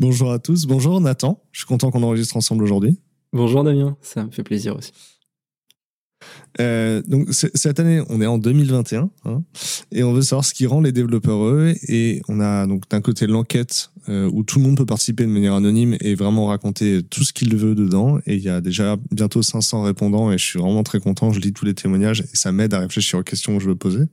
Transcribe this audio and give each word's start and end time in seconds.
Bonjour 0.00 0.32
à 0.32 0.38
tous. 0.38 0.64
Bonjour 0.64 0.98
Nathan. 0.98 1.42
Je 1.52 1.58
suis 1.58 1.66
content 1.66 1.90
qu'on 1.90 2.02
enregistre 2.02 2.34
ensemble 2.34 2.64
aujourd'hui. 2.64 2.98
Bonjour 3.34 3.62
Damien, 3.62 3.98
ça 4.00 4.24
me 4.24 4.30
fait 4.30 4.42
plaisir 4.42 4.74
aussi. 4.74 4.92
Euh, 6.58 7.02
donc 7.06 7.28
cette 7.32 7.78
année, 7.80 8.02
on 8.08 8.22
est 8.22 8.26
en 8.26 8.38
2021 8.38 9.10
hein, 9.26 9.42
et 9.92 10.02
on 10.02 10.14
veut 10.14 10.22
savoir 10.22 10.46
ce 10.46 10.54
qui 10.54 10.66
rend 10.66 10.80
les 10.80 10.92
développeurs 10.92 11.36
heureux. 11.36 11.74
Et 11.86 12.22
on 12.28 12.40
a 12.40 12.66
donc 12.66 12.88
d'un 12.88 13.02
côté 13.02 13.26
l'enquête 13.26 13.90
euh, 14.10 14.28
où 14.32 14.42
tout 14.42 14.58
le 14.58 14.64
monde 14.64 14.76
peut 14.76 14.86
participer 14.86 15.24
de 15.24 15.28
manière 15.28 15.54
anonyme 15.54 15.96
et 16.00 16.16
vraiment 16.16 16.46
raconter 16.46 17.00
tout 17.08 17.22
ce 17.22 17.32
qu'il 17.32 17.54
veut 17.54 17.76
dedans. 17.76 18.18
Et 18.26 18.34
il 18.34 18.42
y 18.42 18.48
a 18.48 18.60
déjà 18.60 18.96
bientôt 19.12 19.40
500 19.40 19.82
répondants 19.82 20.32
et 20.32 20.38
je 20.38 20.44
suis 20.44 20.58
vraiment 20.58 20.82
très 20.82 20.98
content. 20.98 21.32
Je 21.32 21.38
lis 21.38 21.52
tous 21.52 21.64
les 21.64 21.74
témoignages 21.74 22.22
et 22.22 22.36
ça 22.36 22.50
m'aide 22.50 22.74
à 22.74 22.80
réfléchir 22.80 23.20
aux 23.20 23.22
questions 23.22 23.56
que 23.56 23.62
je 23.62 23.68
veux 23.68 23.76
poser. 23.76 24.04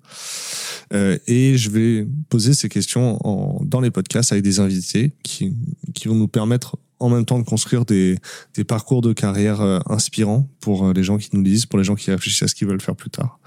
Euh, 0.93 1.17
et 1.25 1.57
je 1.57 1.71
vais 1.71 2.07
poser 2.29 2.53
ces 2.53 2.69
questions 2.69 3.17
dans 3.63 3.81
les 3.81 3.89
podcasts 3.89 4.31
avec 4.31 4.43
des 4.43 4.59
invités 4.59 5.13
qui, 5.23 5.55
vont 6.05 6.15
nous 6.15 6.27
permettre 6.27 6.77
en 6.99 7.09
même 7.09 7.25
temps 7.25 7.39
de 7.39 7.43
construire 7.43 7.83
des, 7.83 8.17
des 8.53 8.63
parcours 8.63 9.01
de 9.01 9.13
carrière 9.13 9.61
euh, 9.61 9.79
inspirants 9.87 10.47
pour 10.59 10.93
les 10.93 11.03
gens 11.03 11.17
qui 11.17 11.29
nous 11.33 11.41
lisent, 11.41 11.65
pour 11.65 11.79
les 11.79 11.83
gens 11.83 11.95
qui 11.95 12.11
réfléchissent 12.11 12.43
à 12.43 12.47
ce 12.47 12.55
qu'ils 12.55 12.67
veulent 12.67 12.81
faire 12.81 12.95
plus 12.95 13.09
tard. 13.09 13.39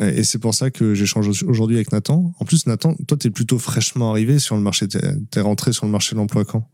Euh, 0.00 0.12
et 0.12 0.24
c'est 0.24 0.38
pour 0.38 0.54
ça 0.54 0.70
que 0.70 0.94
j'échange 0.94 1.28
aujourd'hui 1.44 1.76
avec 1.76 1.92
Nathan. 1.92 2.32
En 2.38 2.44
plus, 2.44 2.66
Nathan, 2.66 2.94
toi, 3.06 3.16
tu 3.16 3.28
es 3.28 3.30
plutôt 3.30 3.58
fraîchement 3.58 4.10
arrivé 4.10 4.38
sur 4.38 4.56
le 4.56 4.62
marché. 4.62 4.88
Tu 4.88 4.98
es 4.98 5.40
rentré 5.40 5.72
sur 5.72 5.86
le 5.86 5.92
marché 5.92 6.14
de 6.14 6.20
l'emploi 6.20 6.44
quand? 6.44 6.68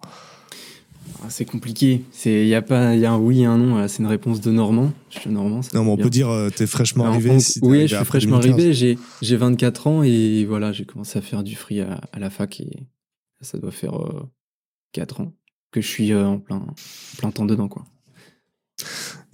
Ah, 1.25 1.31
c'est 1.31 1.45
compliqué. 1.45 2.05
Il 2.25 2.47
y 2.47 2.55
a 2.55 2.63
pas, 2.63 2.97
y 2.97 3.07
a 3.07 3.13
un 3.13 3.19
oui 3.19 3.43
et 3.43 3.45
un 3.45 3.59
non. 3.59 3.87
C'est 3.87 4.01
une 4.01 4.09
réponse 4.09 4.41
de 4.41 4.51
Normand. 4.51 4.93
Je 5.11 5.21
suis 5.21 5.31
Normand. 5.31 5.61
Non, 5.73 5.85
mais 5.85 5.91
on 5.91 5.97
peut 5.97 6.11
dire 6.11 6.29
tu 6.57 6.65
es 6.65 6.67
fraîchement 6.67 7.05
arrivé. 7.05 7.37
oui, 7.63 7.87
je 7.87 7.95
suis 7.95 8.05
fraîchement 8.05 8.39
arrivé. 8.39 8.73
J'ai, 8.73 8.99
j'ai 9.21 9.37
24 9.37 9.87
ans 9.87 10.03
et 10.03 10.45
voilà, 10.45 10.73
j'ai 10.73 10.85
commencé 10.85 11.19
à 11.19 11.23
faire 11.23 11.45
du 11.45 11.55
free 11.55 11.81
à, 11.81 12.01
la 12.19 12.31
fac 12.31 12.61
et 12.61 12.89
ça 13.41 13.59
doit 13.59 13.71
faire 13.71 13.95
4 14.93 15.21
ans 15.21 15.33
que 15.73 15.81
je 15.81 15.89
suis 15.89 16.13
euh, 16.13 16.27
en 16.27 16.39
plein, 16.39 16.65
plein 17.19 17.31
temps 17.31 17.47
dedans, 17.47 17.69
quoi. 17.69 17.85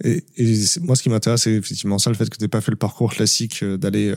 Et, 0.03 0.23
moi, 0.81 0.95
ce 0.95 1.03
qui 1.03 1.09
m'intéresse, 1.09 1.43
c'est 1.43 1.53
effectivement 1.53 1.99
ça, 1.99 2.09
le 2.09 2.15
fait 2.15 2.29
que 2.29 2.37
tu 2.37 2.43
n'aies 2.43 2.49
pas 2.49 2.61
fait 2.61 2.71
le 2.71 2.77
parcours 2.77 3.11
classique 3.11 3.63
euh, 3.63 3.77
d'aller 3.77 4.09
euh, 4.09 4.15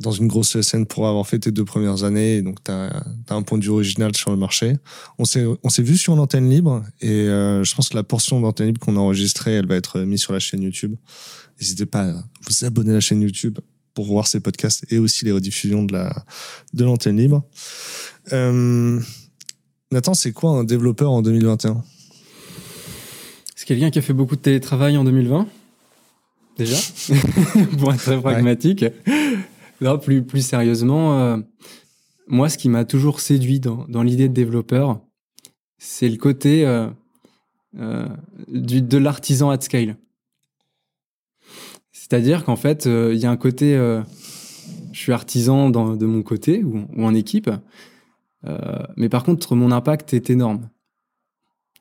dans 0.00 0.12
une 0.12 0.26
grosse 0.26 0.60
scène 0.60 0.86
pour 0.86 1.08
avoir 1.08 1.26
fait 1.26 1.38
tes 1.38 1.50
deux 1.50 1.64
premières 1.64 2.04
années. 2.04 2.42
donc, 2.42 2.62
tu 2.62 2.70
as, 2.70 3.02
un 3.30 3.42
point 3.42 3.58
de 3.58 3.64
vue 3.64 3.70
original 3.70 4.14
sur 4.14 4.30
le 4.30 4.36
marché. 4.36 4.76
On 5.18 5.24
s'est 5.24 5.82
vu 5.82 5.96
sur 5.96 6.16
l'antenne 6.16 6.48
libre 6.48 6.84
et 7.00 7.26
je 7.26 7.74
pense 7.74 7.88
que 7.88 7.96
la 7.96 8.02
portion 8.02 8.40
d'antenne 8.40 8.66
libre 8.66 8.80
qu'on 8.80 8.96
a 8.96 9.00
enregistrée, 9.00 9.54
elle 9.54 9.66
va 9.66 9.76
être 9.76 10.00
mise 10.00 10.20
sur 10.20 10.32
la 10.32 10.38
chaîne 10.38 10.62
YouTube. 10.62 10.94
N'hésitez 11.60 11.86
pas 11.86 12.10
à 12.10 12.12
vous 12.46 12.64
abonner 12.64 12.90
à 12.90 12.94
la 12.94 13.00
chaîne 13.00 13.22
YouTube 13.22 13.58
pour 13.96 14.04
voir 14.04 14.28
ces 14.28 14.40
podcasts 14.40 14.84
et 14.92 14.98
aussi 14.98 15.24
les 15.24 15.32
rediffusions 15.32 15.82
de 15.82 15.94
la 15.94 16.24
de 16.74 16.84
l'antenne 16.84 17.16
libre. 17.16 17.42
Euh, 18.32 19.00
Nathan, 19.90 20.14
c'est 20.14 20.32
quoi 20.32 20.50
un 20.50 20.64
développeur 20.64 21.10
en 21.10 21.22
2021 21.22 21.82
C'est 23.66 23.74
quelqu'un 23.74 23.90
qui 23.90 23.98
a 23.98 24.02
fait 24.02 24.12
beaucoup 24.12 24.36
de 24.36 24.40
télétravail 24.40 24.96
en 24.96 25.02
2020 25.02 25.48
Déjà 26.56 26.76
Pour 27.80 27.92
être 27.92 28.00
très 28.00 28.20
pragmatique. 28.20 28.84
plus, 30.02 30.22
plus 30.22 30.46
sérieusement, 30.46 31.18
euh, 31.18 31.38
moi, 32.28 32.48
ce 32.48 32.58
qui 32.58 32.68
m'a 32.68 32.84
toujours 32.84 33.18
séduit 33.18 33.58
dans, 33.58 34.02
l'idée 34.04 34.28
de 34.28 34.32
développeur, 34.32 35.00
c'est 35.78 36.08
le 36.08 36.16
côté 36.16 36.64
euh, 36.64 36.88
euh, 37.80 38.06
du, 38.46 38.82
de 38.82 38.98
l'artisan 38.98 39.50
at 39.50 39.60
scale. 39.60 39.96
C'est-à-dire 41.90 42.44
qu'en 42.44 42.54
fait, 42.54 42.84
il 42.86 43.18
y 43.18 43.26
a 43.26 43.32
un 43.32 43.36
côté, 43.36 43.74
je 44.92 44.98
suis 44.98 45.10
artisan 45.10 45.70
de 45.70 46.06
mon 46.06 46.22
côté 46.22 46.62
ou, 46.62 46.86
ou 46.96 47.04
en 47.04 47.14
équipe, 47.14 47.50
mais 48.96 49.08
par 49.08 49.24
contre, 49.24 49.56
mon 49.56 49.72
impact 49.72 50.14
est 50.14 50.30
énorme. 50.30 50.68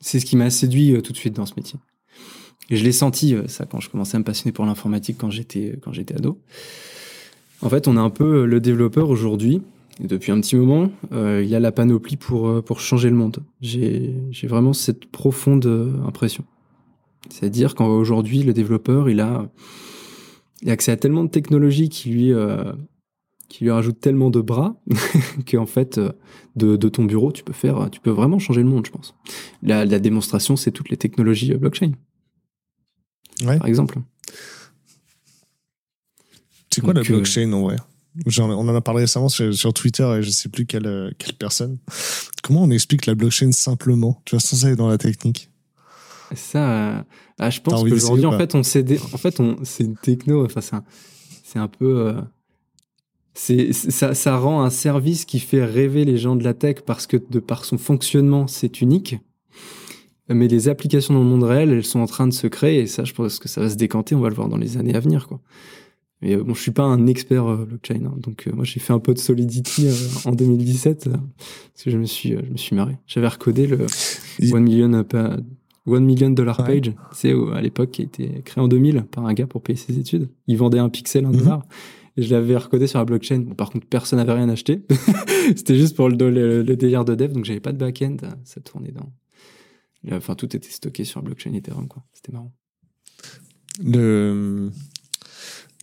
C'est 0.06 0.20
ce 0.20 0.26
qui 0.28 0.38
m'a 0.38 0.52
séduit 0.52 0.96
euh, 0.96 1.02
tout 1.02 1.14
de 1.14 1.18
suite 1.18 1.36
dans 1.36 1.48
ce 1.48 1.56
métier. 1.58 1.80
Et 2.70 2.76
je 2.76 2.84
l'ai 2.84 2.92
senti, 2.92 3.34
euh, 3.34 3.48
ça, 3.48 3.66
quand 3.66 3.80
je 3.80 3.90
commençais 3.90 4.18
à 4.18 4.20
me 4.20 4.24
passionner 4.24 4.52
pour 4.52 4.64
l'informatique 4.64 5.18
quand 5.20 5.32
j'étais, 5.32 5.80
quand 5.82 5.94
j'étais 5.94 6.14
ado. 6.14 6.40
En 7.64 7.70
fait, 7.70 7.88
on 7.88 7.98
a 7.98 8.02
un 8.02 8.12
peu 8.12 8.46
le 8.46 8.60
développeur 8.60 9.10
aujourd'hui. 9.10 9.64
Et 10.04 10.06
depuis 10.06 10.32
un 10.32 10.40
petit 10.42 10.58
moment, 10.58 10.92
il 11.12 11.46
y 11.46 11.56
a 11.56 11.60
la 11.60 11.72
panoplie 11.72 12.18
pour, 12.18 12.62
pour 12.64 12.82
changer 12.82 13.10
le 13.10 13.16
monde. 13.16 13.38
J'ai, 13.62 14.14
j'ai 14.30 14.46
vraiment 14.46 14.74
cette 14.74 15.06
profonde 15.06 15.66
impression. 16.06 16.44
C'est-à-dire 17.30 17.76
qu'aujourd'hui, 17.76 18.44
le 18.44 18.52
développeur, 18.52 19.10
il 19.10 19.22
a, 19.22 19.50
il 20.62 20.70
a 20.70 20.74
accès 20.74 20.92
à 20.92 20.98
tellement 20.98 21.24
de 21.24 21.30
technologies 21.30 21.88
qui 21.88 22.10
lui, 22.10 22.34
qui 23.50 23.64
lui 23.64 23.72
rajoute 23.72 24.00
tellement 24.00 24.30
de 24.30 24.42
bras 24.42 24.76
qu'en 25.52 25.66
fait, 25.66 25.98
euh, 25.98 26.12
de, 26.56 26.90
ton 26.90 27.06
bureau, 27.06 27.32
tu 27.32 27.44
peux 27.44 27.54
faire, 27.54 27.90
tu 27.92 28.00
peux 28.00 28.10
vraiment 28.10 28.40
changer 28.40 28.62
le 28.62 28.70
monde, 28.70 28.86
je 28.86 28.92
pense. 28.92 29.16
La, 29.62 29.86
démonstration, 30.00 30.56
c'est 30.56 30.72
toutes 30.72 30.90
les 30.90 30.98
technologies 30.98 31.54
euh, 31.54 31.58
blockchain. 31.58 31.92
Par 33.44 33.66
exemple. 33.66 34.00
C'est 36.74 36.82
quoi 36.82 36.94
la 36.94 37.02
euh, 37.02 37.04
blockchain 37.04 37.52
en 37.54 37.62
vrai? 37.62 37.78
On 38.38 38.70
en 38.70 38.76
a 38.76 38.82
parlé 38.82 39.02
récemment 39.02 39.28
sur, 39.28 39.74
Twitter 39.74 40.04
et 40.18 40.24
je 40.24 40.30
sais 40.30 40.48
plus 40.48 40.66
quelle, 40.66 41.14
quelle 41.18 41.34
personne. 41.34 41.78
Comment 42.44 42.64
on 42.64 42.70
explique 42.70 43.06
la 43.08 43.16
blockchain 43.16 43.52
simplement? 43.52 44.22
Tu 44.24 44.36
vois, 44.36 44.40
sans 44.40 44.66
aller 44.66 44.78
dans 44.78 44.88
la 44.88 44.98
technique. 44.98 45.50
Ça, 46.34 47.06
ah, 47.38 47.50
je 47.50 47.60
pense 47.60 47.84
qu'aujourd'hui, 47.84 48.26
en 48.26 48.38
fait, 48.38 48.56
on 48.56 48.60
en 48.60 49.18
fait, 49.18 49.40
on, 49.40 49.58
c'est 49.64 49.84
une 49.84 49.98
techno. 49.98 50.46
Enfin, 50.46 50.62
c'est 51.44 51.60
un, 51.60 51.68
peu 51.68 52.16
c'est 53.36 53.74
ça, 53.74 54.14
ça 54.14 54.38
rend 54.38 54.64
un 54.64 54.70
service 54.70 55.26
qui 55.26 55.40
fait 55.40 55.64
rêver 55.64 56.06
les 56.06 56.18
gens 56.18 56.36
de 56.36 56.44
la 56.44 56.54
tech 56.54 56.78
parce 56.86 57.06
que 57.06 57.18
de 57.18 57.40
par 57.40 57.66
son 57.66 57.78
fonctionnement, 57.78 58.48
c'est 58.48 58.82
unique. 58.82 59.18
Mais 60.30 60.48
les 60.48 60.70
applications 60.70 61.14
dans 61.14 61.20
le 61.20 61.28
monde 61.28 61.44
réel, 61.44 61.72
elles 61.72 61.86
sont 61.86 62.00
en 62.00 62.08
train 62.08 62.28
de 62.28 62.34
se 62.34 62.48
créer 62.48 62.80
et 62.80 62.88
ça, 62.88 63.04
je 63.04 63.14
pense 63.14 63.38
que 63.38 63.48
ça 63.48 63.62
va 63.62 63.70
se 63.70 63.76
décanter. 63.76 64.16
On 64.16 64.22
va 64.22 64.30
le 64.30 64.36
voir 64.36 64.50
dans 64.50 64.58
les 64.58 64.78
années 64.78 64.96
à 64.96 65.00
venir, 65.00 65.28
quoi. 65.28 65.40
Mais 66.22 66.36
euh, 66.36 66.44
bon, 66.44 66.54
je 66.54 66.62
suis 66.62 66.72
pas 66.72 66.84
un 66.84 67.08
expert 67.08 67.46
euh, 67.46 67.66
blockchain, 67.66 68.06
hein, 68.06 68.16
donc 68.18 68.48
euh, 68.48 68.52
moi 68.54 68.64
j'ai 68.64 68.80
fait 68.80 68.94
un 68.94 69.00
peu 69.00 69.14
de 69.14 69.20
Solidity 69.20 69.90
en 70.24 70.32
2017 70.32 71.10
parce 71.10 71.84
que 71.84 71.92
je 71.92 71.98
me 71.98 72.06
suis, 72.06 72.30
je 72.32 72.52
me 72.52 72.58
suis 72.58 72.76
marré. 72.76 72.98
J'avais 73.06 73.28
recodé 73.28 73.68
le 73.68 73.86
one 74.52 74.64
million 74.64 75.06
One 75.88 76.04
million 76.04 76.32
dollar 76.32 76.66
page, 76.66 76.94
c'est 77.12 77.32
à 77.54 77.62
l'époque 77.62 77.92
qui 77.92 78.02
a 78.02 78.06
été 78.06 78.42
créé 78.44 78.64
en 78.64 78.68
2000 78.68 79.04
par 79.04 79.28
un 79.28 79.34
gars 79.36 79.46
pour 79.46 79.62
payer 79.62 79.78
ses 79.78 80.00
études. 80.00 80.30
Il 80.48 80.58
vendait 80.58 80.80
un 80.80 80.90
pixel, 80.90 81.26
un 81.26 81.32
mhm. 81.32 81.60
Je 82.18 82.34
l'avais 82.34 82.56
recodé 82.56 82.88
sur 82.88 83.00
la 83.00 83.06
blockchain. 83.06 83.44
par 83.58 83.70
contre, 83.70 83.88
personne 83.88 84.20
n'avait 84.20 84.34
rien 84.34 84.50
acheté. 84.50 84.86
C'était 85.56 85.78
juste 85.78 85.96
pour 85.96 86.10
le, 86.10 86.64
délire 86.64 87.06
de 87.06 87.16
dev, 87.16 87.32
donc 87.32 87.46
j'avais 87.46 87.60
pas 87.60 87.74
de 87.74 87.78
back-end. 87.78 88.18
Ça 88.44 88.62
tournait 88.62 88.92
dans. 88.92 89.12
Enfin, 90.12 90.36
tout 90.36 90.56
était 90.56 90.70
stocké 90.70 91.04
sur 91.04 91.20
la 91.22 91.26
blockchain 91.26 91.54
Ethereum, 91.54 91.88
quoi. 91.88 92.04
C'était 92.14 92.32
marrant. 92.32 92.54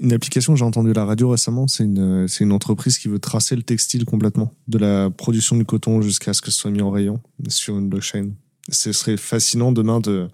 Une 0.01 0.13
application, 0.13 0.57
j'ai 0.57 0.65
entendu 0.65 0.93
la 0.93 1.05
radio 1.05 1.29
récemment, 1.29 1.69
c'est 1.69 1.85
une, 1.85 2.27
c'est 2.27 2.43
une 2.45 2.53
entreprise 2.53 2.99
qui 2.99 3.09
veut 3.09 3.19
tracer 3.19 3.55
le 3.55 3.63
textile 3.63 4.05
complètement, 4.05 4.55
de 4.67 4.79
la 4.79 5.11
production 5.11 5.57
du 5.57 5.65
coton 5.65 6.01
jusqu'à 6.01 6.33
ce 6.33 6.41
que 6.41 6.51
ce 6.51 6.59
soit 6.59 6.71
mis 6.71 6.83
en 6.83 6.91
rayon 6.91 7.21
sur 7.49 7.79
une 7.79 7.89
blockchain. 7.89 8.31
Ce 8.69 8.93
serait 8.93 9.17
fascinant 9.17 9.71
demain 9.71 10.01
de. 10.01 10.29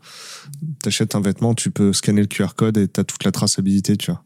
T'achètes 0.82 1.14
un 1.14 1.20
vêtement, 1.20 1.54
tu 1.54 1.70
peux 1.70 1.92
scanner 1.92 2.20
le 2.20 2.26
QR 2.26 2.54
code 2.54 2.76
et 2.76 2.87
t'as 2.87 3.04
toute 3.04 3.25
la 3.25 3.32
traçabilité, 3.32 3.97
tu 3.97 4.10
vois. 4.10 4.22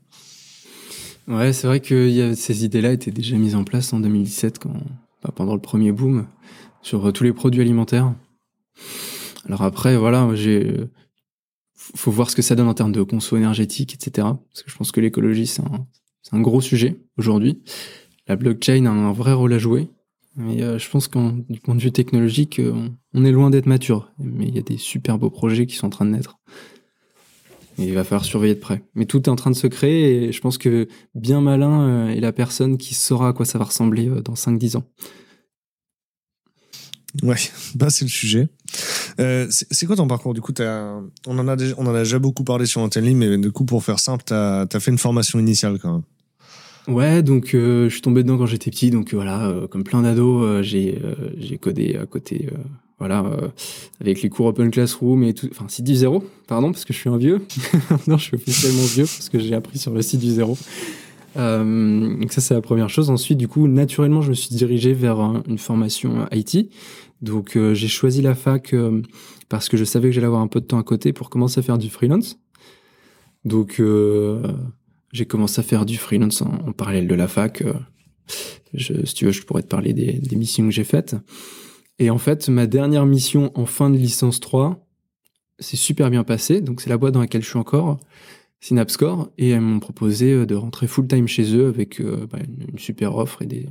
Ouais, 1.29 1.53
c'est 1.53 1.67
vrai 1.67 1.81
que 1.81 2.35
ces 2.35 2.65
idées-là 2.65 2.93
étaient 2.93 3.11
déjà 3.11 3.37
mises 3.37 3.55
en 3.55 3.65
place 3.65 3.93
en 3.93 4.01
2017, 4.01 4.59
quand, 4.59 4.75
bah, 5.23 5.33
pendant 5.35 5.55
le 5.55 5.61
premier 5.61 5.93
boom, 5.93 6.27
sur 6.83 7.07
euh, 7.07 7.13
tous 7.13 7.25
les 7.25 7.33
produits 7.33 7.61
alimentaires. 7.61 8.15
Alors 9.47 9.63
après, 9.63 9.97
voilà, 9.97 10.29
j'ai 10.35 10.89
faut 11.95 12.11
voir 12.11 12.31
ce 12.31 12.37
que 12.37 12.43
ça 12.43 12.55
donne 12.55 12.69
en 12.69 12.75
termes 12.75 12.93
de 12.93 13.03
conso 13.03 13.37
énergétique, 13.37 13.95
etc. 13.95 14.29
Parce 14.51 14.63
que 14.63 14.71
je 14.71 14.77
pense 14.77 14.93
que 14.93 15.01
l'écologie, 15.01 15.47
c'est 15.47 15.63
un, 16.33 16.41
gros 16.41 16.61
sujet 16.61 17.01
aujourd'hui. 17.17 17.63
La 18.29 18.37
blockchain 18.37 18.87
a 18.87 18.91
un 18.91 19.13
vrai 19.13 19.33
rôle 19.33 19.53
à 19.53 19.59
jouer. 19.59 19.89
Mais 20.35 20.63
euh, 20.63 20.79
je 20.79 20.89
pense 20.89 21.09
qu'en 21.09 21.41
point 21.63 21.75
de 21.75 21.81
vue 21.81 21.93
technologique, 21.93 22.59
euh, 22.59 22.89
on 23.13 23.25
est 23.25 23.33
loin 23.33 23.51
d'être 23.51 23.67
mature. 23.67 24.13
Mais 24.19 24.47
il 24.47 24.55
y 24.55 24.59
a 24.59 24.63
des 24.63 24.79
super 24.79 25.19
beaux 25.19 25.29
projets 25.29 25.67
qui 25.67 25.77
sont 25.77 25.87
en 25.87 25.91
train 25.91 26.07
de 26.07 26.11
naître 26.11 26.39
il 27.79 27.95
va 27.95 28.05
falloir 28.05 28.25
surveiller 28.25 28.55
de 28.55 28.61
près. 28.61 28.83
Mais 28.95 29.07
tout 29.07 29.23
est 29.23 29.29
en 29.29 29.37
train 29.37 29.51
de 29.51 29.57
se 29.57 29.67
créer 29.67 30.25
et 30.25 30.33
je 30.33 30.41
pense 30.41 30.59
que 30.59 30.89
bien 31.15 31.41
malin 31.41 31.83
euh, 31.83 32.09
est 32.09 32.21
la 32.21 32.33
personne 32.33 32.79
qui 32.79 32.95
saura 32.95 33.29
à 33.29 33.33
quoi 33.33 33.47
ça 33.47 33.59
va 33.59 33.65
ressembler 33.65 34.09
euh, 34.09 34.21
dans 34.21 34.35
5-10 34.35 34.77
ans. 34.77 34.85
Ouais, 37.23 37.37
bah 37.75 37.91
c'est 37.91 38.05
le 38.05 38.11
sujet. 38.11 38.49
Euh, 39.21 39.47
c'est 39.51 39.87
quoi 39.87 39.97
ton 39.97 40.07
parcours? 40.07 40.35
Du 40.35 40.41
coup, 40.41 40.53
on, 40.61 41.39
en 41.39 41.49
a 41.49 41.57
déjà, 41.57 41.75
on 41.79 41.87
en 41.87 41.95
a 41.95 42.01
déjà 42.01 42.19
beaucoup 42.19 42.45
parlé 42.45 42.67
sur 42.67 42.81
Antenne 42.81 43.15
mais 43.17 43.37
du 43.39 43.53
coup, 43.53 43.65
pour 43.65 43.85
faire 43.85 43.99
simple, 43.99 44.25
tu 44.27 44.35
as, 44.35 44.67
fait 44.81 44.91
une 44.91 44.99
formation 44.99 45.39
initiale 45.39 45.79
quand 45.79 45.93
même. 45.93 46.03
Ouais, 46.89 47.23
donc 47.23 47.51
je 47.53 47.89
suis 47.89 48.01
tombé 48.01 48.23
dedans 48.23 48.39
quand 48.39 48.47
j'étais 48.47 48.71
petit, 48.71 48.91
donc 48.91 49.15
voilà, 49.15 49.55
comme 49.71 49.85
plein 49.85 50.03
d'ados, 50.03 50.63
j'ai 50.63 51.59
codé 51.61 51.97
à 51.97 52.07
côté 52.07 52.49
voilà, 53.03 53.25
euh, 53.25 53.49
avec 54.01 54.23
les 54.23 54.29
cours 54.29 54.47
Open 54.47 54.71
Classroom 54.71 55.25
et 55.25 55.35
tout, 55.35 55.49
enfin 55.51 55.65
site 55.67 55.85
du 55.85 55.97
zéro, 55.97 56.23
pardon, 56.47 56.71
parce 56.71 56.85
que 56.85 56.93
je 56.93 56.99
suis 57.01 57.09
un 57.09 57.17
vieux. 57.17 57.43
non, 58.07 58.17
je 58.17 58.23
suis 58.23 58.37
officiellement 58.37 58.85
vieux 58.85 59.07
parce 59.07 59.29
que 59.29 59.41
j'ai 59.41 59.57
appris 59.57 59.81
sur 59.81 59.93
le 59.93 60.03
site 60.03 60.21
du 60.21 60.31
zéro. 60.31 60.57
Euh, 61.37 62.25
ça, 62.31 62.41
c'est 62.41 62.55
la 62.55 62.61
première 62.61 62.89
chose. 62.89 63.11
Ensuite, 63.11 63.39
du 63.39 63.49
coup, 63.49 63.67
naturellement, 63.67 64.23
je 64.23 64.29
me 64.29 64.35
suis 64.35 64.55
dirigé 64.55 64.93
vers 64.93 65.19
une 65.49 65.59
formation 65.59 66.29
IT. 66.31 66.71
Donc, 67.23 67.57
euh, 67.57 67.75
j'ai 67.75 67.89
choisi 67.89 68.23
la 68.23 68.37
fac 68.37 68.73
parce 69.49 69.69
que 69.69 69.77
je 69.77 69.83
savais 69.83 70.11
que 70.11 70.15
j'allais 70.15 70.29
avoir 70.29 70.43
un 70.43 70.47
peu 70.47 70.61
de 70.61 70.67
temps 70.67 70.79
à 70.79 70.85
côté 70.85 71.13
pour 71.13 71.29
commencer 71.29 71.59
à 71.59 71.65
faire 71.65 71.79
du 71.79 71.91
freelance. 71.91 72.39
Donc, 73.45 73.83
j'ai 75.13 75.27
commencé 75.27 75.59
à 75.59 75.65
faire 75.65 75.87
du 75.87 75.97
freelance 75.97 76.41
en, 76.41 76.71
parallèle 76.71 77.09
de 77.09 77.17
la 77.17 77.27
fac. 77.27 77.65
Si 78.79 79.15
tu 79.15 79.25
veux, 79.25 79.33
je 79.33 79.43
pourrais 79.43 79.63
te 79.63 79.69
parler 79.69 79.93
des 79.93 80.37
missions 80.37 80.67
que 80.67 80.71
j'ai 80.71 80.85
faites. 80.85 81.17
Et 81.99 82.11
en 82.11 82.19
fait, 82.19 82.49
ma 82.49 82.67
dernière 82.67 83.07
mission 83.07 83.53
en 83.55 83.67
fin 83.67 83.91
de 83.91 83.97
licence 83.97 84.41
3, 84.41 84.87
c'est 85.59 85.77
super 85.77 86.11
bien 86.11 86.25
passé. 86.25 86.61
Donc, 86.61 86.81
c'est 86.81 86.91
la 86.91 86.99
boîte 86.99 87.15
dans 87.15 87.21
laquelle 87.21 87.43
je 87.43 87.49
suis 87.49 87.59
encore. 87.59 87.99
Synapscore 88.63 89.29
et 89.39 89.51
elles 89.51 89.61
m'ont 89.61 89.81
proposé 89.81 90.33
euh, 90.33 90.47
de 90.47 90.55
rentrer 90.55 90.87
full 90.87 91.09
time 91.09 91.27
chez 91.27 91.57
eux 91.57 91.67
avec 91.67 92.01
euh, 92.01 92.29
bah, 92.31 92.39
une, 92.39 92.79
super 92.79 93.17
offre 93.17 93.43
et 93.43 93.47
des, 93.47 93.69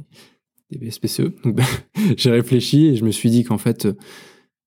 des 0.70 0.78
BSPCE. 0.78 1.42
Donc 1.46 1.56
bah, 1.56 1.64
j'ai 2.18 2.30
réfléchi 2.30 2.88
et 2.88 2.96
je 2.98 3.06
me 3.06 3.12
suis 3.12 3.30
dit 3.30 3.46
qu'en 3.46 3.58
fait 3.58 3.86
euh, 3.86 3.94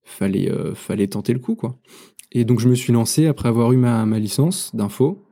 fallait 0.02 0.50
fallait 0.74 1.08
tenter 1.08 1.34
le 1.34 1.40
coup 1.40 1.54
quoi. 1.54 1.78
Et 2.32 2.46
donc 2.46 2.58
je 2.58 2.68
me 2.70 2.74
suis 2.74 2.92
lancé 2.92 3.26
après 3.26 3.50
avoir 3.50 3.72
eu 3.72 3.76
ma, 3.76 4.06
ma 4.06 4.18
licence 4.18 4.74
d'info 4.74 5.26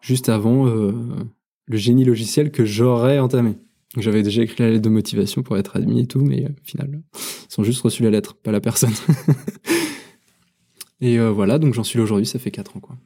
juste 0.00 0.30
avant 0.30 0.64
le 0.64 1.76
génie 1.76 2.04
logiciel 2.04 2.50
que 2.50 2.64
j'aurais 2.64 3.18
entamé. 3.18 3.56
J'avais 3.96 4.22
déjà 4.22 4.42
écrit 4.42 4.62
la 4.62 4.70
lettre 4.70 4.82
de 4.82 4.88
motivation 4.88 5.42
pour 5.42 5.58
être 5.58 5.76
admis 5.76 6.00
et 6.00 6.06
tout, 6.06 6.20
mais 6.20 6.46
au 6.46 6.64
final, 6.64 7.02
ils 7.50 7.60
ont 7.60 7.64
juste 7.64 7.82
reçu 7.82 8.02
la 8.02 8.10
lettre, 8.10 8.34
pas 8.34 8.52
la 8.52 8.60
personne. 8.60 8.92
et 11.00 11.18
voilà, 11.18 11.58
donc 11.58 11.74
j'en 11.74 11.82
suis 11.82 11.98
là 11.98 12.04
aujourd'hui, 12.04 12.26
ça 12.26 12.38
fait 12.38 12.52
4 12.52 12.76
ans 12.76 12.80
quoi. 12.80 12.96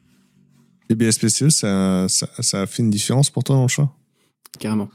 Les 0.89 0.95
BSPCE, 0.95 1.49
ça, 1.49 2.07
ça, 2.07 2.61
a 2.61 2.65
fait 2.67 2.83
une 2.83 2.91
différence 2.91 3.31
pour 3.31 3.43
toi 3.43 3.55
dans 3.55 3.63
le 3.63 3.67
choix? 3.67 3.95
Carrément. 4.59 4.89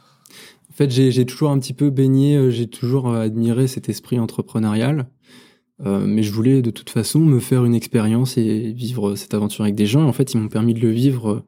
En 0.71 0.73
fait, 0.73 0.91
j'ai 0.91 1.27
toujours 1.27 1.51
un 1.51 1.59
petit 1.59 1.75
peu 1.75 1.91
baigné, 1.91 2.37
euh, 2.37 2.51
j'ai 2.51 2.69
toujours 2.69 3.09
euh, 3.09 3.21
admiré 3.21 3.67
cet 3.67 3.89
esprit 3.89 4.19
entrepreneurial. 4.19 5.09
Euh, 5.85 6.07
mais 6.07 6.23
je 6.23 6.33
voulais 6.33 6.63
de 6.63 6.71
toute 6.71 6.91
façon 6.91 7.21
me 7.21 7.41
faire 7.41 7.65
une 7.65 7.75
expérience 7.75 8.37
et 8.37 8.73
vivre 8.73 9.17
cette 9.17 9.35
aventure 9.35 9.65
avec 9.65 9.75
des 9.75 9.87
gens. 9.87 10.07
En 10.07 10.13
fait, 10.13 10.33
ils 10.33 10.39
m'ont 10.39 10.49
permis 10.49 10.75
de 10.75 10.81
le 10.81 10.91
vivre, 10.91 11.45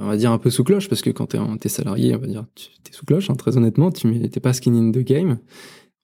on 0.00 0.06
va 0.06 0.16
dire, 0.16 0.32
un 0.32 0.38
peu 0.38 0.50
sous 0.50 0.64
cloche, 0.64 0.88
parce 0.88 1.02
que 1.02 1.10
quand 1.10 1.28
tu 1.28 1.36
es, 1.36 1.68
salarié, 1.68 2.14
on 2.14 2.18
va 2.18 2.26
dire, 2.26 2.46
tu 2.54 2.68
es 2.88 2.92
sous 2.92 3.04
cloche, 3.04 3.30
hein, 3.30 3.34
très 3.34 3.56
honnêtement, 3.56 3.92
tu 3.92 4.06
n'étais 4.06 4.40
pas 4.40 4.52
skin 4.52 4.74
in 4.74 4.90
the 4.90 5.04
game. 5.04 5.38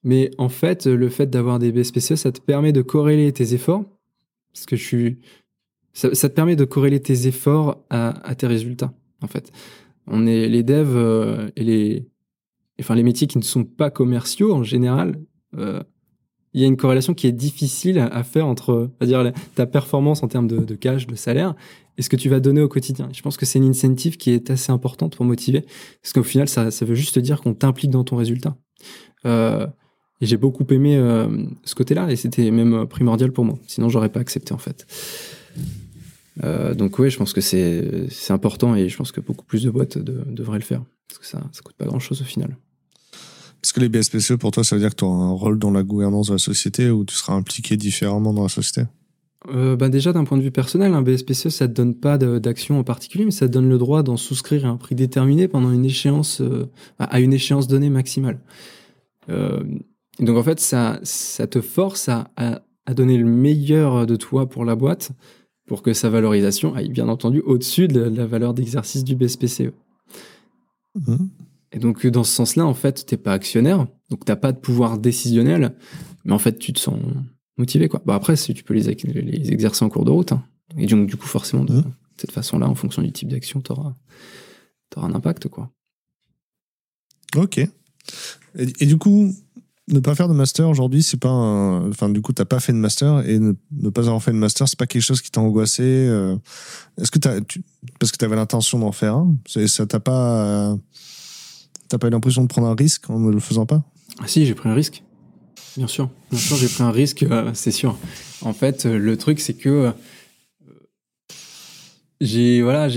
Mais 0.03 0.31
en 0.37 0.49
fait, 0.49 0.85
le 0.85 1.09
fait 1.09 1.29
d'avoir 1.29 1.59
des 1.59 1.71
BSPCE, 1.71 2.15
ça 2.15 2.31
te 2.31 2.39
permet 2.39 2.71
de 2.71 2.81
corréler 2.81 3.31
tes 3.33 3.53
efforts. 3.53 3.83
Parce 4.53 4.65
que 4.65 4.75
je 4.75 4.83
suis, 4.83 5.17
ça, 5.93 6.09
te 6.09 6.33
permet 6.35 6.55
de 6.55 6.65
corréler 6.65 6.99
tes 6.99 7.27
efforts 7.27 7.83
à, 7.89 8.35
tes 8.35 8.47
résultats, 8.47 8.93
en 9.21 9.27
fait. 9.27 9.51
On 10.05 10.27
est 10.27 10.47
les 10.47 10.63
devs 10.63 10.95
euh, 10.95 11.49
et 11.55 11.63
les, 11.63 12.07
enfin 12.79 12.95
les 12.95 13.03
métiers 13.03 13.27
qui 13.27 13.37
ne 13.37 13.43
sont 13.43 13.63
pas 13.63 13.89
commerciaux 13.89 14.53
en 14.53 14.63
général. 14.63 15.19
Euh, 15.57 15.81
il 16.53 16.61
y 16.61 16.63
a 16.63 16.67
une 16.67 16.77
corrélation 16.77 17.13
qui 17.13 17.27
est 17.27 17.31
difficile 17.31 17.99
à 17.99 18.23
faire 18.23 18.47
entre, 18.47 18.89
à 18.99 19.05
dire 19.05 19.31
ta 19.55 19.65
performance 19.65 20.23
en 20.23 20.27
termes 20.27 20.47
de, 20.47 20.75
cash, 20.75 21.05
de 21.05 21.15
salaire, 21.15 21.55
et 21.97 22.01
ce 22.01 22.09
que 22.09 22.15
tu 22.15 22.29
vas 22.29 22.39
donner 22.39 22.61
au 22.61 22.67
quotidien. 22.67 23.09
Je 23.13 23.21
pense 23.21 23.37
que 23.37 23.45
c'est 23.45 23.59
une 23.59 23.69
incentive 23.69 24.17
qui 24.17 24.31
est 24.31 24.49
assez 24.49 24.71
importante 24.71 25.15
pour 25.15 25.25
motiver, 25.25 25.65
parce 26.01 26.13
qu'au 26.13 26.23
final, 26.23 26.47
ça, 26.47 26.71
ça 26.71 26.85
veut 26.85 26.95
juste 26.95 27.19
dire 27.19 27.41
qu'on 27.41 27.53
t'implique 27.53 27.91
dans 27.91 28.03
ton 28.03 28.15
résultat. 28.15 28.55
Euh, 29.25 29.67
et 30.21 30.25
j'ai 30.25 30.37
beaucoup 30.37 30.65
aimé 30.71 30.97
ce 31.63 31.75
côté-là, 31.75 32.11
et 32.11 32.15
c'était 32.15 32.49
même 32.49 32.87
primordial 32.87 33.31
pour 33.31 33.45
moi. 33.45 33.59
Sinon, 33.67 33.89
j'aurais 33.89 34.09
pas 34.09 34.19
accepté 34.19 34.53
en 34.53 34.57
fait. 34.57 34.85
Euh, 36.43 36.73
donc 36.73 36.99
oui, 36.99 37.09
je 37.09 37.17
pense 37.17 37.33
que 37.33 37.41
c'est 37.41 38.09
important 38.29 38.75
et 38.75 38.89
je 38.89 38.97
pense 38.97 39.11
que 39.11 39.21
beaucoup 39.21 39.45
plus 39.45 39.63
de 39.63 39.69
boîtes 39.69 39.97
devraient 39.97 40.59
le 40.59 40.63
faire. 40.63 40.83
Parce 41.07 41.19
que 41.19 41.25
ça 41.25 41.39
ne 41.39 41.61
coûte 41.61 41.75
pas 41.75 41.85
grand-chose 41.85 42.21
au 42.21 42.25
final. 42.25 42.57
Est-ce 43.63 43.73
que 43.73 43.79
les 43.79 43.89
BSPCE, 43.89 44.35
pour 44.35 44.51
toi, 44.51 44.63
ça 44.63 44.75
veut 44.75 44.81
dire 44.81 44.91
que 44.91 44.95
tu 44.95 45.03
auras 45.03 45.23
un 45.23 45.31
rôle 45.31 45.57
dans 45.57 45.71
la 45.71 45.83
gouvernance 45.83 46.27
de 46.27 46.33
la 46.33 46.37
société 46.37 46.89
ou 46.89 47.05
tu 47.05 47.15
seras 47.15 47.33
impliqué 47.33 47.75
différemment 47.75 48.33
dans 48.33 48.43
la 48.43 48.49
société? 48.49 48.87
Euh, 49.49 49.75
bah 49.75 49.89
déjà, 49.89 50.13
d'un 50.13 50.23
point 50.23 50.37
de 50.37 50.43
vue 50.43 50.51
personnel, 50.51 50.93
un 50.93 51.01
BSPCE, 51.01 51.49
ça 51.49 51.67
ne 51.67 51.71
te 51.71 51.75
donne 51.75 51.95
pas 51.95 52.17
d'action 52.17 52.79
en 52.79 52.83
particulier, 52.83 53.25
mais 53.25 53.31
ça 53.31 53.47
te 53.47 53.53
donne 53.53 53.69
le 53.69 53.77
droit 53.77 54.03
d'en 54.03 54.17
souscrire 54.17 54.65
à 54.65 54.69
un 54.69 54.77
prix 54.77 54.95
déterminé 54.95 55.47
pendant 55.47 55.71
une 55.71 55.85
échéance, 55.85 56.41
euh, 56.41 56.65
à 56.99 57.19
une 57.19 57.33
échéance 57.33 57.67
donnée 57.67 57.89
maximale. 57.89 58.39
donc 59.27 60.37
en 60.37 60.43
fait, 60.43 60.59
ça, 60.59 60.99
ça 61.03 61.47
te 61.47 61.61
force 61.61 62.09
à, 62.09 62.31
à 62.35 62.93
donner 62.93 63.17
le 63.17 63.25
meilleur 63.25 64.07
de 64.07 64.15
toi 64.15 64.49
pour 64.49 64.65
la 64.65 64.75
boîte 64.75 65.11
pour 65.67 65.81
que 65.81 65.93
sa 65.93 66.09
valorisation 66.09 66.73
aille 66.73 66.89
bien 66.89 67.09
entendu 67.09 67.41
au-dessus 67.41 67.87
de 67.87 67.99
la 67.99 68.25
valeur 68.25 68.53
d'exercice 68.53 69.03
du 69.03 69.15
BSPCE. 69.15 69.73
Mhm. 70.95 71.29
Et 71.73 71.79
donc 71.79 72.07
dans 72.07 72.23
ce 72.23 72.33
sens-là, 72.33 72.65
en 72.65 72.73
fait, 72.73 73.05
tu 73.05 73.13
n'es 73.13 73.17
pas 73.17 73.33
actionnaire, 73.33 73.85
donc 74.09 74.25
tu 74.25 74.31
n'as 74.31 74.37
pas 74.37 74.53
de 74.53 74.59
pouvoir 74.59 74.97
décisionnel, 74.97 75.75
mais 76.23 76.31
en 76.31 76.39
fait, 76.39 76.57
tu 76.57 76.71
te 76.71 76.79
sens 76.79 76.97
motivé. 77.57 77.87
Quoi. 77.87 78.01
Bon, 78.05 78.13
après, 78.13 78.35
tu 78.35 78.63
peux 78.63 78.73
les, 78.73 78.83
les, 78.83 79.51
exercer 79.51 79.83
en 79.83 79.89
cours 79.89 80.05
de 80.05 80.11
route. 80.11 80.31
Hein. 80.31 80.43
Et 80.77 80.85
donc, 80.85 81.07
du 81.07 81.15
coup, 81.15 81.27
forcément, 81.27 81.63
de, 81.63 81.73
mhm. 81.73 81.93
cette 82.17 82.31
façon-là, 82.31 82.67
en 82.67 82.75
fonction 82.75 83.01
du 83.01 83.11
type 83.11 83.29
d'action, 83.29 83.61
tu 83.61 83.71
auras, 83.71 83.93
un 84.97 85.13
impact. 85.13 85.47
Quoi. 85.47 85.69
Ok. 87.35 87.59
et, 88.57 88.85
du 88.85 88.97
coup, 88.97 89.33
ne 89.89 89.99
pas 89.99 90.15
faire 90.15 90.27
de 90.27 90.33
master 90.33 90.67
aujourd'hui, 90.67 91.01
c'est 91.01 91.17
pas 91.17 91.29
un... 91.29 91.89
Enfin, 91.89 92.09
du 92.09 92.21
coup, 92.21 92.33
t'as 92.33 92.45
pas 92.45 92.59
fait 92.59 92.73
de 92.73 92.77
master 92.77 93.27
et 93.27 93.39
ne, 93.39 93.53
pas 93.89 94.01
avoir 94.01 94.21
fait 94.21 94.31
de 94.31 94.37
master, 94.37 94.67
c'est 94.67 94.77
pas 94.77 94.87
quelque 94.87 95.01
chose 95.01 95.21
qui 95.21 95.31
t'a 95.31 95.41
angoissé. 95.41 95.83
Euh, 95.83 96.35
est-ce 96.99 97.11
que 97.11 97.19
t'as, 97.19 97.39
tu... 97.41 97.63
parce 97.99 98.11
que 98.11 98.17
t'avais 98.17 98.35
l'intention 98.35 98.79
d'en 98.79 98.91
faire 98.91 99.15
un, 99.15 99.35
ça 99.67 99.85
t'a 99.85 99.99
pas, 99.99 100.77
t'as 101.87 101.97
pas 101.97 102.07
eu 102.07 102.11
l'impression 102.11 102.41
de 102.41 102.47
prendre 102.47 102.67
un 102.67 102.75
risque 102.75 103.09
en 103.09 103.19
ne 103.19 103.31
le 103.31 103.39
faisant 103.39 103.65
pas? 103.65 103.83
Ah 104.19 104.27
si, 104.27 104.45
j'ai 104.45 104.55
pris 104.55 104.67
un 104.67 104.73
risque. 104.73 105.03
Bien 105.77 105.87
sûr, 105.87 106.09
bien 106.31 106.39
sûr, 106.39 106.57
j'ai 106.57 106.67
pris 106.67 106.83
un 106.83 106.91
risque, 106.91 107.23
euh, 107.23 107.51
c'est 107.53 107.71
sûr. 107.71 107.97
En 108.41 108.53
fait, 108.53 108.85
le 108.85 109.17
truc, 109.17 109.39
c'est 109.39 109.53
que 109.53 109.69
euh, 109.69 109.91
j'ai, 112.19 112.61
voilà, 112.63 112.87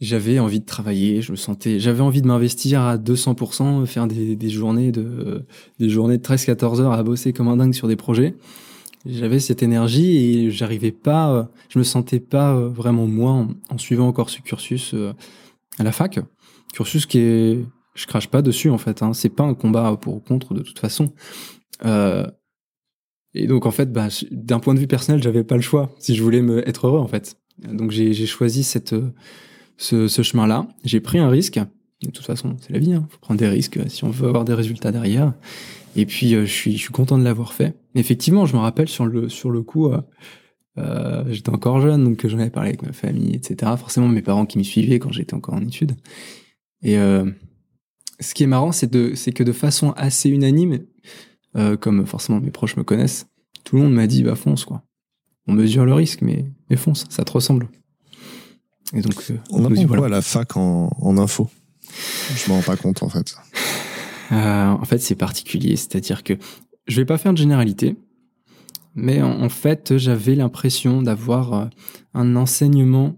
j'avais 0.00 0.38
envie 0.38 0.60
de 0.60 0.66
travailler, 0.66 1.22
je 1.22 1.32
me 1.32 1.36
sentais, 1.36 1.80
j'avais 1.80 2.02
envie 2.02 2.20
de 2.20 2.26
m'investir 2.26 2.82
à 2.82 2.98
200%, 2.98 3.86
faire 3.86 4.06
des, 4.06 4.36
des 4.36 4.50
journées 4.50 4.92
de, 4.92 5.46
des 5.78 5.86
de 5.86 5.92
13-14 5.92 6.80
heures 6.80 6.92
à 6.92 7.02
bosser 7.02 7.32
comme 7.32 7.48
un 7.48 7.56
dingue 7.56 7.74
sur 7.74 7.88
des 7.88 7.96
projets. 7.96 8.34
J'avais 9.06 9.38
cette 9.38 9.62
énergie 9.62 10.16
et 10.16 10.50
j'arrivais 10.50 10.92
pas, 10.92 11.50
je 11.68 11.78
me 11.78 11.84
sentais 11.84 12.20
pas 12.20 12.54
vraiment 12.58 13.06
moi 13.06 13.46
en, 13.68 13.78
suivant 13.78 14.08
encore 14.08 14.30
ce 14.30 14.40
cursus 14.40 14.94
euh, 14.94 15.12
à 15.78 15.82
la 15.82 15.92
fac. 15.92 16.20
Cursus 16.72 17.04
qui 17.04 17.18
est, 17.18 17.64
je 17.94 18.06
crache 18.06 18.28
pas 18.28 18.40
dessus 18.40 18.70
en 18.70 18.78
fait, 18.78 19.02
hein, 19.02 19.12
c'est 19.12 19.28
pas 19.28 19.44
un 19.44 19.52
combat 19.52 19.94
pour 20.00 20.16
ou 20.16 20.20
contre 20.20 20.54
de 20.54 20.62
toute 20.62 20.78
façon. 20.78 21.12
Euh, 21.84 22.26
et 23.34 23.46
donc 23.46 23.66
en 23.66 23.70
fait, 23.70 23.92
bah, 23.92 24.08
d'un 24.30 24.60
point 24.60 24.74
de 24.74 24.78
vue 24.78 24.86
personnel, 24.86 25.22
j'avais 25.22 25.44
pas 25.44 25.56
le 25.56 25.62
choix 25.62 25.94
si 25.98 26.14
je 26.14 26.22
voulais 26.22 26.42
me 26.42 26.66
être 26.68 26.86
heureux 26.86 27.00
en 27.00 27.08
fait. 27.08 27.36
Donc 27.58 27.90
j'ai 27.90 28.26
choisi 28.26 28.64
cette 28.64 28.94
ce, 29.76 30.08
ce 30.08 30.22
chemin-là. 30.22 30.68
J'ai 30.84 31.00
pris 31.00 31.18
un 31.18 31.28
risque. 31.28 31.60
De 32.02 32.10
toute 32.10 32.26
façon, 32.26 32.56
c'est 32.60 32.72
la 32.72 32.78
vie. 32.78 32.90
Il 32.90 32.94
hein. 32.94 33.06
faut 33.08 33.18
prendre 33.18 33.40
des 33.40 33.48
risques 33.48 33.78
si 33.88 34.04
on 34.04 34.10
veut 34.10 34.28
avoir 34.28 34.44
des 34.44 34.54
résultats 34.54 34.92
derrière. 34.92 35.32
Et 35.96 36.06
puis, 36.06 36.34
euh, 36.34 36.44
je, 36.44 36.52
suis, 36.52 36.72
je 36.72 36.78
suis 36.78 36.92
content 36.92 37.18
de 37.18 37.24
l'avoir 37.24 37.52
fait. 37.52 37.74
Effectivement, 37.94 38.46
je 38.46 38.54
me 38.54 38.60
rappelle 38.60 38.88
sur 38.88 39.06
le, 39.06 39.28
sur 39.28 39.50
le 39.50 39.62
coup, 39.62 39.88
euh, 39.88 40.00
euh 40.78 41.24
j'étais 41.30 41.50
encore 41.50 41.80
jeune, 41.80 42.04
donc 42.04 42.26
j'en 42.26 42.38
avais 42.38 42.50
parlé 42.50 42.70
avec 42.70 42.82
ma 42.82 42.92
famille, 42.92 43.34
etc. 43.34 43.72
Forcément, 43.78 44.08
mes 44.08 44.22
parents 44.22 44.44
qui 44.44 44.58
m'y 44.58 44.64
suivaient 44.64 44.98
quand 44.98 45.12
j'étais 45.12 45.34
encore 45.34 45.54
en 45.54 45.62
études. 45.62 45.92
Et 46.82 46.98
euh, 46.98 47.30
ce 48.20 48.34
qui 48.34 48.42
est 48.42 48.48
marrant, 48.48 48.72
c'est 48.72 48.88
que 48.88 49.42
de 49.42 49.52
façon 49.52 49.92
assez 49.92 50.28
unanime, 50.28 50.80
euh, 51.56 51.76
comme 51.76 52.06
forcément 52.06 52.40
mes 52.40 52.50
proches 52.50 52.76
me 52.76 52.84
connaissent, 52.84 53.26
tout 53.64 53.76
le 53.76 53.82
monde 53.82 53.94
m'a 53.94 54.06
dit, 54.06 54.22
bah 54.22 54.34
fonce, 54.34 54.64
quoi. 54.64 54.82
On 55.46 55.52
mesure 55.52 55.84
le 55.84 55.94
risque, 55.94 56.22
mais, 56.22 56.46
mais 56.70 56.76
fonce, 56.76 57.04
ça 57.10 57.24
te 57.24 57.32
ressemble. 57.32 57.68
Et 58.94 59.00
donc, 59.00 59.14
euh, 59.30 59.36
on 59.50 59.64
apprend 59.64 59.86
quoi 59.86 60.06
à 60.06 60.08
la 60.08 60.22
fac 60.22 60.56
en, 60.56 60.90
en 60.98 61.18
info? 61.18 61.50
Je 62.34 62.48
m'en 62.48 62.56
rends 62.56 62.62
pas 62.62 62.76
compte 62.76 63.02
en 63.02 63.08
fait. 63.08 63.36
Euh, 64.32 64.66
en 64.68 64.84
fait, 64.84 64.98
c'est 64.98 65.14
particulier, 65.14 65.76
c'est-à-dire 65.76 66.22
que 66.22 66.34
je 66.86 66.96
vais 66.96 67.04
pas 67.04 67.18
faire 67.18 67.32
de 67.32 67.38
généralité, 67.38 67.96
mais 68.94 69.22
en, 69.22 69.48
fait, 69.48 69.98
j'avais 69.98 70.34
l'impression 70.34 71.02
d'avoir 71.02 71.68
un 72.14 72.36
enseignement 72.36 73.16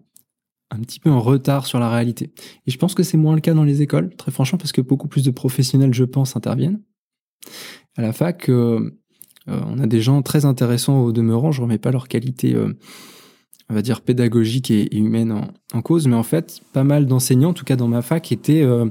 un 0.71 0.81
petit 0.81 1.00
peu 1.00 1.11
en 1.11 1.21
retard 1.21 1.66
sur 1.66 1.78
la 1.78 1.90
réalité. 1.90 2.33
Et 2.66 2.71
je 2.71 2.78
pense 2.78 2.95
que 2.95 3.02
c'est 3.02 3.16
moins 3.16 3.35
le 3.35 3.40
cas 3.40 3.55
dans 3.55 3.64
les 3.64 3.83
écoles, 3.83 4.14
très 4.16 4.33
franchement, 4.33 4.59
parce 4.59 4.73
que 4.73 4.81
beaucoup 4.81 5.07
plus 5.07 5.23
de 5.23 5.31
professionnels, 5.31 5.93
je 5.93 6.05
pense, 6.05 6.35
interviennent. 6.35 6.81
À 7.97 8.03
la 8.03 8.12
fac, 8.12 8.49
euh, 8.49 8.91
on 9.47 9.79
a 9.79 9.87
des 9.87 10.00
gens 10.00 10.23
très 10.23 10.45
intéressants 10.45 11.00
au 11.00 11.12
demeurant, 11.12 11.53
je 11.53 11.62
remets 11.62 11.79
pas 11.79 11.91
leur 11.91 12.09
qualité 12.09 12.57
on 13.69 13.75
va 13.75 13.83
dire, 13.83 14.00
pédagogique 14.00 14.71
et, 14.71 14.97
humaine 14.97 15.49
en, 15.73 15.83
cause, 15.83 16.07
mais 16.07 16.15
en 16.15 16.23
fait, 16.23 16.61
pas 16.73 16.85
mal 16.85 17.07
d'enseignants, 17.07 17.50
en 17.50 17.55
tout 17.55 17.65
cas 17.65 17.76
dans 17.76 17.88
ma 17.88 18.03
fac, 18.03 18.31
étaient 18.31 18.62
euh, 18.62 18.87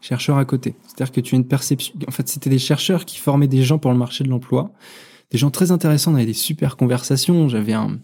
chercheurs 0.00 0.36
à 0.36 0.44
côté. 0.44 0.74
C'est-à-dire 0.86 1.12
que 1.12 1.20
tu 1.20 1.34
as 1.34 1.38
une 1.38 1.46
perception. 1.46 1.94
En 2.06 2.10
fait, 2.10 2.28
c'était 2.28 2.50
des 2.50 2.58
chercheurs 2.58 3.04
qui 3.04 3.18
formaient 3.18 3.48
des 3.48 3.62
gens 3.62 3.78
pour 3.78 3.90
le 3.90 3.96
marché 3.96 4.24
de 4.24 4.28
l'emploi. 4.28 4.72
des 5.30 5.38
gens 5.38 5.50
très 5.50 5.70
intéressants, 5.70 6.12
on 6.12 6.16
avait 6.16 6.26
des 6.26 6.34
super 6.34 6.76
conversations. 6.76 7.48
J'avais 7.48 7.72
un, 7.72 7.98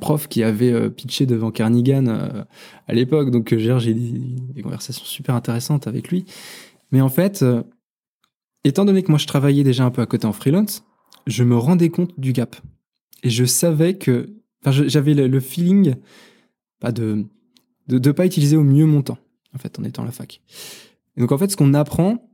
prof 0.00 0.28
qui 0.28 0.42
avait 0.42 0.70
euh, 0.70 0.90
pitché 0.90 1.26
devant 1.26 1.50
Carnigan 1.50 2.06
euh, 2.06 2.44
à 2.86 2.92
l'époque, 2.92 3.30
donc 3.30 3.52
euh, 3.52 3.78
j'ai 3.78 3.94
des, 3.94 4.62
conversations 4.62 5.06
super 5.06 5.34
intéressantes 5.34 5.88
avec 5.88 6.08
lui. 6.08 6.24
Mais 6.92 7.00
en 7.00 7.08
fait, 7.08 7.44
étant 8.68 8.84
donné 8.84 9.02
que 9.02 9.10
moi 9.10 9.18
je 9.18 9.26
travaillais 9.26 9.64
déjà 9.64 9.84
un 9.84 9.90
peu 9.90 10.02
à 10.02 10.06
côté 10.06 10.26
en 10.26 10.32
freelance, 10.32 10.84
je 11.26 11.44
me 11.44 11.56
rendais 11.56 11.90
compte 11.90 12.18
du 12.18 12.32
gap. 12.32 12.56
Et 13.22 13.30
je 13.30 13.44
savais 13.44 13.98
que, 13.98 14.36
enfin, 14.64 14.84
j'avais 14.86 15.14
le, 15.14 15.40
feeling 15.40 15.94
de, 16.82 17.26
de 17.88 17.98
de 17.98 18.12
pas 18.12 18.26
utiliser 18.26 18.56
au 18.56 18.64
mieux 18.64 18.86
mon 18.86 19.02
temps 19.02 19.18
en 19.54 19.58
fait 19.58 19.78
en 19.78 19.84
étant 19.84 20.02
à 20.02 20.06
la 20.06 20.12
fac. 20.12 20.40
Donc 21.16 21.32
en 21.32 21.38
fait, 21.38 21.50
ce 21.50 21.56
qu'on 21.56 21.74
apprend, 21.74 22.30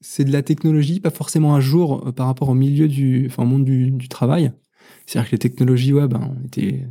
c'est 0.00 0.24
de 0.24 0.32
la 0.32 0.42
technologie, 0.42 1.00
pas 1.00 1.10
forcément 1.10 1.54
un 1.54 1.60
jour 1.60 2.12
par 2.14 2.26
rapport 2.26 2.48
au 2.48 2.54
milieu 2.54 2.88
du, 2.88 3.26
enfin, 3.26 3.44
au 3.44 3.46
monde 3.46 3.64
du, 3.64 4.08
travail, 4.08 4.52
c'est-à-dire 5.06 5.30
que 5.30 5.34
les 5.34 5.38
technologies 5.38 5.92
web, 5.92 6.14
hein, 6.14 6.34
on 6.36 6.46
était, 6.46 6.86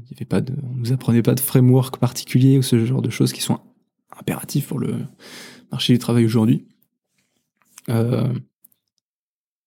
nous 0.76 0.94
apprenait 0.94 1.22
pas 1.22 1.36
de 1.36 1.40
framework 1.40 1.98
particulier 1.98 2.58
ou 2.58 2.62
ce 2.62 2.86
genre 2.86 3.02
de 3.02 3.10
choses 3.10 3.34
qui 3.34 3.42
sont 3.42 3.60
impératifs 4.18 4.68
pour 4.68 4.80
le 4.80 4.96
marché 5.72 5.94
du 5.94 6.00
travail 6.00 6.26
aujourd'hui. 6.26 6.66
Euh, 7.90 8.34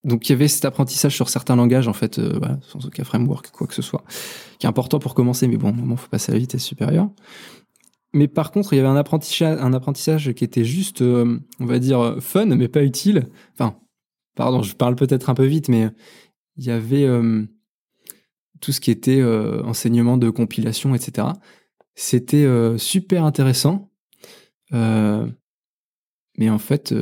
donc 0.07 0.29
il 0.29 0.33
y 0.33 0.35
avait 0.35 0.47
cet 0.47 0.65
apprentissage 0.65 1.15
sur 1.17 1.29
certains 1.29 1.57
langages 1.57 1.89
en 1.89 1.93
fait, 1.93 2.21
euh, 2.21 2.39
voilà, 2.39 2.59
sans 2.63 2.87
aucun 2.87 3.03
framework 3.03 3.51
quoi 3.51 3.67
que 3.67 3.75
ce 3.75 3.83
soit, 3.83 4.05
qui 4.59 4.67
est 4.67 4.69
important 4.69 5.01
pour 5.01 5.15
commencer, 5.15 5.49
mais 5.49 5.57
bon, 5.57 5.71
au 5.71 5.73
moment 5.73 5.97
faut 5.97 6.09
passer 6.09 6.31
à 6.31 6.35
la 6.37 6.39
vitesse 6.39 6.63
supérieure. 6.63 7.11
Mais 8.13 8.29
par 8.29 8.53
contre, 8.53 8.73
il 8.73 8.77
y 8.77 8.79
avait 8.79 8.89
un 8.89 8.97
apprentissage, 9.75 10.33
qui 10.33 10.45
était 10.45 10.65
juste, 10.65 11.03
euh, 11.03 11.41
on 11.59 11.67
va 11.67 11.81
dire, 11.81 12.17
fun, 12.21 12.47
mais 12.47 12.69
pas 12.69 12.85
utile. 12.85 13.27
Enfin, 13.55 13.79
pardon, 14.37 14.63
je 14.63 14.77
parle 14.77 14.95
peut-être 14.95 15.29
un 15.29 15.35
peu 15.35 15.45
vite, 15.45 15.69
mais 15.69 15.91
il 16.57 16.65
y 16.65 16.71
avait 16.71 17.05
euh, 17.05 17.45
tout 18.61 18.71
ce 18.71 18.81
qui 18.81 18.93
était 18.93 19.23
enseignement 19.23 20.17
de 20.17 20.31
compilation, 20.31 20.95
etc. 20.95 21.29
C'était 21.95 22.49
super 22.79 23.25
intéressant. 23.25 23.91
Mais 24.73 26.49
en 26.49 26.59
fait, 26.59 26.95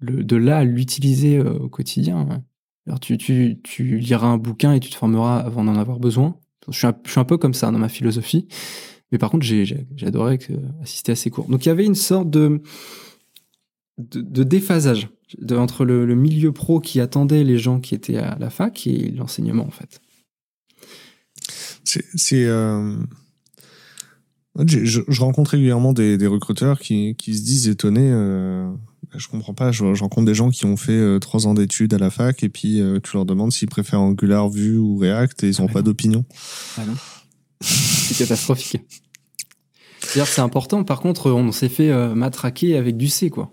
de 0.00 0.36
là 0.36 0.58
à 0.58 0.64
l'utiliser 0.64 1.40
au 1.40 1.68
quotidien, 1.68 2.42
alors 2.88 3.00
tu, 3.00 3.18
tu, 3.18 3.60
tu, 3.62 3.98
liras 3.98 4.28
un 4.28 4.38
bouquin 4.38 4.72
et 4.72 4.80
tu 4.80 4.88
te 4.88 4.94
formeras 4.94 5.38
avant 5.38 5.62
d'en 5.62 5.76
avoir 5.76 5.98
besoin. 6.00 6.36
Je 6.70 6.78
suis, 6.78 6.86
un, 6.86 7.24
peu 7.24 7.36
comme 7.36 7.54
ça 7.54 7.70
dans 7.70 7.78
ma 7.78 7.88
philosophie. 7.88 8.48
Mais 9.12 9.18
par 9.18 9.30
contre, 9.30 9.46
adoré 10.02 10.38
assister 10.82 11.12
à 11.12 11.16
ces 11.16 11.30
cours. 11.30 11.48
Donc 11.48 11.64
il 11.64 11.68
y 11.68 11.72
avait 11.72 11.84
une 11.84 11.94
sorte 11.94 12.30
de, 12.30 12.62
de, 13.98 14.42
déphasage 14.42 15.08
entre 15.50 15.84
le, 15.84 16.14
milieu 16.14 16.52
pro 16.52 16.80
qui 16.80 17.00
attendait 17.00 17.44
les 17.44 17.58
gens 17.58 17.80
qui 17.80 17.94
étaient 17.94 18.16
à 18.16 18.38
la 18.38 18.48
fac 18.48 18.86
et 18.86 19.10
l'enseignement 19.10 19.66
en 19.66 19.70
fait. 19.70 20.00
C'est. 21.84 22.44
Euh... 22.44 22.96
Je, 24.66 25.02
je, 25.06 25.20
rencontre 25.20 25.52
régulièrement 25.52 25.92
des, 25.92 26.18
des 26.18 26.26
recruteurs 26.26 26.80
qui, 26.80 27.14
qui, 27.16 27.36
se 27.36 27.44
disent 27.44 27.68
étonnés. 27.68 28.10
Euh, 28.12 28.68
je 29.14 29.28
comprends 29.28 29.54
pas. 29.54 29.72
Je, 29.72 29.84
rencontre 29.84 30.26
des 30.26 30.34
gens 30.34 30.50
qui 30.50 30.64
ont 30.64 30.76
fait 30.76 30.92
euh, 30.92 31.18
trois 31.18 31.46
ans 31.46 31.54
d'études 31.54 31.94
à 31.94 31.98
la 31.98 32.10
fac 32.10 32.42
et 32.42 32.48
puis 32.48 32.80
euh, 32.80 33.00
tu 33.00 33.12
leur 33.14 33.24
demandes 33.24 33.52
s'ils 33.52 33.68
préfèrent 33.68 34.00
Angular, 34.00 34.48
Vue 34.48 34.76
ou 34.76 34.98
React 34.98 35.44
et 35.44 35.50
ils 35.50 35.60
n'ont 35.60 35.68
ah 35.70 35.72
pas 35.72 35.82
d'opinion. 35.82 36.24
Ah 36.76 36.84
non. 36.84 36.94
C'est 37.60 38.16
catastrophique. 38.18 38.80
C'est 40.00 40.40
important. 40.40 40.84
Par 40.84 41.00
contre, 41.00 41.30
on 41.30 41.52
s'est 41.52 41.68
fait 41.68 41.90
euh, 41.90 42.14
matraquer 42.14 42.76
avec 42.76 42.96
du 42.96 43.08
C, 43.08 43.30
quoi. 43.30 43.52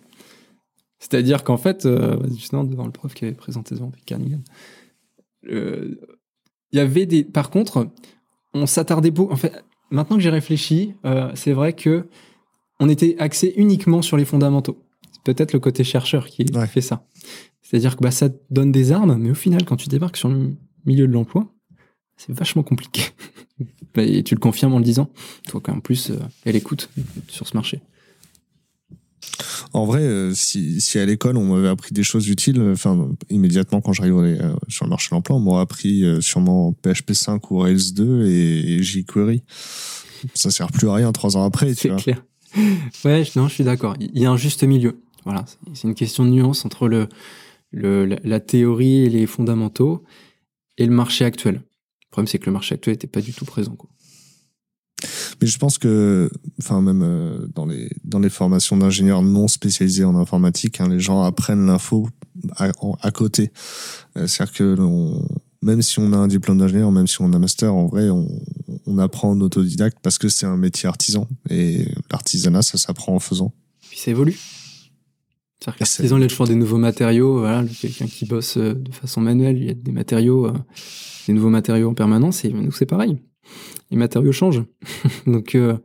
C'est-à-dire 0.99 1.43
qu'en 1.43 1.57
fait, 1.57 1.87
justement, 2.33 2.63
devant 2.63 2.85
le 2.85 2.91
prof 2.91 3.13
qui 3.13 3.25
avait 3.25 3.33
présenté 3.33 3.75
devant 3.75 3.91
Carnigan, 4.05 4.39
il 5.43 5.97
y 6.71 6.79
avait 6.79 7.05
des. 7.05 7.23
Par 7.23 7.51
contre, 7.51 7.89
on 8.53 8.65
s'attardait 8.65 9.11
beaucoup. 9.11 9.31
En 9.31 9.35
fait, 9.35 9.63
maintenant 9.91 10.15
que 10.15 10.21
j'ai 10.21 10.29
réfléchi, 10.29 10.93
euh, 11.05 11.31
c'est 11.35 11.53
vrai 11.53 11.73
que 11.73 12.07
on 12.79 12.89
était 12.89 13.15
axé 13.19 13.53
uniquement 13.57 14.01
sur 14.01 14.17
les 14.17 14.25
fondamentaux. 14.25 14.77
Peut-être 15.25 15.51
le 15.51 15.59
côté 15.59 15.83
chercheur 15.83 16.27
qui 16.27 16.45
fait 16.71 16.81
ça. 16.81 17.05
C'est-à-dire 17.61 17.97
que 17.97 18.03
bah, 18.03 18.11
ça 18.11 18.29
te 18.29 18.37
donne 18.51 18.71
des 18.71 18.91
armes, 18.91 19.17
mais 19.17 19.31
au 19.31 19.35
final, 19.35 19.65
quand 19.65 19.75
tu 19.75 19.89
débarques 19.89 20.17
sur 20.17 20.29
le 20.29 20.55
milieu 20.85 21.07
de 21.07 21.11
l'emploi, 21.11 21.51
c'est 22.15 22.31
vachement 22.31 22.63
compliqué. 22.63 23.01
Et 23.97 24.23
tu 24.23 24.35
le 24.35 24.39
confirmes 24.39 24.73
en 24.73 24.79
le 24.79 24.83
disant. 24.83 25.09
Toi, 25.47 25.61
qu'en 25.61 25.79
plus, 25.79 26.11
euh, 26.11 26.19
elle 26.43 26.55
écoute 26.55 26.89
sur 27.27 27.47
ce 27.47 27.55
marché. 27.55 27.81
En 29.73 29.85
vrai, 29.85 30.01
euh, 30.01 30.33
si, 30.33 30.79
si 30.79 30.99
à 30.99 31.05
l'école 31.05 31.37
on 31.37 31.45
m'avait 31.45 31.67
appris 31.67 31.93
des 31.93 32.03
choses 32.03 32.29
utiles, 32.29 32.61
enfin 32.61 33.09
immédiatement 33.29 33.81
quand 33.81 33.91
j'arriverai 33.91 34.39
euh, 34.39 34.53
sur 34.69 34.85
le 34.85 34.89
marché 34.89 35.09
de 35.09 35.15
l'emploi, 35.15 35.35
on 35.35 35.39
m'aurait 35.39 35.63
appris 35.63 36.03
sûrement 36.21 36.73
PHP 36.73 37.13
5 37.13 37.51
ou 37.51 37.59
Rails 37.59 37.93
2 37.93 38.27
et, 38.27 38.83
jQuery. 38.83 39.43
Ça 40.33 40.51
sert 40.51 40.71
plus 40.71 40.87
à 40.87 40.93
rien 40.93 41.11
trois 41.11 41.35
ans 41.35 41.43
après. 41.43 41.73
C'est 41.73 41.95
clair. 41.95 42.23
Ouais, 43.03 43.25
non, 43.35 43.49
je 43.49 43.53
suis 43.53 43.63
d'accord. 43.65 43.95
Il 43.99 44.17
y 44.17 44.25
a 44.25 44.31
un 44.31 44.37
juste 44.37 44.63
milieu. 44.63 45.01
Voilà, 45.25 45.43
c'est 45.73 45.87
une 45.87 45.95
question 45.95 46.23
de 46.23 46.29
nuance 46.29 46.65
entre 46.65 46.87
le, 46.87 47.09
le 47.71 48.05
la 48.23 48.39
théorie 48.39 48.99
et 48.99 49.09
les 49.09 49.25
fondamentaux 49.25 50.03
et 50.77 50.85
le 50.85 50.93
marché 50.93 51.25
actuel. 51.25 51.55
Le 51.55 52.11
problème, 52.11 52.27
c'est 52.27 52.39
que 52.39 52.45
le 52.45 52.51
marché 52.51 52.75
actuel 52.75 52.93
n'était 52.93 53.07
pas 53.07 53.21
du 53.21 53.33
tout 53.33 53.45
présent. 53.45 53.75
Quoi. 53.75 53.89
Mais 55.41 55.47
je 55.47 55.57
pense 55.57 55.77
que, 55.77 56.29
enfin 56.59 56.81
même 56.81 57.01
euh, 57.03 57.47
dans 57.53 57.65
les 57.65 57.89
dans 58.03 58.19
les 58.19 58.29
formations 58.29 58.77
d'ingénieurs 58.77 59.21
non 59.21 59.47
spécialisés 59.47 60.05
en 60.05 60.15
informatique, 60.15 60.79
hein, 60.79 60.87
les 60.89 60.99
gens 60.99 61.23
apprennent 61.23 61.65
l'info 61.65 62.07
à, 62.55 62.71
à, 63.01 63.11
côté. 63.11 63.51
Euh, 64.17 64.27
c'est-à-dire 64.27 64.53
que 64.53 64.75
même 65.61 65.81
si 65.81 65.99
on 65.99 66.13
a 66.13 66.17
un 66.17 66.27
diplôme 66.27 66.59
d'ingénieur, 66.59 66.91
même 66.91 67.07
si 67.07 67.21
on 67.21 67.33
a 67.33 67.35
un 67.35 67.39
master, 67.39 67.73
en 67.73 67.87
vrai, 67.87 68.09
on, 68.09 68.27
on 68.85 68.97
apprend 68.97 69.31
en 69.31 69.41
autodidacte 69.41 69.97
parce 70.01 70.17
que 70.17 70.29
c'est 70.29 70.45
un 70.45 70.57
métier 70.57 70.87
artisan 70.87 71.27
et 71.49 71.87
l'artisanat, 72.11 72.61
ça 72.61 72.77
s'apprend 72.77 73.15
en 73.15 73.19
faisant. 73.19 73.53
Puis 73.89 73.99
ça 73.99 74.11
évolue. 74.11 74.37
C'est-à-dire 75.59 75.75
que 75.75 75.83
l'artisan, 75.83 76.17
il 76.17 76.23
a 76.23 76.27
toujours 76.27 76.47
des 76.47 76.55
nouveaux 76.55 76.77
matériaux. 76.77 77.39
Voilà, 77.39 77.63
quelqu'un 77.79 78.07
qui 78.07 78.25
bosse 78.25 78.57
euh, 78.57 78.73
de 78.73 78.91
façon 78.91 79.21
manuelle, 79.21 79.57
il 79.57 79.65
y 79.65 79.69
a 79.69 79.73
des 79.73 79.91
matériaux, 79.91 80.51
des 81.27 81.33
nouveaux 81.33 81.49
matériaux 81.49 81.89
en 81.89 81.93
permanence. 81.93 82.43
Et 82.45 82.51
nous, 82.51 82.71
c'est 82.71 82.85
pareil 82.85 83.19
les 83.91 83.97
matériaux 83.97 84.31
changent. 84.31 84.63
Donc 85.25 85.55
euh, 85.55 85.77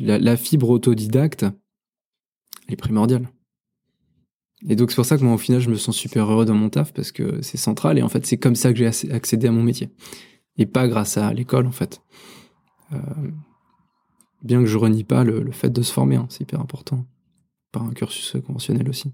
la, 0.00 0.36
fibre 0.36 0.70
autodidacte 0.70 1.46
est 2.68 2.76
primordiale. 2.76 3.28
Et 4.68 4.74
donc 4.74 4.90
c'est 4.90 4.96
pour 4.96 5.04
ça 5.04 5.16
que 5.16 5.22
moi 5.22 5.34
au 5.34 5.38
final 5.38 5.60
je 5.60 5.70
me 5.70 5.76
sens 5.76 5.96
super 5.96 6.28
heureux 6.28 6.44
dans 6.44 6.54
mon 6.54 6.68
taf 6.68 6.92
parce 6.92 7.12
que 7.12 7.40
c'est 7.42 7.56
central 7.56 7.96
et 7.96 8.02
en 8.02 8.08
fait 8.08 8.26
c'est 8.26 8.38
comme 8.38 8.56
ça 8.56 8.72
que 8.72 8.78
j'ai 8.78 9.12
accédé 9.12 9.46
à 9.46 9.52
mon 9.52 9.62
métier. 9.62 9.90
Et 10.56 10.66
pas 10.66 10.88
grâce 10.88 11.16
à 11.16 11.32
l'école 11.32 11.66
en 11.66 11.72
fait. 11.72 12.02
Euh, 12.92 12.98
bien 14.42 14.58
que 14.58 14.66
je 14.66 14.76
renie 14.76 15.04
pas 15.04 15.22
le, 15.22 15.48
fait 15.52 15.70
de 15.70 15.80
se 15.82 15.92
former, 15.92 16.16
hein, 16.16 16.26
c'est 16.28 16.42
hyper 16.42 16.60
important. 16.60 17.06
Par 17.72 17.82
un 17.82 17.90
cursus 17.90 18.36
conventionnel 18.46 18.88
aussi. 18.88 19.12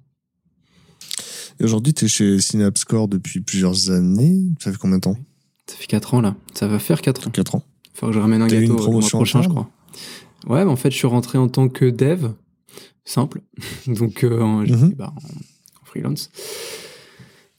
Et 1.60 1.64
aujourd'hui, 1.64 1.94
tu 1.94 2.06
es 2.06 2.08
chez 2.08 2.40
Synapscore 2.40 3.08
depuis 3.08 3.40
plusieurs 3.40 3.90
années. 3.90 4.42
Ça 4.60 4.72
fait 4.72 4.78
combien 4.78 4.96
de 4.96 5.02
temps? 5.02 5.16
Ça 5.66 5.76
fait 5.76 5.86
4 5.86 6.14
ans 6.14 6.20
là. 6.20 6.36
Ça 6.54 6.66
va 6.66 6.78
faire 6.78 7.00
4 7.00 7.28
ans. 7.28 7.30
4 7.30 7.54
ans. 7.54 7.62
Faut 7.94 8.08
que 8.08 8.12
je 8.12 8.18
ramène 8.18 8.42
un 8.42 8.48
gâteau 8.48 8.76
le 8.76 8.90
mois 8.90 9.08
prochain, 9.08 9.42
je 9.42 9.48
crois. 9.48 9.70
Ouais, 10.46 10.64
mais 10.64 10.70
en 10.70 10.76
fait, 10.76 10.90
je 10.90 10.96
suis 10.96 11.06
rentré 11.06 11.38
en 11.38 11.48
tant 11.48 11.68
que 11.68 11.86
dev, 11.86 12.32
simple. 13.04 13.40
Donc, 13.86 14.24
euh, 14.24 14.66
mhm. 14.66 14.94
bah, 14.94 15.12
en, 15.16 15.84
freelance. 15.84 16.30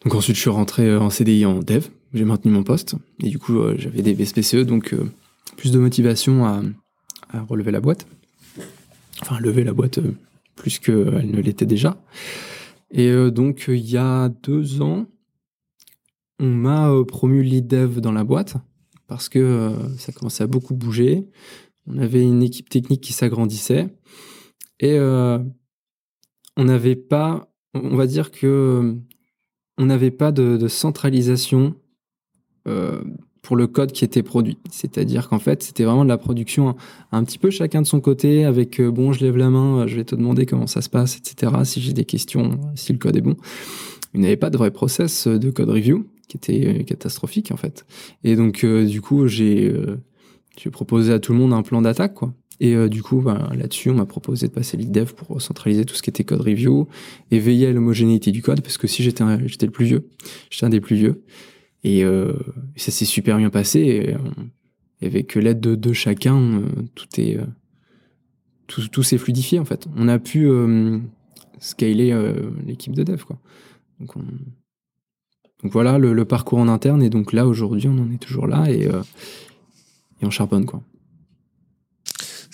Donc 0.03 0.13
ensuite, 0.13 0.35
je 0.35 0.41
suis 0.41 0.49
rentré 0.49 0.87
euh, 0.87 0.99
en 0.99 1.09
CDI 1.09 1.45
en 1.45 1.59
dev. 1.59 1.87
J'ai 2.13 2.25
maintenu 2.25 2.51
mon 2.51 2.63
poste. 2.63 2.95
Et 3.23 3.29
du 3.29 3.39
coup, 3.39 3.57
euh, 3.57 3.75
j'avais 3.77 4.01
des 4.01 4.13
BSPCE, 4.13 4.65
donc 4.65 4.93
plus 5.57 5.71
de 5.71 5.79
motivation 5.79 6.45
à, 6.45 6.61
à, 7.31 7.41
relever 7.41 7.71
la 7.71 7.79
boîte. 7.79 8.05
Enfin, 9.21 9.39
lever 9.39 9.63
la 9.63 9.73
boîte 9.73 9.99
plus 10.65 10.79
qu'elle 10.79 11.29
ne 11.29 11.41
l'était 11.41 11.67
déjà. 11.67 11.95
Et 12.89 13.13
donc, 13.29 13.65
il 13.67 13.87
y 13.87 13.97
a 13.97 14.29
deux 14.29 14.81
ans, 14.81 15.05
on 16.39 16.47
m'a 16.47 16.91
promu 17.07 17.43
lead 17.43 17.67
dev 17.67 17.99
dans 17.99 18.11
la 18.11 18.23
boîte 18.23 18.55
parce 19.05 19.29
que 19.29 19.37
euh, 19.37 19.95
ça 19.97 20.11
commençait 20.11 20.43
à 20.43 20.47
beaucoup 20.47 20.73
bouger. 20.73 21.27
On 21.85 21.99
avait 21.99 22.23
une 22.23 22.41
équipe 22.41 22.67
technique 22.67 23.01
qui 23.01 23.13
s'agrandissait 23.13 23.95
et 24.79 24.97
euh, 24.97 25.37
on 26.57 26.63
n'avait 26.63 26.95
pas, 26.95 27.47
on 27.75 27.95
va 27.95 28.07
dire 28.07 28.31
que 28.31 28.47
euh, 28.47 28.95
on 29.77 29.85
n'avait 29.85 30.09
pas 30.09 30.31
de, 30.31 30.67
centralisation 30.67 31.75
pour 33.45 33.55
le 33.55 33.67
code 33.67 33.91
qui 33.91 34.03
était 34.03 34.23
produit. 34.23 34.57
C'est-à-dire 34.71 35.29
qu'en 35.29 35.39
fait, 35.39 35.63
c'était 35.63 35.83
vraiment 35.83 36.03
de 36.03 36.09
la 36.09 36.17
production 36.17 36.75
un, 37.11 37.23
petit 37.23 37.37
peu 37.37 37.49
chacun 37.49 37.81
de 37.81 37.87
son 37.87 38.01
côté, 38.01 38.43
avec 38.43 38.81
bon, 38.81 39.13
je 39.13 39.23
lève 39.23 39.37
la 39.37 39.49
main, 39.49 39.87
je 39.87 39.95
vais 39.95 40.03
te 40.03 40.15
demander 40.15 40.45
comment 40.45 40.67
ça 40.67 40.81
se 40.81 40.89
passe, 40.89 41.17
etc. 41.17 41.51
Si 41.63 41.79
j'ai 41.79 41.93
des 41.93 42.05
questions, 42.05 42.59
si 42.75 42.91
le 42.91 42.99
code 42.99 43.15
est 43.15 43.21
bon. 43.21 43.35
Il 44.13 44.21
n'y 44.21 44.27
avait 44.27 44.37
pas 44.37 44.49
de 44.49 44.57
vrai 44.57 44.71
process 44.71 45.27
de 45.27 45.49
code 45.51 45.69
review 45.69 46.05
qui 46.27 46.37
était 46.37 46.67
euh, 46.67 46.83
catastrophique 46.83 47.51
en 47.51 47.57
fait. 47.57 47.85
Et 48.23 48.35
donc 48.35 48.63
euh, 48.63 48.85
du 48.85 49.01
coup 49.01 49.27
j'ai 49.27 49.67
euh, 49.67 49.97
proposé 50.71 51.13
à 51.13 51.19
tout 51.19 51.33
le 51.33 51.39
monde 51.39 51.53
un 51.53 51.61
plan 51.61 51.81
d'attaque 51.81 52.15
quoi. 52.15 52.33
Et 52.61 52.73
du 52.87 53.03
coup, 53.03 53.19
ben, 53.19 53.49
là-dessus, 53.53 53.89
on 53.89 53.95
m'a 53.95 54.05
proposé 54.05 54.47
de 54.47 54.53
passer 54.53 54.77
lead 54.77 54.89
dev 54.89 55.11
pour 55.11 55.41
centraliser 55.41 55.83
tout 55.83 55.93
ce 55.93 56.01
qui 56.01 56.09
était 56.09 56.23
code 56.23 56.39
review 56.39 56.87
et 57.29 57.37
veiller 57.37 57.67
à 57.67 57.73
l'homogénéité 57.73 58.31
du 58.31 58.41
code, 58.41 58.61
parce 58.61 58.77
que 58.77 58.87
si 58.87 59.03
j'étais 59.03 59.25
j'étais 59.45 59.65
le 59.65 59.73
plus 59.73 59.83
vieux, 59.83 60.07
j'étais 60.49 60.65
un 60.65 60.69
des 60.69 60.79
plus 60.79 60.95
vieux. 60.95 61.21
Et 61.87 62.03
ça 62.75 62.91
s'est 62.91 63.05
super 63.05 63.37
bien 63.37 63.49
passé. 63.49 63.79
Et, 63.79 65.05
avec 65.05 65.35
l'aide 65.35 65.59
de, 65.59 65.93
chacun, 65.93 66.63
tout 66.95 67.07
est 67.17 67.37
tout, 68.67 69.03
s'est 69.03 69.19
fluidifié 69.19 69.59
en 69.59 69.65
fait. 69.65 69.87
On 69.95 70.07
a 70.07 70.17
pu 70.17 70.49
scaler 71.59 72.17
l'équipe 72.65 72.95
de 72.95 73.03
dev. 73.03 73.21
Donc, 73.99 74.15
voilà 75.63 75.97
le, 75.99 76.25
parcours 76.25 76.59
en 76.59 76.67
interne 76.67 77.03
et 77.03 77.09
donc 77.09 77.33
là 77.33 77.47
aujourd'hui 77.47 77.87
on 77.87 77.97
en 77.99 78.11
est 78.11 78.21
toujours 78.21 78.47
là 78.47 78.69
et, 78.69 78.83
et 78.83 80.25
on 80.25 80.31
charbonne 80.31 80.65
quoi. 80.65 80.81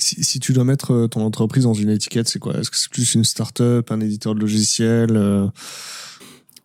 Si, 0.01 0.39
tu 0.39 0.51
dois 0.53 0.63
mettre 0.63 0.91
euh, 0.91 1.07
ton 1.07 1.21
entreprise 1.21 1.63
dans 1.63 1.75
une 1.75 1.89
étiquette, 1.89 2.27
c'est 2.27 2.39
quoi? 2.39 2.55
Est-ce 2.57 2.71
que 2.71 2.77
c'est 2.77 2.89
plus 2.89 3.13
une 3.13 3.23
start-up, 3.23 3.91
un 3.91 4.00
éditeur 4.00 4.33
de 4.33 4.39
logiciels 4.39 5.15
euh, 5.15 5.47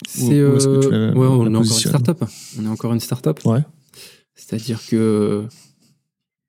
C'est 0.06 0.38
euh, 0.38 1.12
ouais, 1.14 1.26
on 1.26 1.46
est 1.46 1.56
encore 1.56 1.62
une 1.62 1.64
start-up. 1.64 2.24
On 2.58 2.64
est 2.64 2.68
encore 2.68 2.92
une 2.92 3.00
start-up. 3.00 3.40
Ouais. 3.44 3.60
C'est-à-dire 4.34 4.80
que 4.86 5.46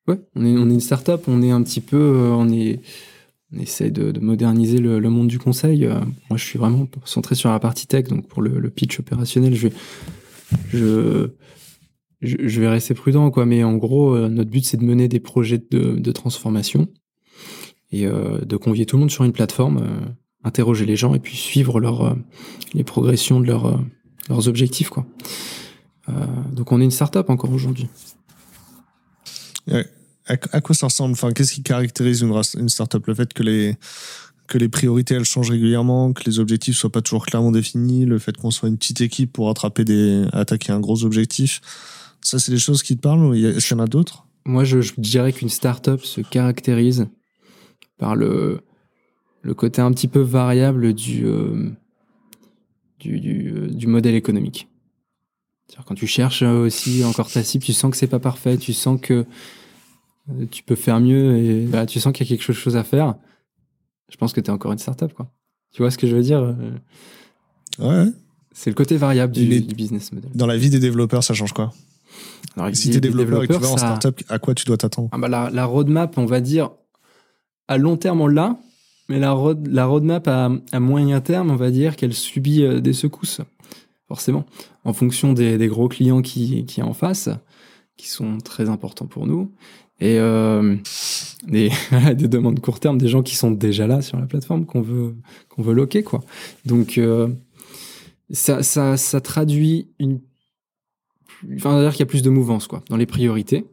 ouais, 0.08 0.20
on 0.36 0.46
est 0.46 0.58
on 0.58 0.70
est 0.70 0.74
une 0.74 0.82
start-up. 0.82 1.24
On 1.28 1.42
est 1.42 1.52
un 1.52 1.64
petit 1.64 1.82
peu, 1.82 2.32
on 2.34 2.50
est 2.50 2.82
on 3.54 3.60
essaie 3.60 3.92
de, 3.92 4.20
moderniser 4.20 4.78
le, 4.80 5.00
monde 5.10 5.30
du 5.30 5.40
conseil. 5.40 5.88
moi, 6.30 6.36
je 6.36 6.44
suis 6.44 6.60
vraiment 6.60 6.86
centré 7.06 7.34
sur 7.34 7.50
la 7.50 7.60
partie 7.60 7.88
tech, 7.88 8.10
donc 8.10 8.28
pour 8.28 8.42
le, 8.42 8.70
pitch 8.70 9.00
opérationnel, 9.00 9.56
je 9.56 9.70
je 10.74 11.32
je, 12.22 12.62
vais 12.62 12.68
rester 12.68 12.94
prudent, 12.94 13.30
quoi. 13.32 13.46
Mais 13.46 13.64
en 13.64 13.76
gros, 13.76 14.16
euh, 14.16 14.28
notre 14.30 14.50
but, 14.50 14.66
c'est 14.66 14.78
de 14.78 14.84
mener 14.84 15.08
des 15.08 15.20
projets 15.20 15.62
de, 15.70 16.12
transformation 16.12 16.88
et 17.92 18.06
euh, 18.06 18.40
de 18.40 18.58
convier 18.58 18.86
tout 18.86 18.96
le 18.98 19.02
monde 19.02 19.12
sur 19.12 19.24
une 19.24 19.32
plateforme, 19.32 19.78
euh, 19.78 20.06
interroger 20.44 20.86
les 20.86 20.96
gens 20.96 21.14
et 21.14 21.20
puis 21.20 21.36
suivre 21.36 21.80
leur, 21.80 22.16
les 22.74 22.84
progressions 22.84 23.40
de 23.40 23.48
leur, 23.48 23.80
leurs 24.30 24.48
objectifs, 24.48 24.90
quoi. 24.90 25.06
donc, 26.54 26.72
on 26.72 26.80
est 26.80 26.86
une 26.86 26.92
start-up 26.92 27.30
encore 27.30 27.52
aujourd'hui. 27.52 27.90
À, 30.28 30.62
quoi 30.62 30.76
ça 30.76 30.88
ressemble? 30.88 31.14
Enfin, 31.14 31.32
qu'est-ce 31.32 31.54
qui 31.54 31.64
caractérise 31.64 32.22
une, 32.22 32.34
une 32.58 32.70
start-up? 32.70 33.06
Le 33.08 33.14
fait 33.14 33.34
que 33.34 33.44
les 33.44 33.78
que 34.48 34.58
les 34.58 34.70
priorités 34.70 35.14
elles 35.14 35.26
changent 35.26 35.52
régulièrement, 35.52 36.14
que 36.14 36.24
les 36.26 36.40
objectifs 36.40 36.76
soient 36.76 36.92
pas 36.92 37.02
toujours 37.02 37.26
clairement 37.26 37.52
définis, 37.52 38.06
le 38.06 38.18
fait 38.18 38.36
qu'on 38.36 38.50
soit 38.50 38.70
une 38.70 38.78
petite 38.78 39.02
équipe 39.02 39.34
pour 39.34 39.50
attraper 39.50 39.84
des 39.86 40.26
attaquer 40.32 40.72
un 40.72 40.80
gros 40.80 41.04
objectif. 41.04 41.62
Ça, 42.22 42.40
c'est 42.40 42.52
des 42.52 42.58
choses 42.58 42.82
qui 42.82 42.96
te 42.96 43.02
parlent 43.02 43.24
ou 43.24 43.34
est-ce 43.34 43.68
qu'il 43.68 43.78
y 43.78 43.80
en 43.80 43.84
a 43.84 43.88
d'autres? 43.88 44.26
Moi, 44.46 44.64
je, 44.64 44.80
dirais 44.98 45.34
qu'une 45.34 45.50
startup 45.50 46.04
se 46.04 46.22
caractérise 46.22 47.08
par 47.98 48.16
le, 48.16 48.62
le 49.42 49.54
côté 49.54 49.82
un 49.82 49.92
petit 49.92 50.08
peu 50.08 50.20
variable 50.20 50.94
du, 50.94 51.26
euh, 51.26 51.72
du, 53.00 53.54
euh, 53.54 53.68
du, 53.68 53.88
modèle 53.88 54.16
économique. 54.16 54.68
Quand 55.86 55.96
tu 55.96 56.08
cherches 56.08 56.42
aussi 56.44 57.04
encore 57.04 57.30
ta 57.30 57.44
cible, 57.44 57.64
tu 57.64 57.74
sens 57.74 57.92
que 57.92 57.98
c'est 57.98 58.08
pas 58.08 58.20
parfait, 58.20 58.58
tu 58.58 58.74
sens 58.74 59.00
que 59.00 59.26
euh, 60.30 60.46
tu 60.50 60.64
peux 60.64 60.76
faire 60.76 61.00
mieux 61.00 61.38
et 61.38 61.66
bah, 61.66 61.86
tu 61.86 62.00
sens 62.00 62.14
qu'il 62.14 62.26
y 62.26 62.34
a 62.34 62.36
quelque 62.36 62.54
chose 62.54 62.76
à 62.76 62.84
faire. 62.84 63.16
Je 64.10 64.18
pense 64.18 64.34
que 64.34 64.42
tu 64.42 64.48
es 64.48 64.54
encore 64.54 64.72
une 64.72 64.80
startup, 64.80 65.14
quoi. 65.14 65.32
Tu 65.72 65.82
vois 65.82 65.92
ce 65.92 65.98
que 65.98 66.08
je 66.08 66.16
veux 66.16 66.24
dire 66.24 66.56
Ouais. 67.78 68.06
C'est 68.54 68.72
le 68.72 68.76
côté 68.76 68.98
variable 68.98 69.34
du, 69.34 69.62
du, 69.62 69.76
business 69.76 70.12
model. 70.12 70.32
Dans 70.34 70.48
la 70.48 70.58
vie 70.58 70.70
des 70.70 70.80
développeurs, 70.80 71.24
ça 71.24 71.36
change 71.36 71.54
quoi? 71.54 71.74
Si 72.74 72.90
tu 72.90 72.98
es 72.98 73.00
développeur 73.00 73.44
et 73.44 73.48
que 73.48 73.54
tu 73.54 73.60
vas 73.60 73.70
en 73.70 73.78
startup, 73.78 74.24
à 74.30 74.40
quoi 74.40 74.56
tu 74.56 74.66
dois 74.66 74.78
t'attendre? 74.78 75.10
Ah 75.12 75.18
bah 75.18 75.28
la, 75.28 75.66
roadmap, 75.66 76.18
on 76.18 76.26
va 76.26 76.42
dire, 76.42 76.72
à 77.68 77.78
long 77.78 77.98
terme, 77.98 78.22
on 78.22 78.28
l'a, 78.28 78.58
mais 79.10 79.20
la, 79.20 79.38
la 79.66 79.86
roadmap 79.86 80.28
à, 80.28 80.80
moyen 80.80 81.22
terme, 81.22 81.52
on 81.52 81.56
va 81.56 81.72
dire 81.72 81.96
qu'elle 81.96 82.14
subit 82.14 82.64
euh, 82.64 82.80
des 82.80 82.94
secousses, 82.94 83.42
forcément, 84.08 84.46
en 84.84 84.94
fonction 84.94 85.34
des, 85.34 85.68
gros 85.68 85.88
clients 85.88 86.22
qui, 86.22 86.66
qui 86.66 86.82
en 86.82 86.94
face, 86.94 87.30
qui 87.96 88.10
sont 88.10 88.38
très 88.40 88.70
importants 88.70 89.08
pour 89.08 89.28
nous, 89.28 89.52
et 90.00 90.20
euh, 90.20 90.76
des, 91.48 91.72
des, 92.16 92.28
demandes 92.28 92.60
court 92.60 92.80
terme, 92.80 92.98
des 92.98 93.08
gens 93.08 93.24
qui 93.24 93.36
sont 93.36 93.52
déjà 93.52 93.88
là 93.88 94.02
sur 94.02 94.20
la 94.20 94.26
plateforme 94.26 94.66
qu'on 94.66 94.82
veut, 94.82 95.16
qu'on 95.50 95.62
veut 95.62 95.74
loquer, 95.74 96.04
quoi. 96.04 96.22
Donc, 96.66 96.98
euh, 96.98 97.30
ça, 98.30 98.62
ça, 98.62 98.98
ça 98.98 99.22
traduit 99.22 99.90
une 100.00 100.20
enfin, 101.56 101.82
dire 101.82 101.92
qu'il 101.92 102.00
y 102.00 102.04
a 102.04 102.08
plus 102.08 102.22
de 102.22 102.30
mouvance, 102.30 102.68
quoi, 102.68 102.84
dans 102.90 102.98
les 102.98 103.06
priorités. 103.06 103.66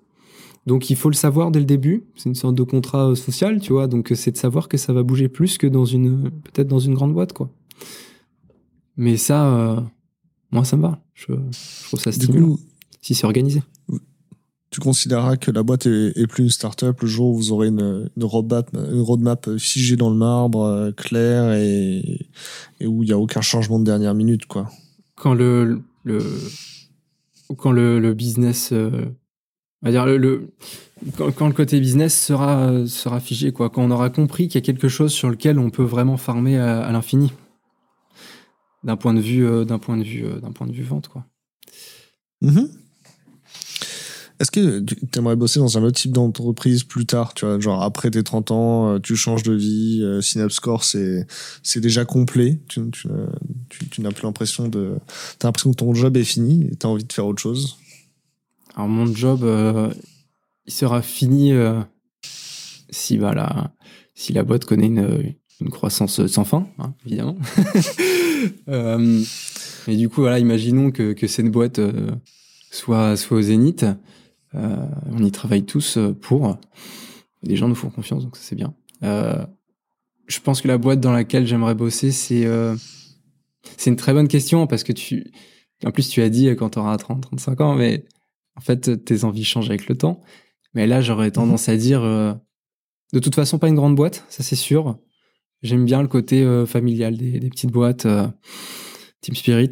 Donc, 0.66 0.88
il 0.90 0.96
faut 0.96 1.10
le 1.10 1.14
savoir 1.14 1.50
dès 1.50 1.58
le 1.58 1.64
début. 1.64 2.04
C'est 2.16 2.28
une 2.28 2.34
sorte 2.34 2.54
de 2.54 2.62
contrat 2.62 3.10
euh, 3.10 3.14
social, 3.14 3.60
tu 3.60 3.72
vois. 3.72 3.86
Donc, 3.86 4.12
c'est 4.14 4.30
de 4.30 4.36
savoir 4.36 4.68
que 4.68 4.76
ça 4.76 4.92
va 4.92 5.02
bouger 5.02 5.28
plus 5.28 5.58
que 5.58 5.66
dans 5.66 5.84
une, 5.84 6.30
peut-être 6.30 6.68
dans 6.68 6.78
une 6.78 6.94
grande 6.94 7.12
boîte, 7.12 7.32
quoi. 7.32 7.50
Mais 8.96 9.16
ça, 9.16 9.46
euh, 9.46 9.80
moi, 10.50 10.64
ça 10.64 10.76
me 10.76 10.82
va. 10.82 11.02
Je, 11.14 11.32
trouve 11.86 12.00
ça 12.00 12.12
stimulant. 12.12 12.56
si 13.02 13.14
c'est 13.14 13.26
organisé. 13.26 13.62
Tu 14.70 14.80
considéreras 14.80 15.36
que 15.36 15.50
la 15.50 15.62
boîte 15.62 15.86
est, 15.86 16.26
plus 16.26 16.44
une 16.44 16.50
start-up 16.50 17.00
le 17.00 17.06
jour 17.06 17.28
où 17.28 17.36
vous 17.36 17.52
aurez 17.52 17.68
une, 17.68 18.10
roadmap, 18.20 18.74
une 18.74 19.00
roadmap 19.00 19.56
figée 19.56 19.96
dans 19.96 20.10
le 20.10 20.16
marbre, 20.16 20.62
euh, 20.62 20.90
claire 20.90 21.52
et, 21.52 22.26
et 22.80 22.86
où 22.86 23.02
il 23.02 23.06
n'y 23.06 23.12
a 23.12 23.18
aucun 23.18 23.40
changement 23.40 23.78
de 23.78 23.84
dernière 23.84 24.14
minute, 24.14 24.46
quoi. 24.46 24.68
Quand 25.14 25.34
le, 25.34 25.82
le 26.02 26.20
quand 27.56 27.72
le, 27.72 28.14
business, 28.14 28.70
euh, 28.72 29.06
va 29.84 29.90
dire 29.90 30.06
le, 30.06 30.48
quand, 31.16 31.46
le 31.46 31.52
côté 31.52 31.80
business 31.80 32.18
sera 32.18 32.86
sera 32.86 33.20
figé 33.20 33.52
quoi, 33.52 33.70
quand 33.70 33.82
on 33.82 33.90
aura 33.90 34.10
compris 34.10 34.48
qu'il 34.48 34.56
y 34.56 34.64
a 34.64 34.66
quelque 34.66 34.88
chose 34.88 35.12
sur 35.12 35.28
lequel 35.30 35.58
on 35.58 35.70
peut 35.70 35.82
vraiment 35.82 36.16
farmer 36.16 36.58
à, 36.58 36.90
l'infini, 36.90 37.32
d'un 38.82 38.96
point 38.96 39.14
de 39.14 39.20
vue 39.20 39.46
euh, 39.46 39.64
d'un 39.64 39.78
point 39.78 39.96
de 39.96 40.04
vue 40.04 40.24
euh, 40.24 40.40
d'un 40.40 40.52
point 40.52 40.66
de 40.66 40.72
vue 40.72 40.84
vente 40.84 41.08
quoi. 41.08 41.26
Mm-hmm. 42.42 42.68
Est-ce 44.40 44.50
que 44.50 44.80
tu 44.80 44.96
aimerais 45.16 45.36
bosser 45.36 45.60
dans 45.60 45.78
un 45.78 45.84
autre 45.84 45.96
type 45.96 46.10
d'entreprise 46.10 46.82
plus 46.82 47.06
tard, 47.06 47.34
tu 47.34 47.46
vois, 47.46 47.60
genre 47.60 47.82
après 47.82 48.10
tes 48.10 48.24
30 48.24 48.50
ans, 48.50 48.94
euh, 48.94 48.98
tu 48.98 49.14
changes 49.14 49.44
de 49.44 49.54
vie, 49.54 50.00
euh, 50.02 50.20
Synapscore 50.20 50.82
c'est 50.82 51.26
c'est 51.62 51.80
déjà 51.80 52.04
complet, 52.04 52.60
tu, 52.68 52.80
n'as 54.00 54.10
plus 54.10 54.24
l'impression 54.24 54.68
de 54.68 54.96
l'impression 55.42 55.70
que 55.70 55.76
ton 55.76 55.94
job 55.94 56.16
est 56.16 56.24
fini 56.24 56.66
et 56.70 56.76
tu 56.76 56.86
as 56.86 56.90
envie 56.90 57.04
de 57.04 57.12
faire 57.12 57.26
autre 57.26 57.40
chose 57.40 57.76
Alors 58.74 58.88
mon 58.88 59.06
job 59.06 59.44
euh, 59.44 59.92
il 60.66 60.72
sera 60.72 61.02
fini 61.02 61.52
si 62.90 63.18
bah 63.18 63.34
la 63.34 63.72
si 64.14 64.32
la 64.32 64.44
boîte 64.44 64.64
connaît 64.64 64.86
une, 64.86 65.34
une 65.60 65.70
croissance 65.70 66.26
sans 66.26 66.44
fin, 66.44 66.66
hein, 66.78 66.94
évidemment. 67.04 67.36
et 69.88 69.96
du 69.96 70.08
coup 70.08 70.20
voilà, 70.22 70.38
imaginons 70.38 70.90
que 70.90 71.12
que 71.12 71.26
c'est 71.26 71.42
une 71.42 71.50
boîte 71.50 71.80
soit 72.70 73.16
soit 73.16 73.38
au 73.38 73.42
zénith. 73.42 73.84
Euh, 74.54 74.86
on 75.10 75.24
y 75.24 75.30
travaille 75.30 75.64
tous 75.64 75.96
euh, 75.96 76.12
pour. 76.12 76.56
Les 77.42 77.56
gens 77.56 77.68
nous 77.68 77.74
font 77.74 77.90
confiance, 77.90 78.24
donc 78.24 78.36
ça 78.36 78.42
c'est 78.44 78.56
bien. 78.56 78.74
Euh, 79.02 79.44
je 80.26 80.40
pense 80.40 80.60
que 80.60 80.68
la 80.68 80.78
boîte 80.78 81.00
dans 81.00 81.12
laquelle 81.12 81.46
j'aimerais 81.46 81.74
bosser, 81.74 82.12
c'est 82.12 82.48
c'est 83.76 83.90
une 83.90 83.96
très 83.96 84.12
bonne 84.12 84.28
question 84.28 84.66
parce 84.66 84.84
que 84.84 84.92
tu, 84.92 85.30
en 85.84 85.90
plus 85.90 86.08
tu 86.08 86.22
as 86.22 86.28
dit 86.30 86.48
quand 86.56 86.70
tu 86.70 86.78
auras 86.78 86.96
30, 86.96 87.22
35 87.22 87.60
ans, 87.60 87.74
mais 87.74 88.04
en 88.56 88.60
fait 88.60 89.04
tes 89.04 89.24
envies 89.24 89.44
changent 89.44 89.70
avec 89.70 89.88
le 89.88 89.96
temps. 89.96 90.20
Mais 90.74 90.86
là 90.86 91.00
j'aurais 91.00 91.30
tendance 91.30 91.68
à 91.68 91.76
dire, 91.76 92.02
de 92.02 93.18
toute 93.18 93.34
façon 93.34 93.58
pas 93.58 93.68
une 93.68 93.74
grande 93.74 93.94
boîte, 93.94 94.24
ça 94.28 94.42
c'est 94.42 94.56
sûr. 94.56 94.98
J'aime 95.62 95.84
bien 95.84 96.02
le 96.02 96.08
côté 96.08 96.44
familial 96.66 97.16
des, 97.16 97.48
petites 97.48 97.70
boîtes, 97.70 98.06
Team 99.20 99.34
Spirit. 99.34 99.70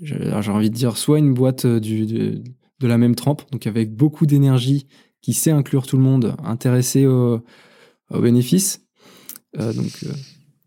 J'ai 0.00 0.50
envie 0.50 0.70
de 0.70 0.74
dire 0.74 0.96
soit 0.96 1.18
une 1.18 1.32
boîte 1.32 1.66
du, 1.66 2.04
de 2.06 2.86
la 2.86 2.98
même 2.98 3.14
trempe, 3.14 3.42
donc 3.52 3.66
avec 3.66 3.94
beaucoup 3.94 4.26
d'énergie, 4.26 4.88
qui 5.20 5.32
sait 5.32 5.52
inclure 5.52 5.86
tout 5.86 5.96
le 5.96 6.02
monde, 6.02 6.34
intéressé 6.42 7.06
aux 7.06 7.40
bénéfices, 8.10 8.84
euh, 9.58 9.72
donc 9.72 10.04
euh, 10.04 10.12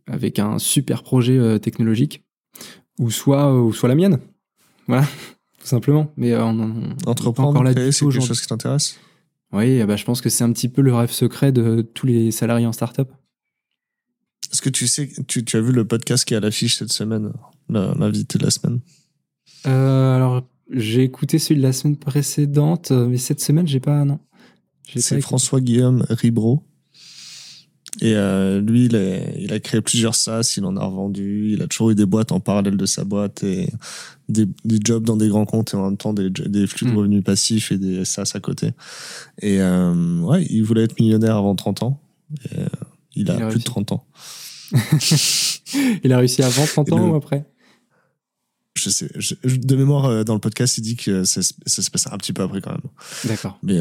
avec 0.08 0.40
un 0.40 0.60
super 0.60 1.04
projet 1.04 1.38
euh, 1.38 1.58
technologique, 1.58 2.26
ou 3.00 3.12
soit, 3.12 3.54
ou 3.54 3.74
soit 3.74 3.90
la 3.90 3.96
mienne. 3.96 4.20
Voilà, 4.88 5.06
tout 5.68 5.76
simplement. 5.76 6.14
Mais 6.16 6.34
on, 6.38 6.96
Entreprendre, 7.06 7.50
encore 7.50 7.64
là 7.64 7.74
c'est 7.74 8.06
quelque 8.06 8.22
chose 8.22 8.40
qui 8.40 8.48
t'intéresse? 8.48 8.98
Oui, 9.52 9.84
bah, 9.84 9.98
je 9.98 10.06
pense 10.06 10.22
que 10.22 10.30
c'est 10.30 10.46
un 10.46 10.54
petit 10.54 10.70
peu 10.70 10.82
le 10.82 10.96
rêve 10.96 11.12
secret 11.12 11.52
de 11.52 11.82
tous 11.94 12.06
les 12.06 12.32
salariés 12.32 12.66
en 12.66 12.72
startup. 12.72 13.10
Est-ce 14.54 14.62
que 14.62 14.70
tu 14.70 14.88
sais, 14.88 15.10
tu, 15.28 15.44
tu, 15.44 15.58
as 15.58 15.62
vu 15.62 15.74
le 15.74 15.86
podcast 15.86 16.24
qui 16.24 16.34
est 16.34 16.38
à 16.38 16.40
l'affiche 16.40 16.78
cette 16.78 16.94
semaine, 16.94 17.34
l'invité 17.68 18.38
de 18.38 18.46
la 18.46 18.50
semaine? 18.50 18.80
Alors, 19.66 20.48
j'ai 20.72 21.04
écouté 21.04 21.38
celui 21.38 21.60
de 21.60 21.66
la 21.66 21.74
semaine 21.74 21.98
précédente, 21.98 22.92
euh, 22.92 23.08
mais 23.08 23.18
cette 23.18 23.42
semaine, 23.42 23.68
j'ai 23.68 23.82
pas. 23.82 24.06
Non. 24.06 24.20
C'est 24.96 25.20
François 25.20 25.60
Guillaume 25.60 26.06
Ribro. 26.10 26.64
Et 28.02 28.14
euh, 28.16 28.62
lui, 28.62 28.86
il 28.86 28.96
a, 28.96 29.18
il 29.38 29.54
a, 29.54 29.60
créé 29.60 29.82
plusieurs 29.82 30.14
SaaS, 30.14 30.56
il 30.58 30.66
en 30.66 30.78
a 30.78 30.86
revendu, 30.86 31.54
il 31.54 31.62
a 31.62 31.68
toujours 31.68 31.90
eu 31.90 31.96
des 31.96 32.06
boîtes 32.06 32.32
en 32.32 32.40
parallèle 32.40 32.78
de 32.78 32.86
sa 32.86 33.04
boîte 33.04 33.44
et 33.44 33.70
des, 34.30 34.48
des 34.66 34.80
jobs 34.84 35.04
dans 35.04 35.18
des 35.18 35.30
grands 35.30 35.46
comptes 35.46 35.74
et 35.74 35.78
en 35.78 35.86
même 35.86 35.98
temps 35.98 36.14
des, 36.14 36.30
des 36.30 36.68
flux 36.68 36.86
de 36.86 36.92
hmm. 36.92 36.98
revenus 36.98 37.24
passifs 37.24 37.72
et 37.72 37.78
des 37.78 38.06
SaaS 38.06 38.34
à 38.36 38.40
côté. 38.40 38.72
Et 39.42 39.60
euh, 39.62 40.20
ouais, 40.22 40.46
il 40.50 40.62
voulait 40.62 40.84
être 40.84 41.00
millionnaire 41.00 41.38
avant 41.38 41.56
30 41.56 41.84
ans. 41.84 42.00
Et, 42.46 42.60
il 43.16 43.32
a 43.32 43.48
plus 43.48 43.60
de 43.60 43.64
30 43.64 43.94
ans. 43.94 44.06
il 46.04 46.14
a 46.14 46.20
réussi 46.20 46.44
avant 46.44 46.66
30 46.66 46.92
ans 46.92 47.10
ou 47.10 47.16
après? 47.16 47.46
Je 48.78 48.90
sais. 48.90 49.10
de 49.44 49.76
mémoire, 49.76 50.24
dans 50.26 50.34
le 50.34 50.40
podcast, 50.40 50.78
il 50.78 50.82
dit 50.82 50.96
que 50.96 51.24
ça, 51.24 51.42
ça 51.42 51.82
se 51.82 51.92
passe 51.92 52.08
un 52.08 52.18
petit 52.18 52.34
peu 52.34 52.44
après 52.44 52.62
quand 52.62 52.72
même. 52.72 52.82
D'accord. 53.26 53.58
Mais 53.64 53.80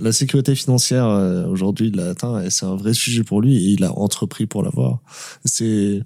la 0.00 0.12
sécurité 0.12 0.54
financière, 0.54 1.06
aujourd'hui, 1.48 1.88
il 1.88 1.96
l'a 1.96 2.10
atteint 2.10 2.40
et 2.42 2.50
c'est 2.50 2.66
un 2.66 2.76
vrai 2.76 2.94
sujet 2.94 3.24
pour 3.24 3.40
lui 3.40 3.56
et 3.56 3.70
il 3.70 3.84
a 3.84 3.92
entrepris 3.92 4.46
pour 4.46 4.62
l'avoir. 4.62 5.00
C'est 5.44 6.02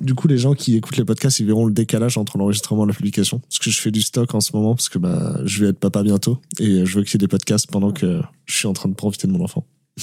du 0.00 0.14
coup, 0.14 0.26
les 0.26 0.38
gens 0.38 0.54
qui 0.54 0.76
écoutent 0.76 0.96
les 0.96 1.04
podcasts, 1.04 1.38
ils 1.40 1.46
verront 1.46 1.66
le 1.66 1.72
décalage 1.72 2.16
entre 2.16 2.38
l'enregistrement 2.38 2.84
et 2.84 2.88
la 2.88 2.94
publication. 2.94 3.40
Parce 3.40 3.58
que 3.58 3.70
je 3.70 3.78
fais 3.78 3.90
du 3.90 4.00
stock 4.00 4.34
en 4.34 4.40
ce 4.40 4.56
moment, 4.56 4.74
parce 4.74 4.88
que 4.88 4.98
bah, 4.98 5.38
je 5.44 5.62
vais 5.62 5.70
être 5.70 5.78
papa 5.78 6.02
bientôt. 6.02 6.38
Et 6.58 6.86
je 6.86 6.98
veux 6.98 7.04
qu'il 7.04 7.14
y 7.14 7.16
ait 7.16 7.26
des 7.26 7.28
podcasts 7.28 7.70
pendant 7.70 7.92
que 7.92 8.20
je 8.46 8.54
suis 8.54 8.66
en 8.66 8.72
train 8.72 8.88
de 8.88 8.94
profiter 8.94 9.26
de 9.26 9.32
mon 9.32 9.44
enfant. 9.44 9.66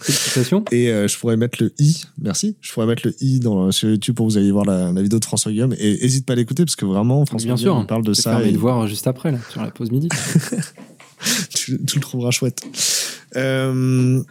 Félicitations. 0.00 0.64
Et 0.72 0.90
euh, 0.90 1.06
je 1.06 1.18
pourrais 1.18 1.36
mettre 1.36 1.62
le 1.62 1.72
i, 1.78 2.02
merci. 2.20 2.56
Je 2.60 2.72
pourrais 2.72 2.86
mettre 2.86 3.06
le 3.06 3.14
i 3.20 3.40
dans, 3.40 3.70
sur 3.70 3.88
YouTube 3.88 4.14
pour 4.14 4.26
que 4.26 4.32
vous 4.32 4.38
ayez 4.38 4.50
voir 4.50 4.64
la, 4.64 4.92
vidéo 5.02 5.18
de 5.18 5.24
François 5.24 5.52
Guillaume. 5.52 5.74
Et 5.78 5.98
n'hésite 6.02 6.26
pas 6.26 6.32
à 6.32 6.36
l'écouter, 6.36 6.64
parce 6.64 6.76
que 6.76 6.84
vraiment, 6.84 7.24
François 7.26 7.46
Bien 7.46 7.56
sûr, 7.56 7.74
on 7.74 7.84
parle 7.84 8.04
de 8.04 8.14
ça. 8.14 8.42
Et... 8.42 8.50
le 8.50 8.58
voir 8.58 8.86
juste 8.86 9.06
après, 9.06 9.30
là, 9.30 9.38
sur 9.50 9.62
la 9.62 9.70
pause 9.70 9.90
midi. 9.90 10.08
tu, 11.54 11.78
tu, 11.84 11.96
le 11.96 12.00
trouveras 12.00 12.30
chouette. 12.30 12.62
Euh, 13.36 14.22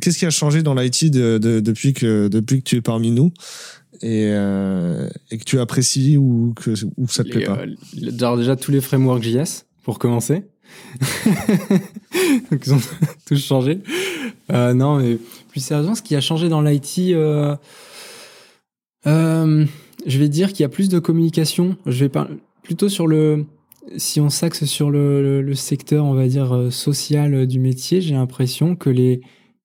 qu'est-ce 0.00 0.18
qui 0.18 0.26
a 0.26 0.30
changé 0.30 0.62
dans 0.62 0.74
l'IT 0.74 1.10
depuis, 1.10 1.92
que, 1.92 2.28
depuis 2.28 2.62
que 2.62 2.68
tu 2.68 2.76
es 2.76 2.80
parmi 2.80 3.10
nous 3.10 3.32
et, 4.02 4.30
euh, 4.32 5.08
et 5.30 5.38
que 5.38 5.44
tu 5.44 5.58
apprécies 5.58 6.16
ou 6.16 6.52
que 6.54 6.70
ou 6.96 7.08
ça 7.08 7.24
te 7.24 7.30
plaît 7.30 7.44
pas 7.44 7.58
euh, 7.62 8.36
déjà 8.36 8.56
tous 8.56 8.70
les 8.70 8.80
frameworks 8.80 9.22
JS 9.22 9.64
pour 9.82 9.98
commencer. 9.98 10.44
Donc 12.50 12.66
ils 12.66 12.74
ont 12.74 12.80
tous 13.26 13.36
changé. 13.36 13.80
Euh, 14.52 14.74
non, 14.74 14.98
mais 14.98 15.18
plus 15.48 15.60
sérieusement, 15.60 15.94
ce 15.94 16.02
qui 16.02 16.16
a 16.16 16.20
changé 16.20 16.48
dans 16.48 16.60
l'IT, 16.62 16.98
je 17.04 17.56
vais 20.06 20.28
dire 20.28 20.48
qu'il 20.52 20.60
y 20.60 20.64
a 20.64 20.68
plus 20.68 20.88
de 20.88 20.98
communication. 20.98 21.76
Je 21.86 22.04
vais 22.04 22.12
plutôt 22.62 22.88
sur 22.88 23.06
le. 23.06 23.44
Si 23.96 24.20
on 24.20 24.30
s'axe 24.30 24.64
sur 24.64 24.90
le, 24.90 25.42
le, 25.42 25.54
secteur, 25.54 26.04
on 26.04 26.14
va 26.14 26.26
dire, 26.26 26.68
social 26.70 27.46
du 27.46 27.60
métier, 27.60 28.00
j'ai 28.00 28.14
l'impression 28.14 28.74
que 28.74 28.90
les, 28.90 29.20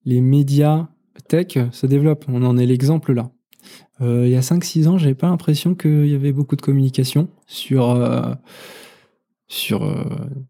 les 0.06 0.22
médias 0.22 0.90
tech 1.28 1.58
se 1.72 1.88
développent. 1.88 2.26
On 2.28 2.44
en 2.44 2.58
est 2.58 2.68
l'exemple 2.68 3.14
là. 3.14 3.32
Euh, 4.02 4.24
il 4.26 4.32
y 4.32 4.36
a 4.36 4.42
5-6 4.42 4.88
ans, 4.88 4.98
j'avais 4.98 5.16
pas 5.16 5.28
l'impression 5.28 5.76
qu'il 5.76 6.08
y 6.08 6.16
avait 6.16 6.32
beaucoup 6.32 6.56
de 6.56 6.62
communication 6.62 7.30
sur, 7.46 7.90
euh, 7.90 8.34
sur 9.52 9.84
euh, 9.84 10.04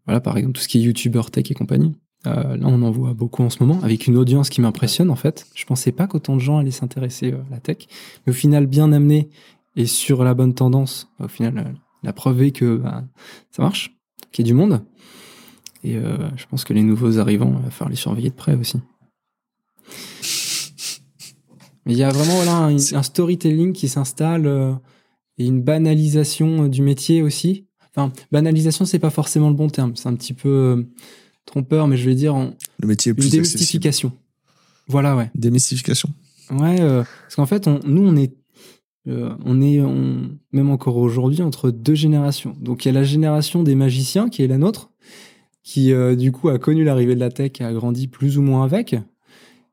voilà, 0.06 0.20
par 0.20 0.36
exemple, 0.36 0.54
tout 0.54 0.62
ce 0.62 0.68
qui 0.68 0.78
est 0.78 0.82
YouTuber 0.82 1.22
tech 1.30 1.50
et 1.50 1.54
compagnie. 1.54 1.94
là, 2.24 2.58
on 2.62 2.82
en 2.82 2.90
voit 2.90 3.14
beaucoup 3.14 3.42
en 3.42 3.50
ce 3.50 3.62
moment, 3.62 3.80
avec 3.82 4.06
une 4.06 4.16
audience 4.16 4.48
qui 4.48 4.60
m'impressionne 4.60 5.10
en 5.10 5.16
fait. 5.16 5.46
Je 5.54 5.64
pensais 5.64 5.92
pas 5.92 6.06
qu'autant 6.06 6.36
de 6.36 6.40
gens 6.40 6.58
allaient 6.58 6.70
s'intéresser 6.70 7.32
à 7.32 7.44
la 7.50 7.58
tech, 7.58 7.78
mais 8.26 8.30
au 8.30 8.34
final, 8.34 8.66
bien 8.66 8.92
amené 8.92 9.28
et 9.74 9.86
sur 9.86 10.22
la 10.22 10.34
bonne 10.34 10.54
tendance. 10.54 11.08
Au 11.18 11.28
final, 11.28 11.74
la 12.02 12.12
preuve 12.12 12.42
est 12.42 12.52
que 12.52 12.76
bah, 12.76 13.04
ça 13.50 13.62
marche, 13.62 13.96
qu'il 14.30 14.46
y 14.46 14.48
a 14.48 14.50
du 14.50 14.54
monde. 14.54 14.82
Et 15.84 15.94
je 15.94 16.46
pense 16.48 16.64
que 16.64 16.72
les 16.72 16.84
nouveaux 16.84 17.18
arrivants, 17.18 17.56
il 17.58 17.64
va 17.64 17.70
falloir 17.70 17.90
les 17.90 17.96
surveiller 17.96 18.30
de 18.30 18.36
près 18.36 18.54
aussi. 18.54 18.78
Mais 21.86 21.92
il 21.92 21.98
y 21.98 22.04
a 22.04 22.10
vraiment 22.10 22.36
voilà, 22.36 22.66
un, 22.66 23.02
storytelling 23.02 23.72
qui 23.72 23.88
s'installe 23.88 24.46
euh, 24.46 24.72
et 25.38 25.46
une 25.46 25.62
banalisation 25.62 26.64
euh, 26.64 26.68
du 26.68 26.82
métier 26.82 27.22
aussi. 27.22 27.66
Enfin, 27.94 28.12
banalisation, 28.30 28.84
c'est 28.84 28.98
pas 28.98 29.10
forcément 29.10 29.48
le 29.48 29.54
bon 29.54 29.68
terme. 29.68 29.94
C'est 29.96 30.08
un 30.08 30.14
petit 30.14 30.34
peu 30.34 30.48
euh, 30.48 30.82
trompeur, 31.46 31.88
mais 31.88 31.96
je 31.96 32.08
vais 32.08 32.14
dire 32.14 32.34
en, 32.34 32.54
le 32.78 32.88
métier 32.88 33.10
est 33.10 33.14
plus 33.14 33.26
une 33.26 33.30
démystification. 33.30 34.12
Voilà, 34.88 35.16
ouais. 35.16 35.30
Démystification. 35.34 36.08
Ouais, 36.50 36.78
parce 36.78 37.36
qu'en 37.36 37.46
fait, 37.46 37.66
on, 37.66 37.80
nous, 37.84 38.02
on 38.02 38.16
est, 38.16 38.34
on 39.06 39.62
est 39.62 39.80
même 40.52 40.70
encore 40.70 40.96
aujourd'hui 40.96 41.40
entre 41.40 41.70
deux 41.70 41.94
générations. 41.94 42.56
Donc, 42.60 42.84
il 42.84 42.88
y 42.88 42.90
a 42.90 42.94
la 42.94 43.04
génération 43.04 43.62
des 43.62 43.74
magiciens 43.74 44.28
qui 44.28 44.42
est 44.42 44.48
la 44.48 44.58
nôtre, 44.58 44.90
qui 45.62 45.92
du 46.16 46.32
coup 46.32 46.48
a 46.48 46.58
connu 46.58 46.84
l'arrivée 46.84 47.14
de 47.14 47.20
la 47.20 47.30
tech 47.30 47.52
et 47.60 47.64
a 47.64 47.72
grandi 47.72 48.08
plus 48.08 48.36
ou 48.38 48.42
moins 48.42 48.64
avec. 48.64 48.96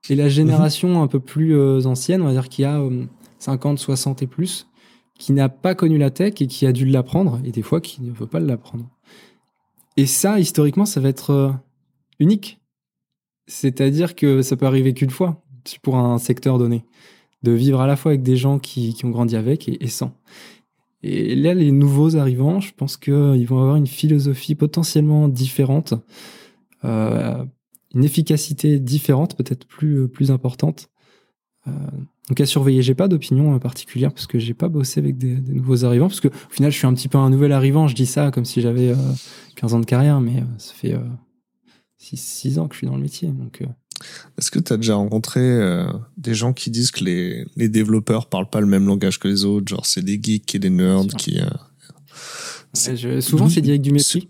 Et 0.08 0.16
la 0.16 0.30
génération 0.30 1.04
un 1.04 1.08
peu 1.08 1.20
plus 1.20 1.56
euh, 1.56 1.86
ancienne, 1.86 2.22
on 2.22 2.26
va 2.26 2.32
dire 2.32 2.48
qui 2.48 2.64
a 2.64 2.82
50, 3.40 3.80
euh, 3.80 3.82
60 3.82 4.22
et 4.22 4.28
plus, 4.28 4.68
qui 5.20 5.34
n'a 5.34 5.50
pas 5.50 5.76
connu 5.76 6.00
la 6.00 6.10
tech 6.10 6.42
et 6.42 6.48
qui 6.48 6.66
a 6.66 6.72
dû 6.72 6.86
l'apprendre, 6.86 7.40
et 7.44 7.52
des 7.52 7.62
fois 7.62 7.82
qui 7.82 8.02
ne 8.02 8.12
veut 8.12 8.26
pas 8.26 8.40
l'apprendre. 8.40 8.90
Et 9.98 10.08
ça, 10.08 10.40
historiquement, 10.40 10.86
ça 10.86 11.00
va 11.00 11.10
être 11.10 11.30
euh, 11.30 11.52
unique. 12.20 12.60
C'est-à-dire 13.46 14.16
que 14.16 14.42
ça 14.42 14.56
peut 14.56 14.66
arriver 14.66 14.94
qu'une 14.94 15.10
fois 15.12 15.44
pour 15.84 15.98
un 15.98 16.18
secteur 16.18 16.58
donné, 16.58 16.86
de 17.44 17.52
vivre 17.52 17.82
à 17.82 17.88
la 17.88 17.96
fois 17.96 18.12
avec 18.12 18.24
des 18.24 18.38
gens 18.38 18.60
qui, 18.60 18.96
ont 19.04 19.10
grandi 19.10 19.36
avec 19.36 19.68
et, 19.68 19.88
sans. 19.88 20.14
Et 21.04 21.36
là, 21.36 21.54
les 21.54 21.72
nouveaux 21.72 22.16
arrivants, 22.16 22.60
je 22.60 22.74
pense 22.74 22.98
qu'ils 22.98 23.46
vont 23.46 23.60
avoir 23.60 23.76
une 23.76 23.88
philosophie 23.88 24.56
potentiellement 24.56 25.28
différente 25.28 25.94
euh, 26.86 27.44
une 27.94 28.04
efficacité 28.04 28.80
différente, 28.80 29.36
peut-être 29.36 29.66
plus, 29.66 30.00
euh, 30.02 30.32
importante. 30.32 30.90
Donc 32.30 32.40
à 32.40 32.46
surveiller, 32.46 32.84
j'ai 32.84 32.94
pas 32.94 33.08
d'opinion 33.08 33.56
euh, 33.56 33.60
particulière 33.60 34.14
parce 34.14 34.28
que 34.28 34.38
j'ai 34.40 34.54
pas 34.54 34.70
bossé 34.70 35.00
avec 35.00 35.18
des, 35.18 35.36
nouveaux 35.36 35.84
arrivants, 35.84 36.08
parce 36.08 36.22
que 36.22 36.28
au 36.28 36.52
final 36.52 36.72
je 36.72 36.78
suis 36.78 36.88
un 36.88 36.94
petit 36.94 37.08
peu 37.08 37.18
un 37.18 37.30
nouvel 37.30 37.52
arrivant, 37.52 37.88
je 37.88 37.96
dis 37.96 38.06
ça 38.06 38.30
comme 38.32 38.46
si 38.46 38.62
j'avais 38.62 38.94
15 39.56 39.74
ans 39.74 39.80
de 39.80 39.86
carrière, 39.86 40.22
mais 40.22 40.44
ça 40.60 40.74
fait 40.74 40.96
6, 41.98 42.60
ans 42.60 42.68
que 42.68 42.76
je 42.76 42.80
suis 42.80 42.88
dans 42.88 42.96
le 42.96 43.02
métier. 43.02 43.30
Donc, 43.30 43.64
Est-ce 44.38 44.52
que 44.52 44.60
tu 44.60 44.72
as 44.72 44.78
déjà 44.78 44.96
rencontré 44.96 45.42
des 46.18 46.36
gens 46.36 46.54
qui 46.54 46.70
disent 46.70 46.92
que 46.92 47.04
les, 47.04 47.46
les, 47.56 47.68
développeurs 47.68 48.28
parlent 48.28 48.50
pas 48.50 48.62
le 48.62 48.68
même 48.68 48.86
langage 48.86 49.20
que 49.20 49.28
les 49.28 49.44
autres, 49.44 49.68
genre 49.68 49.86
c'est 49.86 50.04
des 50.04 50.20
geeks 50.22 50.54
et 50.54 50.60
des 50.60 50.70
nerds 50.70 51.08
qui... 51.18 51.40
souvent 53.22 53.50
c'est 53.50 53.62
direct 53.62 53.84
du 53.84 53.92
mépris. 53.92 54.30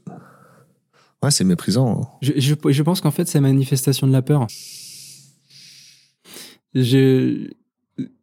Ouais, 1.21 1.31
c'est 1.31 1.43
méprisant. 1.43 2.01
Hein. 2.01 2.07
Je, 2.21 2.31
je, 2.38 2.55
je, 2.69 2.83
pense 2.83 3.01
qu'en 3.01 3.12
fait, 3.12 3.27
c'est 3.27 3.41
manifestation 3.41 4.07
de 4.07 4.13
la 4.13 4.21
peur. 4.21 4.47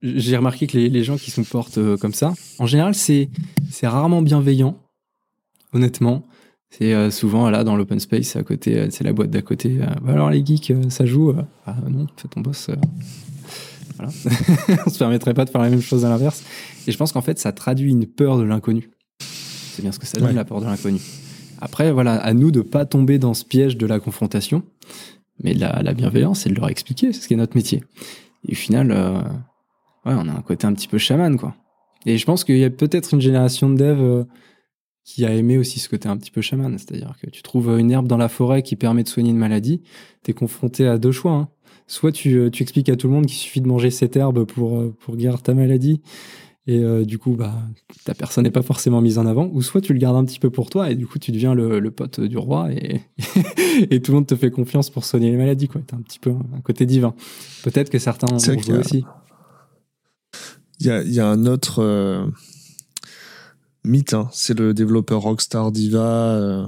J'ai 0.03 0.37
remarqué 0.37 0.67
que 0.67 0.77
les, 0.77 0.89
les, 0.89 1.05
gens 1.05 1.17
qui 1.17 1.31
se 1.31 1.41
comportent 1.41 1.79
euh, 1.79 1.97
comme 1.97 2.15
ça, 2.15 2.35
en 2.59 2.67
général, 2.67 2.95
c'est 2.95 3.29
rarement 3.83 4.23
bienveillant, 4.23 4.79
honnêtement. 5.73 6.27
C'est 6.71 6.95
euh, 6.95 7.11
souvent 7.11 7.49
là 7.49 7.65
dans 7.65 7.77
l'open 7.77 8.01
space, 8.01 8.37
à 8.37 8.43
côté, 8.43 8.79
euh, 8.79 8.87
c'est 8.91 9.05
la 9.05 9.13
boîte 9.13 9.31
d'à 9.31 9.43
côté. 9.43 9.79
Bah 10.03 10.13
alors 10.13 10.31
les 10.31 10.45
geeks, 10.45 10.73
ça 10.89 11.07
joue. 11.07 11.33
ah 11.67 11.77
non, 11.89 12.07
fais 12.17 12.29
ton 12.29 12.41
boss. 12.41 12.71
voilà. 13.97 14.13
On 14.87 14.91
se 14.91 14.99
permettrait 14.99 15.35
pas 15.35 15.45
de 15.45 15.51
faire 15.51 15.63
la 15.63 15.71
même 15.71 15.83
chose 15.83 16.05
à 16.05 16.09
l'inverse. 16.09 16.43
Et 16.87 16.93
je 16.93 16.97
pense 16.97 17.13
qu'en 17.13 17.23
fait, 17.23 17.39
ça 17.39 17.53
traduit 17.53 17.91
une 17.91 18.07
peur 18.07 18.39
de 18.39 18.43
l'inconnu. 18.43 18.91
C'est 19.21 19.83
bien 19.83 19.93
ce 19.93 19.99
que 19.99 20.07
ça 20.07 20.19
donne, 20.19 20.35
la 20.35 20.45
peur 20.45 20.61
de 20.61 20.67
l'inconnu. 20.67 21.01
Après, 21.61 21.93
voilà, 21.93 22.17
à 22.17 22.35
nous 22.35 22.51
de 22.51 22.61
pas 22.61 22.85
tomber 22.85 23.19
dans 23.19 23.35
ce 23.35 23.45
piège 23.45 23.77
de 23.77 23.87
la 23.87 24.01
confrontation, 24.01 24.63
mais 25.43 25.55
la, 25.55 25.83
la 25.83 25.95
bienveillance, 25.95 26.41
c'est 26.41 26.51
de 26.51 26.55
leur 26.55 26.69
expliquer 26.69 27.13
ce 27.13 27.27
qui 27.29 27.35
est 27.35 27.37
notre 27.37 27.57
métier. 27.57 27.83
Et 28.49 28.53
au 28.53 28.55
final, 28.55 28.91
euh, 28.91 29.21
ouais, 30.07 30.15
on 30.15 30.29
a 30.29 30.33
un 30.33 30.43
côté 30.43 30.67
un 30.67 30.73
petit 30.73 30.89
peu 30.89 30.99
chaman, 30.99 31.37
quoi. 31.37 31.55
Et 32.07 32.19
je 32.19 32.25
pense 32.25 32.45
qu'il 32.45 32.59
y 32.59 32.65
a 32.65 32.71
peut-être 32.71 33.15
une 33.15 33.21
génération 33.21 33.69
de 33.69 33.77
devs 33.77 34.01
euh, 34.01 34.25
qui 35.05 35.25
a 35.25 35.35
aimé 35.35 35.59
aussi 35.59 35.81
ce 35.81 35.89
côté 35.89 36.09
un 36.09 36.17
petit 36.17 36.31
peu 36.31 36.41
chaman. 36.41 36.79
C'est-à-dire 36.79 37.15
que 37.21 37.29
tu 37.29 37.43
trouves 37.43 37.79
une 37.79 37.91
herbe 37.91 38.07
dans 38.07 38.17
la 38.17 38.29
forêt 38.29 38.63
qui 38.63 38.77
permet 38.77 39.03
de 39.03 39.09
soigner 39.09 39.31
une 39.31 39.39
maladie, 39.39 39.83
tu 40.23 40.31
es 40.31 40.35
confronté 40.35 40.87
à 40.87 40.99
deux 40.99 41.13
choix. 41.13 41.33
Hein. 41.33 41.49
Soit 41.89 42.13
tu, 42.13 42.37
euh, 42.37 42.51
tu, 42.51 42.63
expliques 42.63 42.89
à 42.89 42.97
tout 42.97 43.09
le 43.09 43.15
monde 43.15 43.27
qu'il 43.27 43.37
suffit 43.37 43.61
de 43.61 43.69
manger 43.69 43.91
cette 43.91 44.17
herbe 44.17 44.45
pour, 44.45 44.93
pour 44.99 45.17
guérir 45.17 45.43
ta 45.43 45.55
maladie, 45.55 46.01
et 46.67 46.81
euh, 46.81 47.05
du 47.05 47.19
coup 47.19 47.37
bah 47.37 47.55
ta 48.05 48.15
personne 48.15 48.45
n'est 48.45 48.51
pas 48.51 48.63
forcément 48.63 49.01
mise 49.01 49.19
en 49.19 49.27
avant 49.27 49.49
ou 49.53 49.63
soit 49.63 49.81
tu 49.81 49.93
le 49.93 49.99
gardes 49.99 50.17
un 50.17 50.25
petit 50.25 50.41
peu 50.41 50.51
pour 50.51 50.69
toi 50.69 50.91
et 50.91 50.97
du 50.97 51.07
coup 51.07 51.19
tu 51.19 51.31
deviens 51.31 51.55
le, 51.55 51.79
le 51.79 51.91
pote 51.91 52.21
du 52.21 52.37
roi 52.39 52.73
et, 52.73 53.03
et 53.91 54.03
tout 54.03 54.13
le 54.13 54.17
monde 54.17 54.27
te 54.27 54.35
fait 54.35 54.51
confiance 54.51 54.91
pour 54.91 55.05
soigner 55.05 55.31
les 55.31 55.37
maladies 55.37 55.69
quoi 55.69 55.81
t'as 55.87 55.97
un 55.97 56.03
petit 56.03 56.19
peu 56.19 56.31
un 56.31 56.61
côté 56.63 56.85
divin 56.85 57.15
peut-être 57.63 57.89
que 57.89 57.99
certains 57.99 58.35
en 58.35 58.39
joué 58.39 58.79
aussi 58.79 59.05
il 60.81 60.87
y 60.87 60.91
a, 60.91 61.03
y 61.03 61.21
un 61.21 61.47
autre 61.47 61.83
euh, 61.83 62.27
mythe 63.85 64.15
hein. 64.15 64.29
c'est 64.33 64.59
le 64.59 64.75
développeur 64.75 65.23
Rockstar 65.23 65.73
Diva 65.73 66.01
euh, 66.01 66.67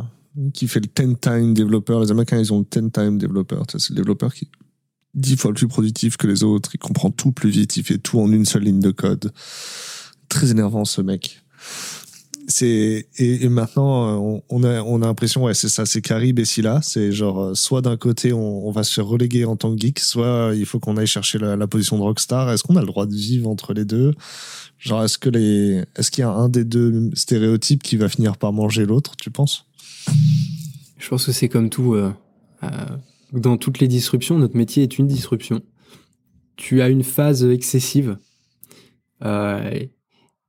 qui 0.54 0.68
fait 0.68 0.80
le 0.80 0.86
10 0.86 1.16
time 1.20 1.54
développeur 1.54 2.00
les 2.00 2.10
américains 2.10 2.38
ils 2.38 2.52
ont 2.52 2.60
le 2.60 2.80
10 2.80 2.90
time 2.90 3.18
développeur 3.18 3.64
c'est 3.68 3.90
le 3.90 3.96
développeur 3.96 4.32
qui 4.32 4.48
dix 5.14 5.36
fois 5.36 5.52
plus 5.52 5.68
productif 5.68 6.16
que 6.16 6.26
les 6.26 6.44
autres, 6.44 6.70
il 6.74 6.78
comprend 6.78 7.10
tout 7.10 7.32
plus 7.32 7.50
vite, 7.50 7.76
il 7.76 7.84
fait 7.84 7.98
tout 7.98 8.20
en 8.20 8.30
une 8.30 8.44
seule 8.44 8.62
ligne 8.62 8.80
de 8.80 8.90
code. 8.90 9.32
Très 10.28 10.50
énervant 10.50 10.84
ce 10.84 11.00
mec. 11.00 11.42
C'est 12.50 13.08
et, 13.18 13.48
maintenant 13.48 14.42
on, 14.48 14.64
a 14.64 14.80
on 14.82 15.02
a 15.02 15.06
l'impression 15.06 15.44
ouais 15.44 15.52
c'est 15.52 15.68
ça 15.68 15.84
c'est 15.84 16.00
Carib 16.00 16.38
et 16.38 16.46
Scylla 16.46 16.80
c'est 16.82 17.12
genre 17.12 17.40
euh, 17.42 17.54
soit 17.54 17.82
d'un 17.82 17.98
côté 17.98 18.32
on, 18.32 18.70
va 18.70 18.84
se 18.84 19.02
reléguer 19.02 19.44
en 19.44 19.56
tant 19.56 19.74
que 19.74 19.80
geek 19.80 19.98
soit 19.98 20.52
il 20.54 20.64
faut 20.64 20.80
qu'on 20.80 20.96
aille 20.96 21.06
chercher 21.06 21.38
la, 21.38 21.66
position 21.66 21.98
de 21.98 22.02
rockstar 22.02 22.50
est-ce 22.50 22.62
qu'on 22.62 22.76
a 22.76 22.80
le 22.80 22.86
droit 22.86 23.04
de 23.04 23.14
vivre 23.14 23.50
entre 23.50 23.74
les 23.74 23.84
deux? 23.84 24.14
Genre 24.78 25.04
est-ce 25.04 25.18
que 25.18 25.28
les 25.28 25.84
est-ce 25.96 26.10
qu'il 26.10 26.22
y 26.22 26.24
a 26.24 26.30
un 26.30 26.48
des 26.48 26.64
deux 26.64 27.10
stéréotypes 27.12 27.82
qui 27.82 27.96
va 27.96 28.08
finir 28.08 28.38
par 28.38 28.52
manger 28.52 28.86
l'autre 28.86 29.14
tu 29.16 29.30
penses? 29.30 29.66
Je 30.98 31.08
pense 31.08 31.26
que 31.26 31.32
c'est 31.32 31.48
comme 31.48 31.70
tout 31.70 31.94
euh, 31.94 32.12
euh, 32.62 32.68
dans 33.32 33.56
toutes 33.56 33.78
les 33.78 33.88
disruptions, 33.88 34.38
notre 34.38 34.56
métier 34.56 34.82
est 34.82 34.98
une 34.98 35.06
disruption. 35.06 35.62
Tu 36.56 36.82
as 36.82 36.88
une 36.88 37.04
phase 37.04 37.44
excessive. 37.44 38.18
Euh, 39.24 39.86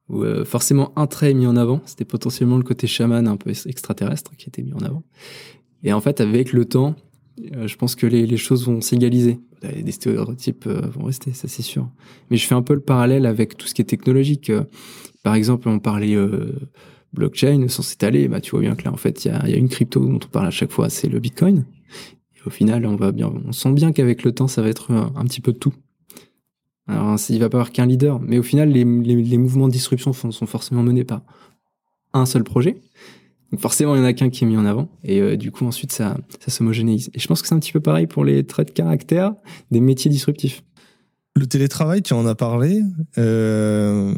où 0.10 0.24
forcément 0.45 0.91
un 0.95 1.08
trait 1.08 1.32
est 1.32 1.36
mis 1.36 1.48
en 1.48 1.56
avant. 1.56 1.82
C'était 1.86 2.06
potentiellement 2.06 2.58
le 2.58 2.63
côté 2.63 2.88
chaman 2.88 3.28
un 3.28 3.38
peu 3.38 3.50
extraterrestre 3.50 4.32
qui 4.38 4.50
était 4.50 4.63
mis 4.63 4.74
en 4.74 4.80
avant. 4.80 5.04
Et 5.84 5.93
en 5.93 6.02
fait, 6.02 6.19
avec 6.19 6.52
le 6.52 6.65
temps, 6.65 6.95
je 7.38 7.76
pense 7.76 7.95
que 7.95 8.08
les, 8.08 8.26
les 8.26 8.38
choses 8.38 8.65
vont 8.65 8.82
s'égaliser. 8.82 9.39
Des 9.62 9.91
stéréotypes 9.91 10.67
vont 10.67 11.06
rester, 11.06 11.34
ça 11.34 11.48
c'est 11.48 11.62
sûr. 11.62 11.89
Mais 12.32 12.38
je 12.38 12.45
fais 12.48 12.56
un 12.56 12.62
peu 12.62 12.74
le 12.74 12.80
parallèle 12.82 13.26
avec 13.26 13.58
tout 13.58 13.67
ce 13.67 13.74
qui 13.74 13.82
est 13.82 13.86
technologique. 13.86 14.52
Par 15.24 15.36
exemple, 15.36 15.69
on 15.69 15.80
parlait 15.80 16.17
blockchain 17.13 17.67
sans 17.67 17.84
s'étaler, 17.84 18.28
bah, 18.28 18.41
tu 18.41 18.52
vois 18.52 18.62
bien 18.62 18.76
que 18.76 18.84
là, 18.84 18.93
en 18.93 18.98
fait, 18.98 19.26
il 19.26 19.30
y 19.30 19.32
a, 19.32 19.48
y 19.48 19.54
a, 19.54 19.58
une 19.58 19.69
crypto 19.69 20.06
dont 20.06 20.19
on 20.24 20.30
parle 20.30 20.48
à 20.48 20.52
chaque 20.52 20.72
fois, 20.72 20.89
c'est 20.89 21.08
le 21.08 21.19
Bitcoin. 21.19 21.65
Et 22.36 22.48
au 22.48 22.50
final, 22.50 22.86
on 22.86 22.95
va 22.95 23.12
bien, 23.12 23.32
on 23.45 23.52
sent 23.52 23.72
bien 23.74 23.91
qu'avec 23.91 24.24
le 24.24 24.32
temps, 24.32 24.48
ça 24.48 24.62
va 24.62 24.69
être 24.69 24.91
un, 24.91 25.26
petit 25.26 25.41
peu 25.41 25.54
tout. 25.54 25.74
Alors, 26.89 27.17
il 27.30 27.39
va 27.39 27.49
pas 27.49 27.58
y 27.58 27.60
avoir 27.60 27.71
qu'un 27.71 27.86
leader, 27.86 28.19
mais 28.19 28.39
au 28.39 28.43
final, 28.43 28.69
les, 28.69 28.84
les, 28.84 29.38
mouvements 29.38 29.67
de 29.67 29.73
disruption 29.73 30.12
sont 30.13 30.45
forcément 30.47 30.82
menés 30.82 31.04
par 31.04 31.21
un 32.13 32.25
seul 32.25 32.43
projet. 32.43 32.78
Donc 33.52 33.62
forcément, 33.62 33.95
il 33.95 33.99
y 33.99 34.02
en 34.02 34.06
a 34.06 34.13
qu'un 34.13 34.30
qui 34.30 34.43
est 34.43 34.47
mis 34.47 34.58
en 34.58 34.65
avant. 34.65 34.89
Et 35.04 35.21
euh, 35.21 35.36
du 35.36 35.52
coup, 35.52 35.65
ensuite, 35.65 35.91
ça, 35.91 36.17
ça 36.39 36.52
s'homogénéise. 36.52 37.10
Et 37.13 37.19
je 37.19 37.28
pense 37.28 37.41
que 37.41 37.47
c'est 37.47 37.56
un 37.56 37.60
petit 37.60 37.71
peu 37.71 37.80
pareil 37.80 38.08
pour 38.08 38.23
les 38.23 38.43
traits 38.43 38.67
de 38.67 38.73
caractère 38.73 39.34
des 39.71 39.80
métiers 39.80 40.12
disruptifs. 40.12 40.63
Le 41.36 41.47
télétravail, 41.47 42.02
tu 42.02 42.13
en 42.13 42.25
as 42.25 42.36
parlé. 42.36 42.82
Euh, 43.17 44.13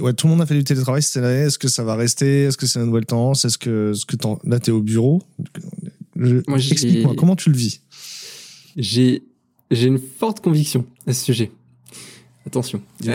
ouais, 0.00 0.12
tout 0.12 0.26
le 0.26 0.32
monde 0.32 0.42
a 0.42 0.46
fait 0.46 0.54
du 0.54 0.64
télétravail 0.64 1.02
cette 1.02 1.22
année. 1.22 1.46
Est-ce 1.46 1.58
que 1.58 1.68
ça 1.68 1.82
va 1.82 1.96
rester? 1.96 2.44
Est-ce 2.44 2.56
que 2.56 2.66
c'est 2.66 2.78
une 2.78 2.86
nouvelle 2.86 3.06
tendance? 3.06 3.44
Est-ce 3.44 3.58
que, 3.58 3.92
ce 3.94 4.06
que 4.06 4.16
là, 4.44 4.60
tu 4.60 4.70
es 4.70 4.72
au 4.72 4.82
bureau? 4.82 5.22
Explique-moi, 6.16 7.14
comment 7.16 7.36
tu 7.36 7.50
le 7.50 7.56
vis? 7.56 7.80
J'ai 8.76 9.22
une 9.70 9.98
forte 9.98 10.40
conviction 10.40 10.84
à 11.06 11.14
ce 11.14 11.24
sujet. 11.24 11.50
Attention. 12.48 12.80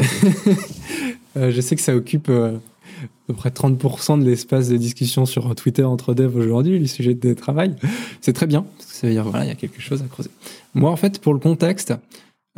Euh, 1.35 1.49
je 1.49 1.61
sais 1.61 1.75
que 1.75 1.81
ça 1.81 1.95
occupe 1.95 2.29
euh, 2.29 2.57
à 2.57 3.07
peu 3.25 3.33
près 3.33 3.49
30% 3.49 4.19
de 4.19 4.23
l'espace 4.23 4.69
de 4.69 4.77
discussion 4.77 5.25
sur 5.25 5.55
Twitter 5.55 5.83
entre 5.83 6.13
devs 6.13 6.35
aujourd'hui, 6.35 6.77
les 6.77 6.85
sujets 6.85 7.15
de 7.15 7.19
télétravail. 7.19 7.75
C'est 8.21 8.33
très 8.33 8.45
bien, 8.45 8.61
parce 8.77 8.91
que 8.91 8.95
ça 8.97 9.07
veut 9.07 9.13
dire 9.13 9.23
voilà, 9.23 9.43
il 9.43 9.47
y 9.47 9.51
a 9.51 9.55
quelque 9.55 9.81
chose 9.81 10.03
à 10.03 10.05
creuser. 10.05 10.29
Moi, 10.75 10.91
en 10.91 10.95
fait, 10.95 11.19
pour 11.19 11.33
le 11.33 11.39
contexte, 11.39 11.91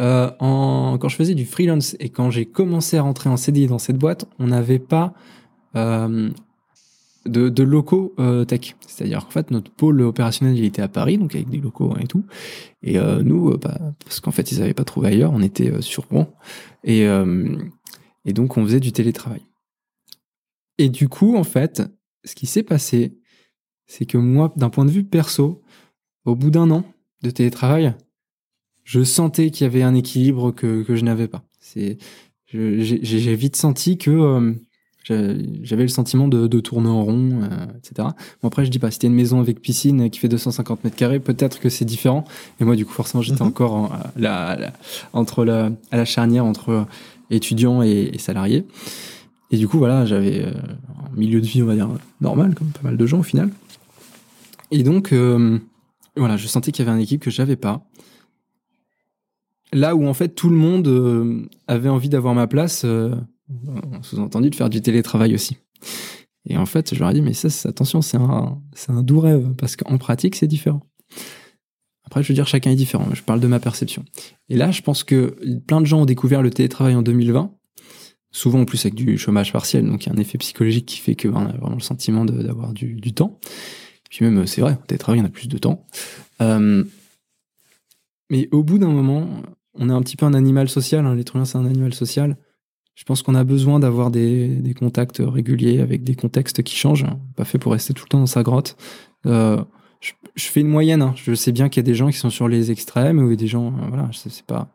euh, 0.01 0.29
en, 0.41 0.97
quand 0.99 1.07
je 1.07 1.15
faisais 1.15 1.35
du 1.35 1.45
freelance 1.45 1.95
et 2.01 2.09
quand 2.09 2.31
j'ai 2.31 2.45
commencé 2.45 2.97
à 2.97 3.03
rentrer 3.03 3.29
en 3.29 3.37
CDI 3.37 3.67
dans 3.67 3.79
cette 3.79 3.97
boîte, 3.97 4.25
on 4.39 4.47
n'avait 4.47 4.79
pas 4.79 5.13
euh, 5.77 6.29
de, 7.25 7.63
locaux 7.63 8.13
euh, 8.19 8.45
tech. 8.45 8.75
C'est-à-dire 8.87 9.25
qu'en 9.25 9.31
fait, 9.31 9.51
notre 9.51 9.71
pôle 9.71 10.01
opérationnel, 10.01 10.57
il 10.57 10.65
était 10.65 10.81
à 10.81 10.87
Paris, 10.87 11.17
donc 11.17 11.35
avec 11.35 11.49
des 11.49 11.57
locaux 11.57 11.95
et 11.99 12.07
tout. 12.07 12.25
Et 12.81 12.97
euh, 12.97 13.23
nous, 13.23 13.49
euh, 13.49 13.57
bah, 13.57 13.79
parce 14.03 14.19
qu'en 14.19 14.31
fait, 14.31 14.51
ils 14.51 14.59
n'avaient 14.59 14.73
pas 14.73 14.83
trouvé 14.83 15.09
ailleurs, 15.09 15.33
on 15.33 15.41
était 15.41 15.71
euh, 15.71 15.81
sur 15.81 16.05
Rouen. 16.05 16.33
Et, 16.83 17.05
et 18.25 18.33
donc, 18.33 18.57
on 18.57 18.63
faisait 18.63 18.79
du 18.79 18.91
télétravail. 18.91 19.41
Et 20.77 20.89
du 20.89 21.09
coup, 21.09 21.35
en 21.35 21.43
fait, 21.43 21.81
ce 22.25 22.35
qui 22.35 22.45
s'est 22.45 22.61
passé, 22.61 23.17
c'est 23.87 24.05
que 24.05 24.19
moi, 24.19 24.53
d'un 24.55 24.69
point 24.69 24.85
de 24.85 24.91
vue 24.91 25.03
perso, 25.03 25.63
au 26.25 26.35
bout 26.35 26.51
d'un 26.51 26.69
an 26.69 26.83
de 27.23 27.31
télétravail, 27.31 27.95
je 28.83 29.03
sentais 29.03 29.49
qu'il 29.49 29.63
y 29.63 29.67
avait 29.67 29.81
un 29.81 29.95
équilibre 29.95 30.51
que, 30.51 30.83
que 30.83 30.95
je 30.95 31.03
n'avais 31.03 31.27
pas. 31.27 31.43
C'est, 31.59 31.97
j'ai 32.45 33.35
vite 33.35 33.55
senti 33.55 33.97
que 33.97 34.55
j'avais 35.05 35.83
le 35.83 35.87
sentiment 35.87 36.27
de, 36.27 36.47
de, 36.47 36.59
tourner 36.59 36.89
en 36.89 37.03
rond, 37.03 37.41
euh, 37.43 37.65
etc. 37.77 38.09
Bon 38.41 38.47
après, 38.47 38.65
je 38.65 38.71
dis 38.71 38.79
pas, 38.79 38.91
c'était 38.91 39.07
une 39.07 39.13
maison 39.13 39.39
avec 39.39 39.61
piscine 39.61 40.09
qui 40.09 40.19
fait 40.19 40.27
250 40.27 40.83
mètres 40.83 40.95
carrés, 40.95 41.19
peut-être 41.19 41.59
que 41.59 41.69
c'est 41.69 41.85
différent. 41.85 42.23
Et 42.59 42.65
moi, 42.65 42.75
du 42.75 42.85
coup, 42.85 42.93
forcément, 42.93 43.21
j'étais 43.21 43.43
mhm. 43.43 43.49
encore 43.49 43.73
en, 43.73 43.89
la, 44.17 44.73
entre 45.13 45.45
la, 45.45 45.71
à 45.91 45.97
la 45.97 46.05
charnière 46.05 46.45
entre 46.45 46.85
étudiants 47.29 47.83
et, 47.83 48.09
et 48.13 48.17
salariés. 48.17 48.65
Et 49.51 49.57
du 49.57 49.67
coup, 49.67 49.77
voilà, 49.77 50.05
j'avais 50.05 50.41
euh, 50.41 50.51
un 50.51 51.15
milieu 51.15 51.39
de 51.39 51.45
vie, 51.45 51.61
on 51.61 51.67
va 51.67 51.75
dire, 51.75 51.89
normal, 52.19 52.55
comme 52.55 52.69
pas 52.69 52.81
mal 52.83 52.97
de 52.97 53.05
gens 53.05 53.19
au 53.19 53.23
final. 53.23 53.49
Et 54.71 54.81
donc, 54.83 55.13
voilà, 56.17 56.37
je 56.37 56.47
sentais 56.47 56.71
qu'il 56.71 56.85
y 56.85 56.87
avait 56.87 56.97
une 56.97 57.03
équipe 57.03 57.21
que 57.21 57.31
j'avais 57.31 57.55
pas. 57.55 57.85
Là 59.73 59.95
où 59.95 60.07
en 60.07 60.13
fait 60.13 60.29
tout 60.29 60.49
le 60.49 60.55
monde 60.55 60.87
euh, 60.87 61.41
avait 61.67 61.89
envie 61.89 62.09
d'avoir 62.09 62.33
ma 62.33 62.47
place, 62.47 62.83
euh, 62.85 63.13
sous-entendu 64.01 64.49
de 64.49 64.55
faire 64.55 64.69
du 64.69 64.81
télétravail 64.81 65.35
aussi. 65.35 65.57
Et 66.47 66.57
en 66.57 66.65
fait, 66.65 66.93
je 66.93 66.99
leur 66.99 67.09
ai 67.09 67.13
dit, 67.13 67.21
mais 67.21 67.33
ça, 67.33 67.69
attention, 67.69 68.01
c'est 68.01 68.17
un, 68.17 68.61
un 68.89 69.03
doux 69.03 69.19
rêve, 69.19 69.53
parce 69.57 69.75
qu'en 69.75 69.97
pratique, 69.97 70.35
c'est 70.35 70.47
différent. 70.47 70.81
Après, 72.05 72.21
je 72.21 72.27
veux 72.27 72.35
dire, 72.35 72.47
chacun 72.47 72.71
est 72.71 72.75
différent, 72.75 73.07
je 73.13 73.23
parle 73.23 73.39
de 73.39 73.47
ma 73.47 73.59
perception. 73.59 74.05
Et 74.49 74.55
là, 74.55 74.69
je 74.71 74.81
pense 74.81 75.03
que 75.03 75.35
plein 75.65 75.81
de 75.81 75.85
gens 75.85 76.01
ont 76.01 76.05
découvert 76.05 76.43
le 76.43 76.51
télétravail 76.51 76.93
en 76.93 77.01
2020, 77.01 77.51
souvent 78.31 78.61
en 78.61 78.65
plus 78.65 78.85
avec 78.85 78.93
du 78.93 79.17
chômage 79.17 79.51
partiel, 79.51 79.85
donc 79.85 80.05
il 80.05 80.09
y 80.09 80.11
a 80.11 80.15
un 80.15 80.19
effet 80.19 80.37
psychologique 80.37 80.85
qui 80.85 80.99
fait 80.99 81.15
qu'on 81.15 81.45
a 81.47 81.51
vraiment 81.53 81.75
le 81.75 81.81
sentiment 81.81 82.25
d'avoir 82.25 82.73
du, 82.73 82.95
du, 82.95 83.13
temps. 83.13 83.39
Puis 84.09 84.23
même, 84.23 84.45
c'est 84.45 84.61
vrai, 84.61 84.77
au 84.81 84.85
télétravail, 84.85 85.21
on 85.21 85.25
a 85.25 85.29
plus 85.29 85.47
de 85.47 85.57
temps. 85.57 85.87
Euh, 86.41 86.83
mais 88.29 88.47
au 88.51 88.63
bout 88.63 88.77
d'un 88.77 88.89
moment, 88.89 89.27
on 89.73 89.89
est 89.89 89.93
un 89.93 90.01
petit 90.01 90.15
peu 90.15 90.25
un 90.25 90.33
animal 90.33 90.69
social. 90.69 91.05
Hein. 91.05 91.15
L'être 91.15 91.43
c'est 91.45 91.57
un 91.57 91.65
animal 91.65 91.93
social. 91.93 92.37
Je 92.95 93.03
pense 93.03 93.21
qu'on 93.21 93.35
a 93.35 93.43
besoin 93.43 93.79
d'avoir 93.79 94.09
des, 94.09 94.73
contacts 94.77 95.21
réguliers 95.23 95.81
avec 95.81 96.03
des 96.03 96.15
contextes 96.15 96.63
qui 96.63 96.75
changent. 96.75 97.05
Pas 97.35 97.45
fait 97.45 97.57
pour 97.57 97.73
rester 97.73 97.93
tout 97.93 98.05
le 98.05 98.09
temps 98.09 98.19
dans 98.19 98.25
sa 98.25 98.43
grotte. 98.43 98.77
Euh, 99.25 99.61
je, 99.99 100.13
fais 100.37 100.61
une 100.61 100.69
moyenne. 100.69 101.01
Hein. 101.01 101.13
Je 101.15 101.33
sais 101.33 101.51
bien 101.51 101.67
qu'il 101.69 101.81
y 101.81 101.85
a 101.85 101.89
des 101.89 101.95
gens 101.95 102.09
qui 102.09 102.17
sont 102.17 102.29
sur 102.29 102.47
les 102.47 102.71
extrêmes 102.71 103.19
ou 103.19 103.35
des 103.35 103.47
gens. 103.47 103.67
Euh, 103.67 103.87
voilà, 103.89 104.09
c'est 104.13 104.45
pas. 104.45 104.69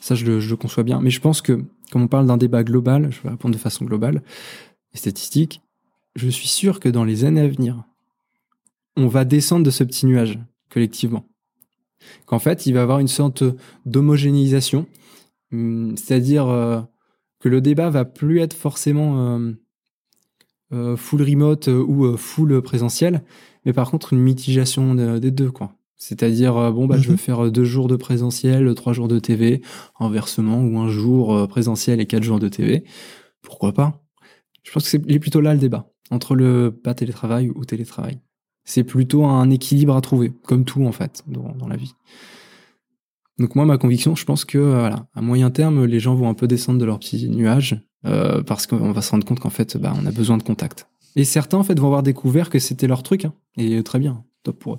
Ça, 0.00 0.14
je 0.14 0.24
le, 0.24 0.40
je 0.40 0.50
le, 0.50 0.56
conçois 0.56 0.84
bien. 0.84 1.00
Mais 1.00 1.10
je 1.10 1.20
pense 1.20 1.42
que, 1.42 1.64
comme 1.90 2.02
on 2.02 2.08
parle 2.08 2.26
d'un 2.26 2.36
débat 2.36 2.62
global, 2.62 3.10
je 3.10 3.20
vais 3.22 3.30
répondre 3.30 3.54
de 3.54 3.60
façon 3.60 3.84
globale 3.84 4.22
et 4.92 4.98
statistique, 4.98 5.60
je 6.14 6.28
suis 6.28 6.48
sûr 6.48 6.78
que 6.78 6.88
dans 6.88 7.04
les 7.04 7.24
années 7.24 7.40
à 7.40 7.48
venir, 7.48 7.82
on 8.96 9.08
va 9.08 9.24
descendre 9.24 9.64
de 9.64 9.70
ce 9.70 9.82
petit 9.82 10.06
nuage 10.06 10.38
collectivement 10.70 11.24
qu'en 12.26 12.38
fait, 12.38 12.66
il 12.66 12.74
va 12.74 12.80
y 12.80 12.82
avoir 12.82 12.98
une 12.98 13.08
sorte 13.08 13.44
d'homogénéisation, 13.86 14.86
hum, 15.52 15.96
c'est-à-dire 15.96 16.48
euh, 16.48 16.80
que 17.44 17.50
le 17.50 17.60
débat 17.60 17.90
va 17.90 18.06
plus 18.06 18.40
être 18.40 18.54
forcément 18.54 19.18
euh, 19.18 19.52
euh, 20.72 20.96
full 20.96 21.20
remote 21.20 21.68
ou 21.68 22.16
full 22.16 22.62
présentiel, 22.62 23.22
mais 23.66 23.74
par 23.74 23.90
contre 23.90 24.14
une 24.14 24.20
mitigation 24.20 24.94
des 24.94 25.30
deux, 25.30 25.50
quoi. 25.50 25.74
C'est-à-dire, 25.96 26.54
bon, 26.72 26.86
bah, 26.86 26.96
je 26.96 27.08
veux 27.08 27.12
mhm. 27.12 27.18
faire 27.18 27.50
deux 27.52 27.64
jours 27.64 27.86
de 27.86 27.96
présentiel, 27.96 28.74
trois 28.74 28.94
jours 28.94 29.08
de 29.08 29.18
TV, 29.18 29.60
inversement, 30.00 30.62
ou 30.62 30.78
un 30.78 30.88
jour 30.88 31.46
présentiel 31.46 32.00
et 32.00 32.06
quatre 32.06 32.22
jours 32.22 32.40
de 32.40 32.48
TV. 32.48 32.82
Pourquoi 33.42 33.74
pas? 33.74 34.02
Je 34.62 34.72
pense 34.72 34.84
que 34.84 34.88
c'est 34.88 35.18
plutôt 35.18 35.42
là 35.42 35.52
le 35.52 35.60
débat, 35.60 35.92
entre 36.10 36.34
le 36.34 36.70
pas 36.70 36.94
télétravail 36.94 37.50
ou 37.54 37.66
télétravail. 37.66 38.20
C'est 38.64 38.84
plutôt 38.84 39.26
un 39.26 39.50
équilibre 39.50 39.94
à 39.94 40.00
trouver, 40.00 40.32
comme 40.44 40.64
tout 40.64 40.82
en 40.86 40.92
fait 40.92 41.22
dans, 41.26 41.68
la 41.68 41.76
vie. 41.76 41.92
Donc 43.38 43.56
moi, 43.56 43.64
ma 43.64 43.78
conviction, 43.78 44.14
je 44.14 44.24
pense 44.24 44.44
que 44.44 44.58
euh, 44.58 44.90
à 45.14 45.20
moyen 45.20 45.50
terme, 45.50 45.84
les 45.84 46.00
gens 46.00 46.14
vont 46.14 46.28
un 46.28 46.34
peu 46.34 46.46
descendre 46.46 46.78
de 46.78 46.84
leur 46.84 46.98
petit 47.00 47.28
nuage 47.28 47.80
euh, 48.06 48.42
parce 48.42 48.66
qu'on 48.66 48.92
va 48.92 49.02
se 49.02 49.10
rendre 49.10 49.24
compte 49.24 49.40
qu'en 49.40 49.50
fait, 49.50 49.76
bah, 49.76 49.92
on 50.00 50.06
a 50.06 50.12
besoin 50.12 50.38
de 50.38 50.42
contact. 50.42 50.86
Et 51.16 51.24
certains 51.24 51.58
en 51.58 51.64
fait 51.64 51.78
vont 51.78 51.86
avoir 51.86 52.02
découvert 52.02 52.50
que 52.50 52.58
c'était 52.58 52.86
leur 52.86 53.02
truc, 53.02 53.24
hein, 53.24 53.32
et 53.56 53.82
très 53.82 53.98
bien, 53.98 54.24
top 54.42 54.58
pour 54.58 54.74
eux. 54.74 54.78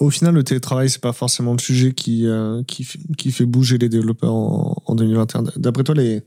Au 0.00 0.10
final, 0.10 0.34
le 0.34 0.42
télétravail, 0.42 0.90
c'est 0.90 1.00
pas 1.00 1.12
forcément 1.12 1.52
le 1.52 1.60
sujet 1.60 1.92
qui, 1.92 2.26
euh, 2.26 2.62
fait 2.68 3.46
bouger 3.46 3.78
les 3.78 3.88
développeurs 3.88 4.34
en, 4.34 4.82
en 4.84 4.94
2021. 4.96 5.44
D'après 5.56 5.84
toi, 5.84 5.94
les, 5.94 6.24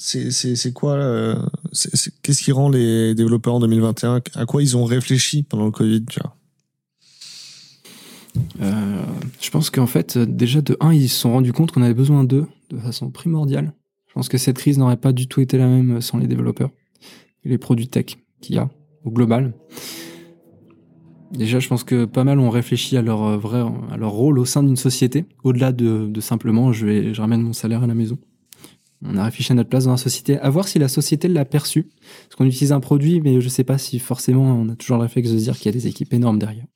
c'est 0.00 0.72
quoi 0.72 0.94
euh, 0.94 1.36
Qu'est-ce 2.22 2.42
qui 2.42 2.52
rend 2.52 2.70
les 2.70 3.14
développeurs 3.14 3.54
en 3.54 3.60
2021 3.60 4.22
À 4.34 4.46
quoi 4.46 4.62
ils 4.62 4.74
ont 4.76 4.84
réfléchi 4.84 5.42
pendant 5.42 5.66
le 5.66 5.70
Covid 5.70 6.04
euh, 8.62 9.02
Je 9.40 9.50
pense 9.50 9.68
qu'en 9.68 9.86
fait, 9.86 10.16
déjà 10.16 10.62
de 10.62 10.76
1, 10.80 10.94
ils 10.94 11.08
se 11.10 11.20
sont 11.20 11.32
rendus 11.32 11.52
compte 11.52 11.72
qu'on 11.72 11.82
avait 11.82 11.94
besoin 11.94 12.24
d'eux 12.24 12.46
de 12.70 12.78
façon 12.78 13.10
primordiale. 13.10 13.74
Je 14.08 14.14
pense 14.14 14.30
que 14.30 14.38
cette 14.38 14.56
crise 14.56 14.78
n'aurait 14.78 14.96
pas 14.96 15.12
du 15.12 15.28
tout 15.28 15.42
été 15.42 15.58
la 15.58 15.66
même 15.66 16.00
sans 16.00 16.16
les 16.16 16.26
développeurs 16.26 16.70
et 17.44 17.50
les 17.50 17.58
produits 17.58 17.88
tech 17.88 18.16
qu'il 18.40 18.56
y 18.56 18.58
a 18.58 18.70
au 19.04 19.10
global. 19.10 19.52
Déjà, 21.30 21.60
je 21.60 21.68
pense 21.68 21.84
que 21.84 22.06
pas 22.06 22.24
mal 22.24 22.40
ont 22.40 22.50
réfléchi 22.50 22.96
à 22.96 23.02
leur 23.02 23.38
vrai, 23.38 23.62
à 23.92 23.98
leur 23.98 24.12
rôle 24.12 24.38
au 24.38 24.46
sein 24.46 24.62
d'une 24.62 24.76
société, 24.76 25.26
au-delà 25.44 25.72
de, 25.72 26.06
de, 26.08 26.20
simplement 26.20 26.72
je 26.72 26.86
vais, 26.86 27.14
je 27.14 27.20
ramène 27.20 27.42
mon 27.42 27.52
salaire 27.52 27.84
à 27.84 27.86
la 27.86 27.94
maison. 27.94 28.18
On 29.02 29.16
a 29.16 29.24
réfléchi 29.24 29.52
à 29.52 29.54
notre 29.54 29.70
place 29.70 29.84
dans 29.84 29.92
la 29.92 29.96
société, 29.96 30.38
à 30.38 30.50
voir 30.50 30.68
si 30.68 30.78
la 30.78 30.88
société 30.88 31.28
l'a 31.28 31.44
perçu. 31.44 31.88
Parce 32.24 32.36
qu'on 32.36 32.44
utilise 32.44 32.72
un 32.72 32.80
produit, 32.80 33.20
mais 33.20 33.40
je 33.40 33.46
ne 33.46 33.50
sais 33.50 33.64
pas 33.64 33.78
si 33.78 33.98
forcément 33.98 34.44
on 34.44 34.68
a 34.68 34.76
toujours 34.76 34.98
le 34.98 35.04
réflexe 35.04 35.30
de 35.30 35.38
se 35.38 35.44
dire 35.44 35.56
qu'il 35.56 35.66
y 35.66 35.68
a 35.70 35.72
des 35.72 35.86
équipes 35.86 36.12
énormes 36.12 36.38
derrière. 36.38 36.66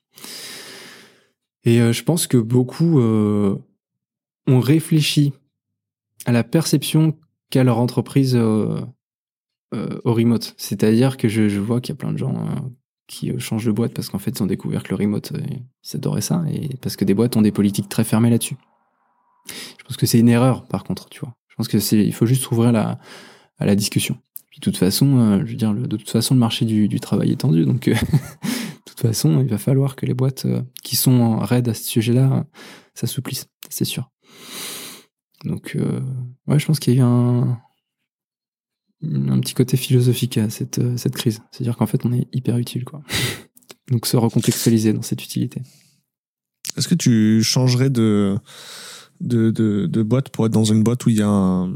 Et 1.64 1.80
euh, 1.80 1.92
je 1.92 2.02
pense 2.02 2.26
que 2.26 2.36
beaucoup 2.36 3.00
euh, 3.00 3.58
ont 4.46 4.60
réfléchi 4.60 5.32
à 6.24 6.32
la 6.32 6.44
perception 6.44 7.16
qu'a 7.50 7.64
leur 7.64 7.78
entreprise 7.78 8.34
euh, 8.36 8.80
au 9.72 10.14
remote. 10.14 10.54
C'est-à-dire 10.56 11.16
que 11.16 11.28
je, 11.28 11.48
je 11.48 11.60
vois 11.60 11.80
qu'il 11.80 11.94
y 11.94 11.96
a 11.96 11.98
plein 11.98 12.12
de 12.12 12.18
gens 12.18 12.48
qui 13.06 13.38
changent 13.38 13.66
de 13.66 13.72
boîte 13.72 13.92
parce 13.92 14.08
qu'en 14.08 14.18
fait 14.18 14.30
ils 14.30 14.42
ont 14.42 14.46
découvert 14.46 14.82
que 14.82 14.90
le 14.90 14.96
remote, 14.96 15.32
ils 15.34 15.96
adoraient 15.96 16.20
ça, 16.20 16.44
et 16.48 16.76
parce 16.80 16.96
que 16.96 17.04
des 17.04 17.12
boîtes 17.12 17.36
ont 17.36 17.42
des 17.42 17.52
politiques 17.52 17.88
très 17.88 18.04
fermées 18.04 18.30
là-dessus. 18.30 18.56
Je 19.48 19.84
pense 19.84 19.96
que 19.96 20.06
c'est 20.06 20.18
une 20.18 20.28
erreur, 20.28 20.64
par 20.66 20.84
contre, 20.84 21.08
tu 21.08 21.20
vois. 21.20 21.34
Je 21.54 21.56
pense 21.58 21.68
que 21.68 21.78
c'est, 21.78 22.04
il 22.04 22.12
faut 22.12 22.26
juste 22.26 22.50
ouvrir 22.50 22.72
la, 22.72 22.98
à 23.58 23.64
la 23.64 23.76
discussion. 23.76 24.18
Puis 24.50 24.58
de 24.58 24.64
toute 24.64 24.76
façon, 24.76 25.18
euh, 25.18 25.38
je 25.44 25.52
veux 25.52 25.56
dire, 25.56 25.72
de 25.72 25.96
toute 25.96 26.10
façon, 26.10 26.34
le 26.34 26.40
marché 26.40 26.64
du, 26.64 26.88
du 26.88 26.98
travail 26.98 27.30
est 27.30 27.36
tendu, 27.36 27.64
donc 27.64 27.86
euh, 27.86 27.94
de 28.42 28.82
toute 28.84 28.98
façon, 28.98 29.40
il 29.40 29.46
va 29.46 29.58
falloir 29.58 29.94
que 29.94 30.04
les 30.04 30.14
boîtes 30.14 30.46
euh, 30.46 30.62
qui 30.82 30.96
sont 30.96 31.38
raides 31.38 31.68
à 31.68 31.74
ce 31.74 31.84
sujet-là 31.84 32.44
s'assouplissent, 32.94 33.46
c'est 33.68 33.84
sûr. 33.84 34.10
Donc, 35.44 35.76
ouais, 36.46 36.58
je 36.58 36.64
pense 36.64 36.80
qu'il 36.80 36.94
y 36.94 36.96
a 36.96 37.00
eu 37.00 37.02
un, 37.02 37.60
un 39.02 39.40
petit 39.40 39.52
côté 39.52 39.76
philosophique 39.76 40.38
à 40.38 40.48
cette, 40.48 40.80
cette 40.96 41.14
crise. 41.14 41.42
C'est-à-dire 41.52 41.76
qu'en 41.76 41.86
fait, 41.86 42.06
on 42.06 42.12
est 42.14 42.26
hyper 42.32 42.56
utile, 42.56 42.84
quoi. 42.84 43.02
donc, 43.90 44.06
se 44.06 44.16
recontextualiser 44.16 44.94
dans 44.94 45.02
cette 45.02 45.22
utilité. 45.22 45.60
Est-ce 46.78 46.88
que 46.88 46.94
tu 46.94 47.42
changerais 47.42 47.90
de, 47.90 48.38
de, 49.20 49.50
de, 49.50 49.86
de, 49.86 50.02
boîte 50.02 50.28
pour 50.28 50.46
être 50.46 50.52
dans 50.52 50.64
une 50.64 50.82
boîte 50.82 51.06
où 51.06 51.10
il 51.10 51.16
y 51.16 51.22
a 51.22 51.28
un, 51.28 51.72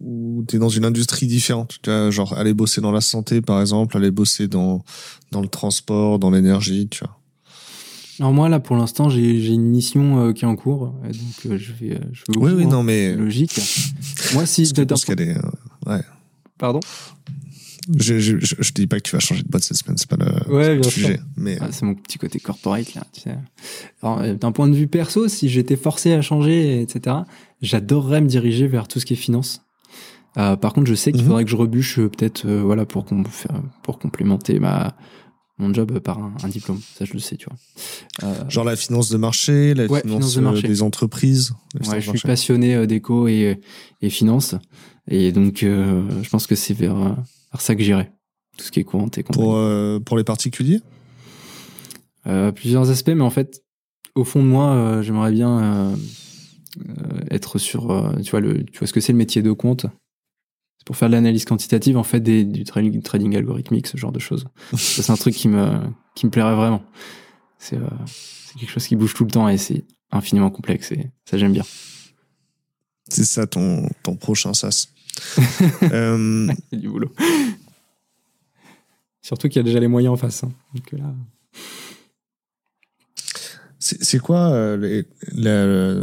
où 0.00 0.44
tu 0.48 0.56
es 0.56 0.58
dans 0.58 0.68
une 0.68 0.84
industrie 0.84 1.26
différente. 1.26 1.78
Tu 1.82 1.90
vois, 1.90 2.10
genre 2.10 2.32
aller 2.34 2.54
bosser 2.54 2.80
dans 2.80 2.92
la 2.92 3.00
santé 3.00 3.40
par 3.40 3.60
exemple 3.60 3.96
aller 3.96 4.10
bosser 4.10 4.48
dans 4.48 4.84
dans 5.32 5.40
le 5.40 5.48
transport 5.48 6.18
dans 6.18 6.30
l'énergie 6.30 6.88
tu 6.88 7.04
vois. 7.04 7.18
Alors 8.18 8.32
moi 8.32 8.48
là 8.48 8.60
pour 8.60 8.76
l'instant 8.76 9.10
j'ai 9.10 9.52
une 9.52 9.68
mission 9.68 10.28
euh, 10.28 10.32
qui 10.32 10.44
est 10.44 10.48
en 10.48 10.56
cours. 10.56 10.94
Donc 11.04 11.46
euh, 11.46 11.58
je 11.58 11.72
vais 11.72 12.00
je 12.12 12.22
vais 12.28 12.38
oui 12.38 12.52
oui 12.52 12.66
non 12.66 12.82
mais 12.82 13.14
logique. 13.14 13.60
Moi 14.32 14.46
si 14.46 14.64
je 14.64 14.72
pense 14.82 15.04
qu'elle 15.04 15.20
est 15.20 15.36
euh, 15.36 15.90
ouais. 15.90 16.02
Pardon? 16.58 16.80
Je, 17.94 18.18
je, 18.18 18.36
je, 18.40 18.72
dis 18.72 18.86
pas 18.86 18.96
que 18.96 19.02
tu 19.02 19.12
vas 19.14 19.20
changer 19.20 19.42
de 19.42 19.48
boîte 19.48 19.62
cette 19.62 19.76
semaine, 19.76 19.96
c'est 19.96 20.08
pas 20.08 20.16
le, 20.16 20.52
ouais, 20.52 20.82
sujet. 20.82 21.20
Mais... 21.36 21.56
Ah, 21.60 21.68
c'est 21.70 21.84
mon 21.84 21.94
petit 21.94 22.18
côté 22.18 22.40
corporate 22.40 22.94
là. 22.94 23.02
Tu 23.12 23.20
sais. 23.20 24.34
d'un 24.34 24.52
point 24.52 24.68
de 24.68 24.74
vue 24.74 24.88
perso, 24.88 25.28
si 25.28 25.48
j'étais 25.48 25.76
forcé 25.76 26.12
à 26.12 26.22
changer, 26.22 26.80
etc., 26.80 27.16
j'adorerais 27.62 28.20
me 28.20 28.28
diriger 28.28 28.66
vers 28.66 28.88
tout 28.88 29.00
ce 29.00 29.06
qui 29.06 29.12
est 29.12 29.16
finance. 29.16 29.62
Euh, 30.38 30.56
par 30.56 30.72
contre, 30.72 30.88
je 30.88 30.94
sais 30.94 31.12
qu'il 31.12 31.22
mhm. 31.22 31.28
faudrait 31.28 31.44
que 31.44 31.50
je 31.50 31.56
rebûche 31.56 31.98
euh, 31.98 32.08
peut-être, 32.08 32.46
euh, 32.46 32.62
voilà, 32.62 32.84
pour 32.84 33.06
pour 33.82 33.98
complémenter 33.98 34.58
ma 34.58 34.96
mon 35.58 35.72
job 35.72 36.00
par 36.00 36.18
un, 36.18 36.48
diplôme. 36.48 36.80
Ça, 36.98 37.06
je 37.06 37.14
le 37.14 37.18
sais, 37.18 37.36
tu 37.38 37.46
vois. 37.48 38.50
Genre 38.50 38.64
la 38.64 38.76
finance 38.76 39.08
de 39.08 39.16
marché, 39.16 39.72
la 39.72 39.88
finance, 39.88 40.34
de 40.34 40.40
marché. 40.42 40.68
des 40.68 40.82
entreprises. 40.82 41.54
Ouais, 41.88 41.98
je 42.02 42.10
suis 42.10 42.20
passionné 42.20 42.86
d'éco 42.86 43.26
et, 43.26 43.58
et 44.02 44.10
finance, 44.10 44.54
et 45.08 45.32
donc 45.32 45.60
je 45.62 46.28
pense 46.28 46.46
que 46.46 46.54
c'est 46.54 46.74
vers, 46.74 47.16
vers 47.56 47.60
ça 47.62 47.74
que 47.74 47.82
j'irai. 47.82 48.12
Tout 48.56 48.64
ce 48.64 48.70
qui 48.70 48.80
est 48.80 48.84
courant 48.84 49.08
et 49.16 49.22
Pour 49.22 49.58
pour 50.04 50.16
les 50.16 50.24
particuliers? 50.24 50.80
plusieurs 52.54 52.90
aspects, 52.90 53.12
mais 53.14 53.22
en 53.22 53.30
fait, 53.30 53.62
au 54.14 54.24
fond 54.24 54.42
de 54.42 54.48
moi, 54.48 55.00
j'aimerais 55.02 55.30
bien 55.30 55.94
être 57.30 57.58
sur, 57.58 58.12
tu 58.22 58.30
vois 58.30 58.40
le, 58.40 58.64
tu 58.64 58.78
vois 58.78 58.88
ce 58.88 58.92
que 58.92 59.00
c'est 59.00 59.12
le 59.12 59.18
métier 59.18 59.42
de 59.42 59.52
compte? 59.52 59.86
Pour 60.84 60.96
faire 60.96 61.08
de 61.08 61.14
l'analyse 61.14 61.44
quantitative, 61.44 61.96
en 61.96 62.04
fait, 62.04 62.20
des, 62.20 62.44
du 62.44 62.62
trading, 62.62 63.02
trading, 63.02 63.36
algorithmique, 63.36 63.88
ce 63.88 63.96
genre 63.96 64.12
de 64.12 64.20
choses. 64.20 64.46
c'est 64.76 65.10
un 65.10 65.16
truc 65.16 65.34
qui 65.34 65.48
me, 65.48 65.80
qui 66.14 66.26
me 66.26 66.30
plairait 66.30 66.54
vraiment. 66.54 66.82
C'est 67.58 67.76
euh, 67.76 67.88
quelque 68.58 68.70
chose 68.70 68.86
qui 68.86 68.94
bouge 68.94 69.12
tout 69.14 69.24
le 69.24 69.30
temps 69.30 69.48
et 69.48 69.58
c'est 69.58 69.84
infiniment 70.12 70.50
complexe 70.50 70.92
et 70.92 71.10
ça, 71.24 71.38
j'aime 71.38 71.52
bien. 71.52 71.64
C'est 73.08 73.24
ça 73.24 73.46
ton, 73.48 73.88
ton 74.04 74.14
prochain 74.16 74.54
SaaS. 74.54 74.88
euh... 75.92 76.48
du 76.72 76.88
boulot. 76.88 77.12
Surtout 79.22 79.48
qu'il 79.48 79.56
y 79.56 79.60
a 79.60 79.64
déjà 79.64 79.80
les 79.80 79.88
moyens 79.88 80.14
en 80.14 80.16
face. 80.16 80.44
Hein. 80.44 80.52
Donc 80.74 80.92
là... 80.92 81.12
C'est 83.78 84.18
quoi 84.18 84.48
euh, 84.48 84.76
les, 84.76 85.06
les, 85.32 86.00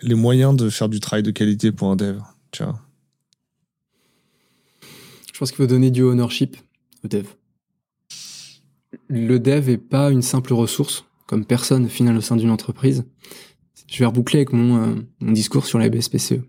les, 0.00 0.14
moyens 0.14 0.56
de 0.56 0.70
faire 0.70 0.88
du 0.88 1.00
travail 1.00 1.22
de 1.22 1.30
qualité 1.30 1.70
pour 1.70 1.90
un 1.90 1.96
dev 1.96 2.18
tu 2.50 2.62
vois? 2.62 2.80
Je 5.32 5.38
pense 5.38 5.50
qu'il 5.50 5.56
faut 5.56 5.66
donner 5.66 5.90
du 5.90 6.02
ownership 6.02 6.56
au 7.04 7.08
dev. 7.08 7.26
Le 9.08 9.38
dev 9.38 9.68
est 9.70 9.78
pas 9.78 10.10
une 10.10 10.22
simple 10.22 10.52
ressource, 10.52 11.04
comme 11.26 11.44
personne 11.44 11.88
finale 11.88 12.16
au 12.16 12.20
sein 12.20 12.36
d'une 12.36 12.50
entreprise. 12.50 13.04
Je 13.86 13.98
vais 13.98 14.06
reboucler 14.06 14.40
avec 14.40 14.52
mon, 14.52 14.82
euh, 14.82 14.94
mon 15.20 15.32
discours 15.32 15.66
sur 15.66 15.78
la 15.78 15.88
BSPCE. 15.88 16.42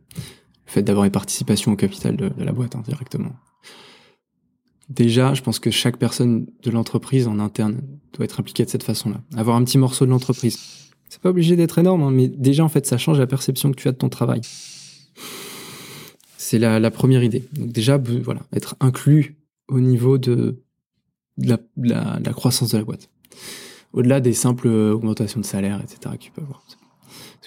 Fait 0.72 0.84
d'avoir 0.84 1.04
une 1.04 1.12
participation 1.12 1.74
au 1.74 1.76
capital 1.76 2.16
de, 2.16 2.32
la 2.38 2.54
boîte 2.54 2.78
hein, 2.78 2.84
directement. 2.88 3.34
Déjà, 4.88 5.34
je 5.34 5.42
pense 5.42 5.60
que 5.60 5.70
chaque 5.70 5.98
personne 5.98 6.48
de 6.64 6.72
l'entreprise 6.72 7.28
en 7.28 7.40
interne 7.40 7.82
doit 8.14 8.24
être 8.24 8.40
impliquée 8.40 8.64
de 8.64 8.70
cette 8.70 8.84
façon-là. 8.84 9.22
Avoir 9.36 9.58
un 9.58 9.66
petit 9.66 9.78
morceau 9.78 10.06
de 10.06 10.12
l'entreprise. 10.12 10.58
C'est 11.10 11.20
pas 11.20 11.32
obligé 11.32 11.58
d'être 11.58 11.78
énorme, 11.78 12.04
hein, 12.04 12.12
mais 12.12 12.30
déjà, 12.30 12.64
en 12.64 12.70
fait, 12.70 12.86
ça 12.86 12.98
change 12.98 13.20
la 13.20 13.28
perception 13.28 13.70
que 13.70 13.76
tu 13.76 13.90
as 13.90 13.92
de 13.92 13.98
ton 13.98 14.08
travail. 14.08 14.40
C'est 16.38 16.58
la, 16.58 16.90
première 16.90 17.22
idée. 17.22 17.44
Déjà, 17.52 17.98
voilà, 17.98 18.40
être 18.54 18.78
inclus 18.80 19.36
au 19.68 19.82
niveau 19.82 20.18
de, 20.18 20.64
la, 21.38 21.58
croissance 22.32 22.72
de 22.72 22.78
la 22.78 22.86
boîte. 22.86 23.10
Au-delà 23.92 24.22
des 24.22 24.32
simples 24.32 24.70
augmentations 24.70 25.42
de 25.42 25.46
salaire, 25.46 25.82
etc. 25.84 26.16
avoir. 26.38 26.64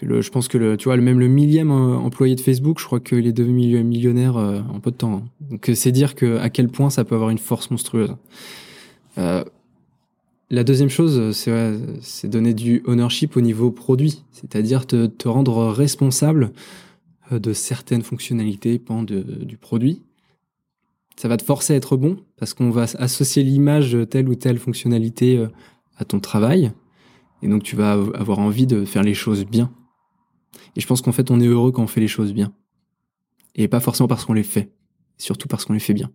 Je 0.00 0.30
pense 0.30 0.48
que 0.48 0.76
tu 0.76 0.85
vois, 0.85 0.96
même 0.96 1.20
le 1.20 1.28
millième 1.28 1.70
euh, 1.70 1.96
employé 1.96 2.35
de 2.35 2.40
Facebook, 2.40 2.80
je 2.80 2.85
crois 2.85 3.00
qu'il 3.00 3.26
est 3.26 3.33
devenu 3.33 3.83
millionnaire 3.85 4.37
euh, 4.37 4.61
en 4.72 4.80
peu 4.80 4.90
de 4.90 4.96
temps. 4.96 5.14
Hein. 5.14 5.22
Donc 5.40 5.70
c'est 5.74 5.92
dire 5.92 6.14
à 6.40 6.50
quel 6.50 6.68
point 6.68 6.90
ça 6.90 7.04
peut 7.04 7.14
avoir 7.14 7.30
une 7.30 7.38
force 7.38 7.70
monstrueuse. 7.70 8.14
Euh, 9.18 9.44
la 10.50 10.62
deuxième 10.62 10.90
chose, 10.90 11.35
c'est 11.35 12.28
donner 12.28 12.54
du 12.54 12.83
ownership 12.87 13.37
au 13.37 13.40
niveau 13.40 13.70
produit, 13.70 14.22
c'est-à-dire 14.30 14.87
te, 14.87 15.28
rendre 15.28 15.66
responsable 15.66 16.52
euh, 17.33 17.38
de 17.38 17.52
certaines 17.52 18.02
fonctionnalités 18.02 18.78
pendant 18.78 19.04
du 19.04 19.57
produit. 19.57 20.02
Ça 21.16 21.28
va 21.28 21.37
te 21.37 21.44
forcer 21.44 21.72
à 21.72 21.76
être 21.76 21.96
bon 21.96 22.18
parce 22.37 22.54
qu'on 22.54 22.70
va 22.70 22.87
associer 22.98 23.42
l'image 23.42 23.92
de 23.92 24.04
telle 24.04 24.28
ou 24.28 24.35
telle 24.35 24.59
fonctionnalité 24.59 25.38
euh, 25.38 25.48
à 25.96 26.04
ton 26.04 26.20
travail. 26.20 26.72
Et 27.42 27.48
donc 27.48 27.62
tu 27.62 27.76
vas 27.76 27.92
avoir 27.92 28.38
envie 28.38 28.66
de 28.66 28.85
faire 28.85 29.02
les 29.02 29.14
choses 29.14 29.44
bien. 29.44 29.72
Et 30.77 30.81
je 30.81 30.87
pense 30.87 31.03
qu'en 31.03 31.12
fait 31.12 31.31
on 31.31 31.40
est 31.40 31.47
heureux 31.47 31.73
quand 31.73 31.83
on 31.83 31.87
fait 31.87 32.01
les 32.01 32.09
choses 32.09 32.33
bien. 32.33 32.53
Et 33.55 33.69
pas 33.69 33.81
forcément 33.81 34.09
parce 34.09 34.25
qu'on 34.25 34.35
les 34.35 34.43
fait. 34.43 34.73
Surtout 35.19 35.49
parce 35.49 35.64
qu'on 35.64 35.75
les 35.75 35.81
fait 35.81 35.95
bien. 35.95 36.11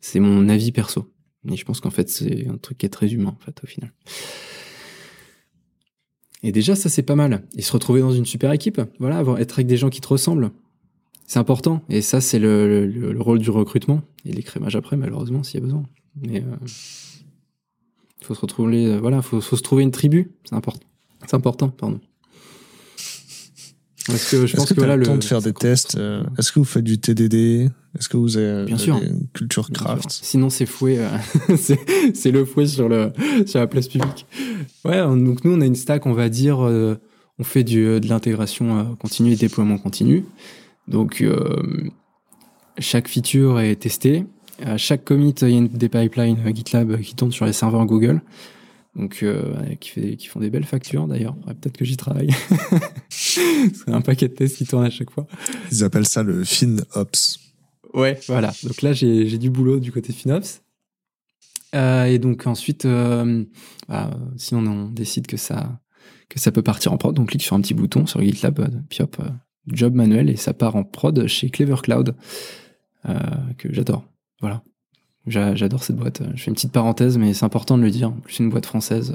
C'est 0.00 0.20
mon 0.20 0.48
avis 0.48 0.72
perso. 0.72 1.12
Et 1.48 1.56
je 1.56 1.64
pense 1.64 1.80
qu'en 1.80 1.90
fait 1.90 2.08
c'est 2.08 2.48
un 2.48 2.56
truc 2.58 2.78
qui 2.78 2.86
est 2.86 2.90
très 2.90 3.12
humain 3.12 3.36
en 3.40 3.44
fait 3.44 3.62
au 3.62 3.66
final. 3.66 3.92
Et 6.42 6.52
déjà, 6.52 6.76
ça, 6.76 6.88
c'est 6.88 7.02
pas 7.02 7.16
mal. 7.16 7.42
Et 7.56 7.62
se 7.62 7.72
retrouver 7.72 8.00
dans 8.00 8.12
une 8.12 8.24
super 8.24 8.52
équipe, 8.52 8.80
voilà, 9.00 9.18
avoir, 9.18 9.40
être 9.40 9.54
avec 9.54 9.66
des 9.66 9.76
gens 9.76 9.90
qui 9.90 10.00
te 10.00 10.08
ressemblent. 10.08 10.50
C'est 11.26 11.38
important. 11.38 11.82
Et 11.88 12.02
ça, 12.02 12.20
c'est 12.20 12.38
le, 12.38 13.16
rôle 13.18 13.40
du 13.40 13.50
recrutement. 13.50 14.02
Et 14.24 14.32
l'écrémage 14.32 14.76
après, 14.76 14.96
malheureusement, 14.96 15.42
s'il 15.42 15.54
y 15.54 15.62
a 15.62 15.66
besoin. 15.66 15.82
Mais 16.14 16.38
il 16.38 16.44
euh, 16.44 16.56
faut 18.22 18.34
se 18.34 18.40
retrouver, 18.40 18.96
voilà, 18.98 19.22
faut 19.22 19.40
se 19.40 19.56
trouver 19.56 19.82
une 19.82 19.90
tribu. 19.90 20.30
C'est 20.44 20.54
important. 20.54 20.86
C'est 21.26 21.34
important, 21.34 21.68
pardon. 21.68 22.00
Parce 24.06 24.30
que 24.30 24.46
je 24.46 24.56
pense 24.56 24.68
que, 24.68 24.74
que 24.74 24.80
voilà, 24.80 24.96
le 24.96 25.04
temps 25.04 25.16
de 25.16 25.24
faire 25.24 25.42
des 25.42 25.52
tests. 25.52 25.96
Euh, 25.96 26.22
est-ce 26.38 26.52
que 26.52 26.58
vous 26.58 26.64
faites 26.64 26.84
du 26.84 26.98
TDD 26.98 27.70
Est-ce 27.98 28.08
que 28.08 28.16
vous 28.16 28.36
avez 28.36 28.64
Bien 28.64 28.78
sûr. 28.78 28.96
une 29.02 29.26
culture 29.32 29.70
craft? 29.70 30.08
Sinon, 30.10 30.50
c'est 30.50 30.66
fouet. 30.66 30.98
Euh, 30.98 31.56
c'est 32.14 32.30
le 32.30 32.44
fouet 32.44 32.66
sur 32.66 32.88
le 32.88 33.12
sur 33.46 33.58
la 33.58 33.66
place 33.66 33.88
publique. 33.88 34.26
Ouais. 34.84 34.98
Donc 34.98 35.44
nous, 35.44 35.52
on 35.52 35.60
a 35.60 35.66
une 35.66 35.74
stack, 35.74 36.06
on 36.06 36.12
va 36.12 36.28
dire, 36.28 36.64
euh, 36.64 36.96
on 37.38 37.44
fait 37.44 37.64
du, 37.64 38.00
de 38.00 38.08
l'intégration 38.08 38.96
continue 38.96 39.32
et 39.32 39.36
déploiement 39.36 39.78
continu. 39.78 40.24
Donc 40.88 41.24
chaque 42.78 43.08
feature 43.08 43.60
est 43.60 43.76
testée. 43.76 44.24
À 44.64 44.78
chaque 44.78 45.04
commit, 45.04 45.34
il 45.42 45.50
y 45.50 45.58
a 45.58 45.60
des 45.62 45.88
pipelines 45.88 46.38
GitLab 46.54 47.00
qui 47.00 47.14
tournent 47.14 47.32
sur 47.32 47.44
les 47.44 47.52
serveurs 47.52 47.84
Google 47.84 48.22
donc 48.96 49.20
euh, 49.22 49.74
qui, 49.76 49.90
fait, 49.90 50.16
qui 50.16 50.26
font 50.26 50.40
des 50.40 50.48
belles 50.48 50.64
factures 50.64 51.06
d'ailleurs. 51.06 51.36
Peut-être 51.46 51.76
que 51.76 51.84
j'y 51.84 51.96
travaille. 51.96 52.30
c'est 53.10 53.88
un 53.88 54.00
paquet 54.00 54.28
de 54.28 54.34
tests 54.34 54.56
qui 54.56 54.66
tourne 54.66 54.84
à 54.84 54.90
chaque 54.90 55.10
fois. 55.10 55.26
Ils 55.70 55.84
appellent 55.84 56.06
ça 56.06 56.22
le 56.22 56.44
FinOps. 56.44 57.38
Ouais, 57.92 58.18
voilà. 58.26 58.52
Donc 58.62 58.82
là, 58.82 58.92
j'ai 58.92 59.38
du 59.38 59.50
boulot 59.50 59.80
du 59.80 59.92
côté 59.92 60.12
FinOps. 60.12 60.62
Euh, 61.74 62.04
et 62.04 62.18
donc 62.18 62.46
ensuite, 62.46 62.86
euh, 62.86 63.44
bah, 63.88 64.10
si 64.36 64.54
on, 64.54 64.64
on, 64.66 64.88
décide 64.88 65.26
que 65.26 65.36
ça, 65.36 65.78
que 66.30 66.40
ça 66.40 66.50
peut 66.50 66.62
partir 66.62 66.92
en 66.92 66.96
prod, 66.96 67.18
on 67.18 67.26
clique 67.26 67.42
sur 67.42 67.54
un 67.54 67.60
petit 67.60 67.74
bouton 67.74 68.06
sur 68.06 68.22
GitLab, 68.22 68.70
puis 68.88 69.02
hop, 69.02 69.18
job 69.66 69.94
manuel, 69.94 70.30
et 70.30 70.36
ça 70.36 70.54
part 70.54 70.76
en 70.76 70.84
prod 70.84 71.26
chez 71.26 71.50
Clever 71.50 71.76
Cloud, 71.82 72.14
que 73.58 73.72
j'adore. 73.72 74.04
Voilà. 74.40 74.62
J'adore 75.26 75.82
cette 75.82 75.96
boîte. 75.96 76.22
Je 76.34 76.42
fais 76.42 76.50
une 76.50 76.54
petite 76.54 76.72
parenthèse, 76.72 77.18
mais 77.18 77.34
c'est 77.34 77.44
important 77.44 77.76
de 77.76 77.82
le 77.82 77.90
dire. 77.90 78.08
En 78.08 78.20
plus, 78.20 78.38
une 78.38 78.48
boîte 78.48 78.66
française. 78.66 79.14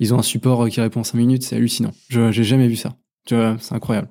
Ils 0.00 0.14
ont 0.14 0.18
un 0.18 0.22
support 0.22 0.68
qui 0.68 0.80
répond 0.80 1.00
en 1.00 1.04
5 1.04 1.18
minutes, 1.18 1.42
c'est 1.42 1.56
hallucinant. 1.56 1.92
Je 2.08 2.32
J'ai 2.32 2.44
jamais 2.44 2.68
vu 2.68 2.76
ça. 2.76 2.96
C'est 3.28 3.72
incroyable. 3.72 4.08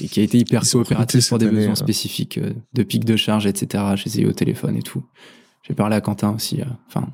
Et 0.00 0.08
qui 0.08 0.18
a 0.18 0.24
été 0.24 0.38
hyper 0.38 0.62
coopératif 0.68 1.28
pour 1.28 1.38
des 1.38 1.46
besoins 1.46 1.76
spécifiques 1.76 2.38
euh, 2.38 2.52
de 2.72 2.82
pic 2.82 3.04
de 3.04 3.14
charge, 3.14 3.46
etc. 3.46 3.84
Je 3.94 4.04
les 4.06 4.18
ai 4.18 4.22
eu 4.22 4.26
au 4.26 4.32
téléphone 4.32 4.76
et 4.76 4.82
tout. 4.82 5.04
J'ai 5.62 5.74
parlé 5.74 5.94
à 5.94 6.00
Quentin 6.00 6.34
aussi. 6.34 6.60
Euh, 6.60 6.64
enfin, 6.88 7.08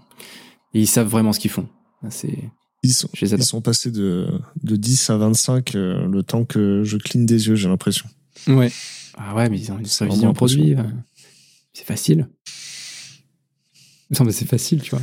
ils 0.72 0.86
savent 0.86 1.08
vraiment 1.08 1.32
ce 1.32 1.40
qu'ils 1.40 1.50
font. 1.50 1.68
C'est 2.08 2.38
Ils 2.82 2.92
sont, 2.92 3.08
ils 3.20 3.44
sont 3.44 3.60
passés 3.60 3.90
de, 3.90 4.28
de 4.62 4.76
10 4.76 5.10
à 5.10 5.16
25 5.18 5.74
euh, 5.74 6.08
le 6.08 6.22
temps 6.22 6.44
que 6.44 6.82
je 6.82 6.96
cligne 6.96 7.26
des 7.26 7.48
yeux, 7.48 7.54
j'ai 7.54 7.68
l'impression. 7.68 8.08
Ouais. 8.48 8.72
Ah 9.18 9.34
ouais, 9.34 9.48
mais 9.50 9.58
ils 9.58 9.70
ont 9.70 9.78
une 9.78 9.86
prévision 9.86 10.32
produit. 10.32 10.74
Euh, 10.74 10.82
c'est 11.72 11.84
facile. 11.84 12.28
Non, 14.18 14.24
mais 14.24 14.32
c'est 14.32 14.46
facile, 14.46 14.82
tu 14.82 14.90
vois. 14.90 15.00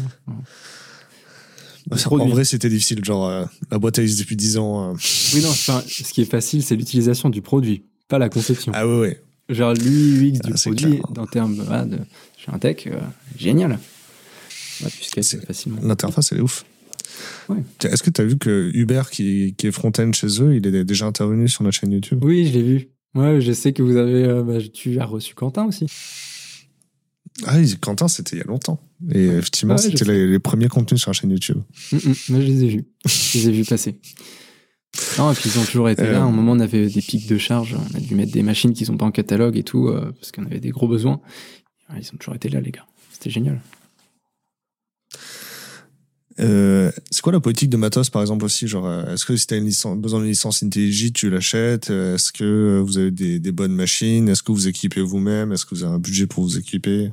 Bah, 1.88 1.98
en 2.12 2.28
vrai, 2.28 2.44
c'était 2.44 2.70
difficile. 2.70 3.04
Genre, 3.04 3.28
euh, 3.28 3.46
la 3.72 3.80
boîte 3.80 4.00
existe 4.00 4.20
depuis 4.20 4.36
10 4.36 4.58
ans. 4.58 4.94
Oui, 5.34 5.42
non, 5.42 5.52
ce 5.52 6.12
qui 6.12 6.22
est 6.22 6.26
facile, 6.26 6.62
c'est 6.64 6.76
l'utilisation 6.76 7.30
du 7.30 7.42
produit, 7.42 7.84
pas 8.10 8.20
la 8.20 8.30
conception. 8.30 8.72
Ah 8.76 8.88
ouais, 8.88 9.00
ouais. 9.00 9.22
Genre, 9.50 9.74
l'UX 9.74 10.32
du 10.32 10.52
ah, 10.54 10.58
produit, 10.62 11.02
en 11.18 11.26
termes 11.26 11.56
de, 11.56 11.98
chez 12.38 12.52
un 12.52 12.60
tech, 12.60 12.88
génial. 13.38 13.80
L'interface, 15.82 16.32
elle 16.32 16.40
est 16.40 16.42
ouf. 16.42 16.66
Est-ce 17.84 18.04
que 18.04 18.10
tu 18.10 18.22
as 18.22 18.26
vu 18.26 18.38
que 18.38 18.72
Uber, 18.74 19.04
qui, 19.10 19.56
qui 19.58 19.68
est 19.68 19.72
front-end 19.72 20.12
chez 20.14 20.42
eux, 20.42 20.56
il 20.56 20.68
est 20.68 20.84
déjà 20.84 21.06
intervenu 21.06 21.48
sur 21.48 21.64
notre 21.64 21.78
chaîne 21.78 21.92
YouTube? 21.92 22.20
Oui, 22.24 22.46
je 22.48 22.54
l'ai 22.54 22.64
vu. 22.64 22.90
Ouais, 23.16 23.42
je 23.42 23.52
sais 23.52 23.74
que 23.74 23.82
vous 23.82 23.98
avez. 23.98 24.26
Euh, 24.26 24.44
bah, 24.44 24.58
tu 24.74 25.00
as 25.00 25.06
reçu 25.06 25.34
Quentin 25.34 25.66
aussi. 25.66 25.88
Ah 27.46 27.58
Quentin, 27.80 28.08
c'était 28.08 28.36
il 28.36 28.40
y 28.40 28.42
a 28.42 28.46
longtemps. 28.46 28.80
Et 29.12 29.26
effectivement, 29.26 29.78
c'était 29.78 30.06
les, 30.06 30.40
premiers 30.40 30.70
contenus 30.70 31.02
sur 31.02 31.10
la 31.10 31.14
chaîne 31.14 31.32
YouTube. 31.32 31.62
Mm, 31.92 31.96
mm. 31.96 32.16
moi, 32.30 32.42
je 32.42 32.46
les 32.46 32.64
ai 32.64 32.68
vus. 32.68 32.86
je 33.06 33.38
les 33.38 33.50
ai 33.50 33.52
vus 33.52 33.66
passer. 33.66 34.00
Non, 35.20 35.32
et 35.32 35.36
puis 35.36 35.50
ils 35.54 35.60
ont 35.60 35.64
toujours 35.64 35.90
été 35.90 36.04
là. 36.04 36.20
À 36.20 36.24
un 36.24 36.28
euh. 36.28 36.32
moment, 36.32 36.54
on 36.54 36.60
avait 36.60 36.88
des 36.88 37.02
pics 37.02 37.28
de 37.28 37.38
charge. 37.38 37.76
On 37.76 37.98
a 37.98 38.00
dû 38.00 38.16
mettre 38.16 38.32
des 38.32 38.44
machines 38.44 38.74
qui 38.74 38.86
sont 38.86 38.98
pas 38.98 39.06
en 39.06 39.12
catalogue 39.12 39.58
et 39.58 39.64
tout, 39.64 39.88
euh, 39.88 40.12
parce 40.20 40.32
qu'on 40.32 40.46
avait 40.46 40.60
des 40.60 40.70
gros 40.70 40.88
besoins. 40.88 41.22
Ils 41.96 42.08
ont 42.14 42.18
toujours 42.18 42.36
été 42.36 42.50
là, 42.50 42.60
les 42.60 42.72
gars. 42.72 42.86
C'était 43.12 43.30
génial. 43.30 43.62
Euh, 46.40 46.92
c'est 47.10 47.22
quoi 47.22 47.34
la 47.34 47.40
politique 47.40 47.70
de 47.70 47.78
matos 47.78 48.12
par 48.12 48.22
exemple 48.22 48.46
aussi 48.46 48.68
genre 48.68 48.86
euh, 48.86 49.14
est-ce 49.14 49.26
que 49.26 49.36
si 49.36 49.48
tu 49.48 49.56
as 49.56 49.96
besoin 49.96 50.20
d'une 50.20 50.30
licence 50.30 50.62
IntelliJ 50.62 51.12
tu 51.12 51.32
l'achètes 51.32 51.90
est-ce 51.90 52.32
que 52.32 52.80
vous 52.80 53.00
avez 53.00 53.10
des, 53.10 53.52
bonnes 53.52 53.74
machines 53.74 54.30
est-ce 54.30 54.44
que 54.44 54.52
vous 54.52 54.68
équipez 54.68 55.02
vous-même 55.02 55.52
est-ce 55.52 55.66
que 55.66 55.74
vous 55.74 55.84
avez 55.84 55.96
un 55.96 56.00
budget 56.00 56.28
pour 56.28 56.44
vous 56.44 56.60
équiper? 56.60 57.12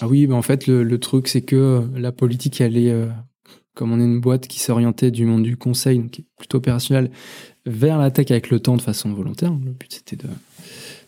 Ah 0.00 0.08
oui 0.08 0.26
bah 0.26 0.34
en 0.34 0.42
fait 0.42 0.66
le, 0.66 0.98
truc 0.98 1.28
c'est 1.28 1.42
que 1.42 1.54
euh, 1.54 1.80
la 1.96 2.10
politique 2.10 2.60
elle 2.60 2.76
est 2.76 2.92
comme 3.74 3.92
on 3.92 4.00
est 4.00 4.04
une 4.04 4.20
boîte 4.20 4.48
qui 4.48 4.58
s'est 4.58 4.72
orientée 4.72 5.12
du 5.12 5.26
monde 5.26 5.44
du 5.44 5.56
conseil 5.56 6.08
qui 6.10 6.22
est 6.22 6.26
plutôt 6.36 6.58
opérationnel 6.58 7.12
vers 7.66 7.98
la 7.98 8.10
tech 8.10 8.32
avec 8.32 8.50
le 8.50 8.58
temps 8.58 8.76
de 8.76 8.82
façon 8.82 9.12
volontaire. 9.12 9.52
Le 9.52 9.70
but 9.70 9.92
c'était 9.92 10.26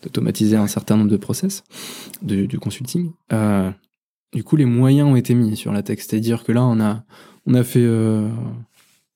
d'automatiser 0.01 0.55
un 0.55 0.67
certain 0.67 0.95
nombre 0.95 1.11
de 1.11 1.17
process 1.17 1.63
de, 2.21 2.45
du 2.45 2.57
consulting. 2.57 3.11
Du 4.33 4.43
coup 4.43 4.55
les 4.55 4.65
moyens 4.65 5.09
ont 5.09 5.15
été 5.15 5.35
mis 5.35 5.57
sur 5.57 5.73
la 5.73 5.83
tech. 5.83 5.99
C'est 6.01 6.15
à 6.15 6.19
dire 6.19 6.43
que 6.43 6.53
là 6.53 6.63
on 6.63 6.79
a 6.79 7.03
on 7.45 7.53
a 7.53 7.63
fait. 7.63 7.83
Euh, 7.83 8.29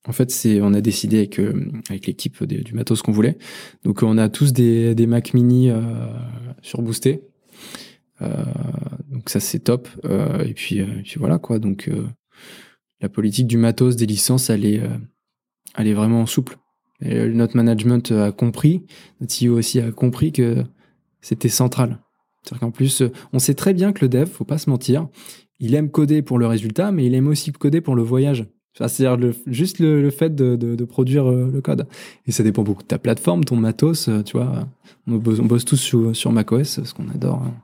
en 0.07 0.13
fait, 0.13 0.31
c'est, 0.31 0.61
on 0.61 0.73
a 0.73 0.81
décidé 0.81 1.17
avec, 1.17 1.39
euh, 1.39 1.69
avec 1.89 2.07
l'équipe 2.07 2.43
du 2.43 2.73
matos 2.73 3.01
qu'on 3.01 3.11
voulait. 3.11 3.37
Donc, 3.83 4.03
on 4.03 4.17
a 4.17 4.29
tous 4.29 4.53
des, 4.53 4.95
des 4.95 5.05
Mac 5.05 5.33
Mini 5.33 5.69
euh, 5.69 5.81
surboostés. 6.61 7.21
Euh, 8.21 8.45
donc 9.11 9.29
ça 9.29 9.39
c'est 9.39 9.59
top. 9.59 9.87
et 10.43 10.53
puis, 10.55 10.81
puis 11.03 11.15
voilà 11.17 11.37
quoi. 11.37 11.59
Donc 11.59 11.89
la 12.99 13.09
politique 13.09 13.45
du 13.45 13.57
matos, 13.57 13.95
des 13.95 14.07
licences, 14.07 14.49
elle 14.49 14.65
est, 14.65 14.81
elle 15.75 15.87
est 15.87 15.93
vraiment 15.93 16.25
souple. 16.25 16.57
Et 17.01 17.27
notre 17.27 17.55
management 17.55 18.11
a 18.11 18.31
compris, 18.31 18.87
notre 19.21 19.35
CEO 19.35 19.55
aussi 19.55 19.79
a 19.79 19.91
compris 19.91 20.31
que 20.31 20.63
c'était 21.21 21.49
central. 21.49 21.99
C'est-à-dire 22.41 22.61
qu'en 22.61 22.71
plus, 22.71 23.03
on 23.33 23.39
sait 23.39 23.53
très 23.53 23.73
bien 23.73 23.93
que 23.93 24.03
le 24.03 24.09
dev, 24.09 24.27
faut 24.27 24.45
pas 24.45 24.57
se 24.57 24.69
mentir, 24.69 25.07
il 25.59 25.75
aime 25.75 25.89
coder 25.89 26.21
pour 26.21 26.37
le 26.37 26.47
résultat, 26.47 26.91
mais 26.91 27.05
il 27.05 27.15
aime 27.15 27.27
aussi 27.27 27.51
coder 27.51 27.81
pour 27.81 27.95
le 27.95 28.03
voyage. 28.03 28.45
C'est-à-dire 28.85 29.33
juste 29.47 29.79
le, 29.79 30.09
fait 30.11 30.35
de, 30.35 30.85
produire 30.85 31.29
euh, 31.29 31.49
le 31.51 31.61
code. 31.61 31.87
Et 32.27 32.31
ça 32.31 32.43
dépend 32.43 32.61
beaucoup 32.61 32.83
de 32.83 32.87
ta 32.87 32.99
plateforme, 32.99 33.43
ton 33.43 33.55
matos, 33.55 34.07
euh, 34.07 34.21
tu 34.21 34.37
vois. 34.37 34.67
On 35.07 35.17
bosse, 35.17 35.65
tous 35.65 35.77
sur, 35.77 36.15
sur 36.15 36.31
macOS, 36.31 36.75
parce 36.75 36.93
qu'on 36.93 37.09
adore. 37.09 37.41
Hein. 37.41 37.55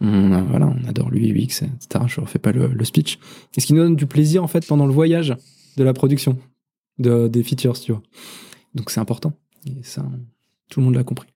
On, 0.00 0.42
voilà, 0.42 0.66
on 0.66 0.88
adore 0.88 1.10
l'UX, 1.10 1.62
etc. 1.62 2.04
Je 2.06 2.20
ne 2.20 2.24
refais 2.24 2.40
pas 2.40 2.50
le, 2.50 2.84
speech. 2.84 3.18
Et 3.56 3.60
ce 3.60 3.66
qui 3.66 3.74
nous 3.74 3.82
donne 3.82 3.96
du 3.96 4.06
plaisir, 4.06 4.42
en 4.42 4.48
fait, 4.48 4.66
pendant 4.66 4.86
le 4.86 4.92
voyage 4.92 5.36
de 5.76 5.84
la 5.84 5.92
production 5.92 6.36
de, 6.98 7.28
des 7.28 7.44
features, 7.44 7.78
tu 7.78 7.92
vois. 7.92 8.02
Donc 8.74 8.90
c'est 8.90 9.00
important. 9.00 9.34
Et 9.66 9.82
ça, 9.82 10.04
tout 10.68 10.80
le 10.80 10.86
monde 10.86 10.96
l'a 10.96 11.04
compris. 11.04 11.28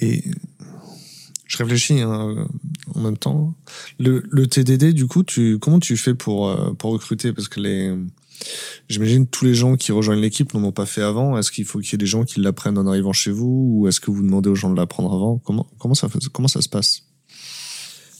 Et 0.00 0.22
je 1.48 1.56
réfléchis 1.56 2.00
hein, 2.00 2.46
en 2.94 3.00
même 3.00 3.16
temps. 3.16 3.54
Le, 3.98 4.46
TDD, 4.46 4.92
du 4.92 5.06
coup, 5.06 5.24
tu, 5.24 5.58
comment 5.58 5.80
tu 5.80 5.96
fais 5.96 6.14
pour, 6.14 6.48
euh, 6.48 6.72
pour 6.74 6.92
recruter? 6.92 7.32
Parce 7.32 7.48
que 7.48 7.58
les, 7.58 7.96
j'imagine 8.88 9.26
tous 9.26 9.46
les 9.46 9.54
gens 9.54 9.76
qui 9.76 9.90
rejoignent 9.90 10.20
l'équipe 10.20 10.52
n'en 10.52 10.62
ont 10.62 10.72
pas 10.72 10.86
fait 10.86 11.02
avant. 11.02 11.38
Est-ce 11.38 11.50
qu'il 11.50 11.64
faut 11.64 11.80
qu'il 11.80 11.92
y 11.92 11.94
ait 11.94 11.98
des 11.98 12.06
gens 12.06 12.24
qui 12.24 12.40
l'apprennent 12.40 12.76
en 12.76 12.86
arrivant 12.86 13.14
chez 13.14 13.30
vous? 13.30 13.78
Ou 13.78 13.88
est-ce 13.88 13.98
que 13.98 14.10
vous 14.10 14.22
demandez 14.22 14.50
aux 14.50 14.54
gens 14.54 14.70
de 14.70 14.76
l'apprendre 14.76 15.12
avant? 15.12 15.38
Comment, 15.38 15.66
comment, 15.78 15.94
ça, 15.94 16.08
comment 16.32 16.48
ça 16.48 16.60
se 16.60 16.68
passe? 16.68 17.04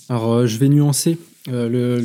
Alors, 0.09 0.33
euh, 0.33 0.47
je 0.47 0.57
vais 0.57 0.71
nuancer. 0.71 1.19
Euh, 1.49 2.03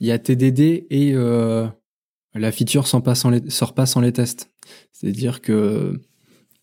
il 0.00 0.06
y 0.06 0.10
a 0.10 0.18
TDD 0.18 0.86
et 0.90 1.12
la 1.12 2.52
feature 2.52 2.86
sort 2.86 3.02
sort 3.48 3.74
pas 3.74 3.86
sans 3.86 4.00
les 4.00 4.12
tests. 4.12 4.50
C'est-à-dire 4.92 5.42
que 5.42 6.00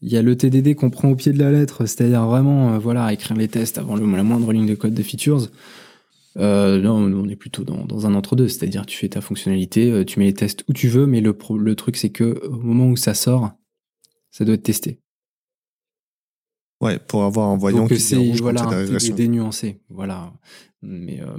il 0.04 0.12
y 0.12 0.18
a 0.18 0.22
le 0.22 0.36
TDD 0.36 0.76
qu'on 0.76 0.90
prend 0.90 1.10
au 1.10 1.16
pied 1.16 1.32
de 1.32 1.40
la 1.40 1.50
lettre, 1.50 1.86
c'est-à-dire 1.86 2.26
vraiment, 2.26 2.74
euh, 2.74 2.78
voilà, 2.78 3.14
écrire 3.14 3.38
les 3.38 3.48
tests 3.48 3.78
avant 3.78 3.96
le, 3.96 4.06
la 4.12 4.24
moindre 4.24 4.52
ligne 4.52 4.66
de 4.66 4.76
code 4.76 4.94
de 4.94 5.02
features. 5.02 5.48
Euh, 6.38 6.82
non, 6.82 6.96
on 6.96 7.30
est 7.30 7.38
plutôt 7.38 7.64
dans, 7.64 7.86
dans 7.86 8.06
un 8.06 8.14
entre-deux, 8.14 8.50
c'est-à-dire 8.50 8.86
tu 8.86 8.98
fais 8.98 9.08
ta 9.08 9.22
fonctionnalité, 9.22 9.92
euh, 9.92 10.04
tu 10.04 10.20
mets 10.20 10.26
les 10.26 10.34
tests 10.34 10.66
où 10.68 10.74
tu 10.74 10.90
veux, 10.90 11.06
mais 11.06 11.22
le, 11.22 11.38
le 11.58 11.76
truc 11.76 11.96
c'est 11.96 12.10
que 12.10 12.46
au 12.46 12.60
moment 12.60 12.88
où 12.88 12.98
ça 12.98 13.14
sort, 13.14 13.52
ça 14.32 14.44
doit 14.44 14.56
être 14.56 14.64
testé. 14.64 15.00
Ouais, 16.82 17.00
pour 17.00 17.24
avoir 17.24 17.48
un 17.48 17.56
voyant 17.56 17.84
Donc, 17.84 17.94
qui 17.94 18.00
c'est 18.00 18.32
voilà 18.42 18.64
un 18.64 18.98
TDD 18.98 19.30
nuancé, 19.30 19.80
voilà. 19.90 20.34
Mais 20.82 21.22
euh... 21.22 21.38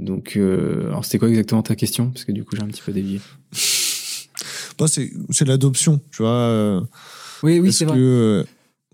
donc, 0.00 0.36
euh... 0.36 0.86
alors 0.86 1.04
c'était 1.04 1.18
quoi 1.18 1.28
exactement 1.28 1.62
ta 1.62 1.76
question? 1.76 2.10
Parce 2.10 2.24
que 2.24 2.32
du 2.32 2.42
coup 2.42 2.56
j'ai 2.56 2.62
un 2.62 2.68
petit 2.68 2.82
peu 2.82 2.92
dévié. 2.92 3.20
c'est 4.86 5.44
l'adoption, 5.46 6.00
tu 6.10 6.22
vois. 6.22 6.30
Euh, 6.30 6.80
oui, 7.42 7.60
oui, 7.60 7.72
c'est 7.72 7.84
vrai. 7.84 7.98
Euh, 7.98 8.44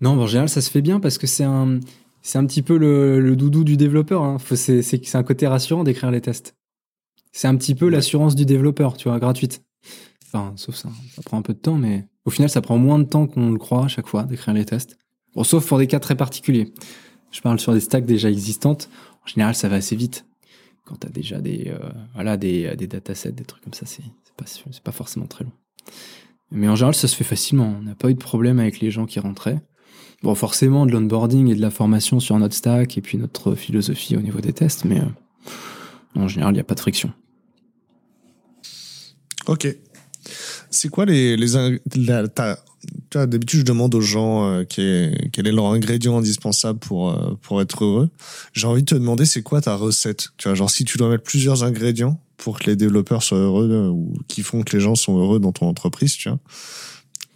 non, 0.01 0.19
en 0.19 0.27
général, 0.27 0.49
ça 0.49 0.61
se 0.61 0.69
fait 0.69 0.81
bien 0.81 0.99
parce 0.99 1.17
que 1.17 1.27
c'est 1.27 1.43
un, 1.43 1.79
c'est 2.21 2.37
un 2.37 2.45
petit 2.45 2.61
peu 2.61 2.77
le, 2.77 3.35
doudou 3.35 3.63
du 3.63 3.77
développeur. 3.77 4.23
Hein. 4.23 4.37
C'est, 4.55 4.81
c'est, 4.81 5.15
un 5.15 5.23
côté 5.23 5.47
rassurant 5.47 5.83
d'écrire 5.83 6.11
les 6.11 6.21
tests. 6.21 6.55
C'est 7.31 7.47
un 7.47 7.55
petit 7.55 7.75
peu 7.75 7.87
l'assurance 7.87 8.35
du 8.35 8.45
développeur, 8.45 8.97
tu 8.97 9.07
vois, 9.07 9.19
gratuite. 9.19 9.63
Enfin, 10.25 10.53
sauf 10.55 10.75
ça, 10.75 10.89
ça 11.15 11.21
prend 11.23 11.37
un 11.37 11.41
peu 11.41 11.53
de 11.53 11.59
temps, 11.59 11.77
mais 11.77 12.07
au 12.25 12.29
final, 12.29 12.49
ça 12.49 12.61
prend 12.61 12.77
moins 12.77 12.99
de 12.99 13.05
temps 13.05 13.27
qu'on 13.27 13.51
le 13.51 13.57
croit 13.57 13.85
à 13.85 13.87
chaque 13.87 14.07
fois 14.07 14.23
d'écrire 14.23 14.53
les 14.53 14.65
tests. 14.65 14.97
Bon, 15.33 15.43
sauf 15.43 15.65
pour 15.67 15.77
des 15.77 15.87
cas 15.87 15.99
très 15.99 16.15
particuliers. 16.15 16.73
Je 17.31 17.41
parle 17.41 17.59
sur 17.59 17.73
des 17.73 17.79
stacks 17.79 18.05
déjà 18.05 18.29
existantes. 18.29 18.89
En 19.23 19.27
général, 19.27 19.55
ça 19.55 19.69
va 19.69 19.77
assez 19.77 19.95
vite. 19.95 20.25
Quand 20.85 20.97
tu 20.99 21.07
as 21.07 21.09
déjà 21.09 21.39
des, 21.39 21.69
euh, 21.69 21.89
voilà, 22.15 22.35
des, 22.37 22.75
des 22.75 22.87
datasets, 22.87 23.31
des 23.31 23.45
trucs 23.45 23.63
comme 23.63 23.73
ça, 23.73 23.85
c'est, 23.85 24.03
c'est, 24.23 24.35
pas, 24.35 24.45
c'est 24.45 24.83
pas 24.83 24.91
forcément 24.91 25.27
très 25.27 25.45
long. 25.45 25.53
Mais 26.51 26.67
en 26.67 26.75
général, 26.75 26.95
ça 26.95 27.07
se 27.07 27.15
fait 27.15 27.23
facilement. 27.23 27.75
On 27.79 27.83
n'a 27.83 27.95
pas 27.95 28.09
eu 28.09 28.13
de 28.13 28.19
problème 28.19 28.59
avec 28.59 28.79
les 28.79 28.91
gens 28.91 29.05
qui 29.05 29.19
rentraient. 29.19 29.61
Bon, 30.21 30.35
forcément, 30.35 30.85
de 30.85 30.91
l'onboarding 30.91 31.49
et 31.49 31.55
de 31.55 31.61
la 31.61 31.71
formation 31.71 32.19
sur 32.19 32.37
notre 32.37 32.55
stack 32.55 32.97
et 32.97 33.01
puis 33.01 33.17
notre 33.17 33.55
philosophie 33.55 34.15
au 34.15 34.21
niveau 34.21 34.39
des 34.39 34.53
tests, 34.53 34.85
mais 34.85 34.99
euh, 34.99 35.05
en 36.15 36.27
général, 36.27 36.53
il 36.53 36.57
n'y 36.57 36.61
a 36.61 36.65
pas 36.65 36.75
de 36.75 36.79
friction. 36.79 37.11
Ok. 39.47 39.67
C'est 40.69 40.89
quoi 40.89 41.05
les. 41.05 41.35
les 41.37 41.55
D'habitude, 43.13 43.59
je 43.59 43.65
demande 43.65 43.93
aux 43.93 44.01
gens 44.01 44.49
euh, 44.49 44.63
quel 44.63 45.47
est 45.47 45.51
leur 45.51 45.65
ingrédient 45.65 46.17
indispensable 46.17 46.79
pour, 46.79 47.11
euh, 47.11 47.37
pour 47.41 47.61
être 47.61 47.83
heureux. 47.83 48.09
J'ai 48.53 48.67
envie 48.67 48.83
de 48.83 48.87
te 48.87 48.95
demander, 48.95 49.25
c'est 49.25 49.41
quoi 49.41 49.59
ta 49.59 49.75
recette? 49.75 50.29
Tu 50.37 50.47
vois, 50.47 50.55
genre, 50.55 50.69
si 50.69 50.85
tu 50.85 50.97
dois 50.97 51.09
mettre 51.09 51.23
plusieurs 51.23 51.63
ingrédients, 51.63 52.21
pour 52.41 52.59
que 52.59 52.69
les 52.69 52.75
développeurs 52.75 53.23
soient 53.23 53.37
heureux 53.37 53.69
euh, 53.71 53.89
ou 53.89 54.13
qui 54.27 54.41
font 54.41 54.63
que 54.63 54.75
les 54.75 54.81
gens 54.81 54.95
sont 54.95 55.17
heureux 55.17 55.39
dans 55.39 55.51
ton 55.51 55.67
entreprise, 55.67 56.17
tu 56.17 56.29
vois. 56.29 56.39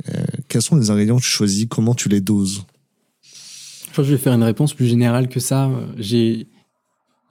Euh, 0.09 0.23
quels 0.49 0.61
sont 0.61 0.75
les 0.75 0.89
ingrédients 0.89 1.17
que 1.17 1.23
tu 1.23 1.29
choisis? 1.29 1.67
Comment 1.69 1.93
tu 1.93 2.09
les 2.09 2.21
doses? 2.21 2.65
Je 3.23 3.91
crois 3.91 4.03
que 4.03 4.09
je 4.09 4.15
vais 4.15 4.21
faire 4.21 4.33
une 4.33 4.43
réponse 4.43 4.73
plus 4.73 4.87
générale 4.87 5.29
que 5.29 5.39
ça. 5.39 5.69
J'ai 5.97 6.47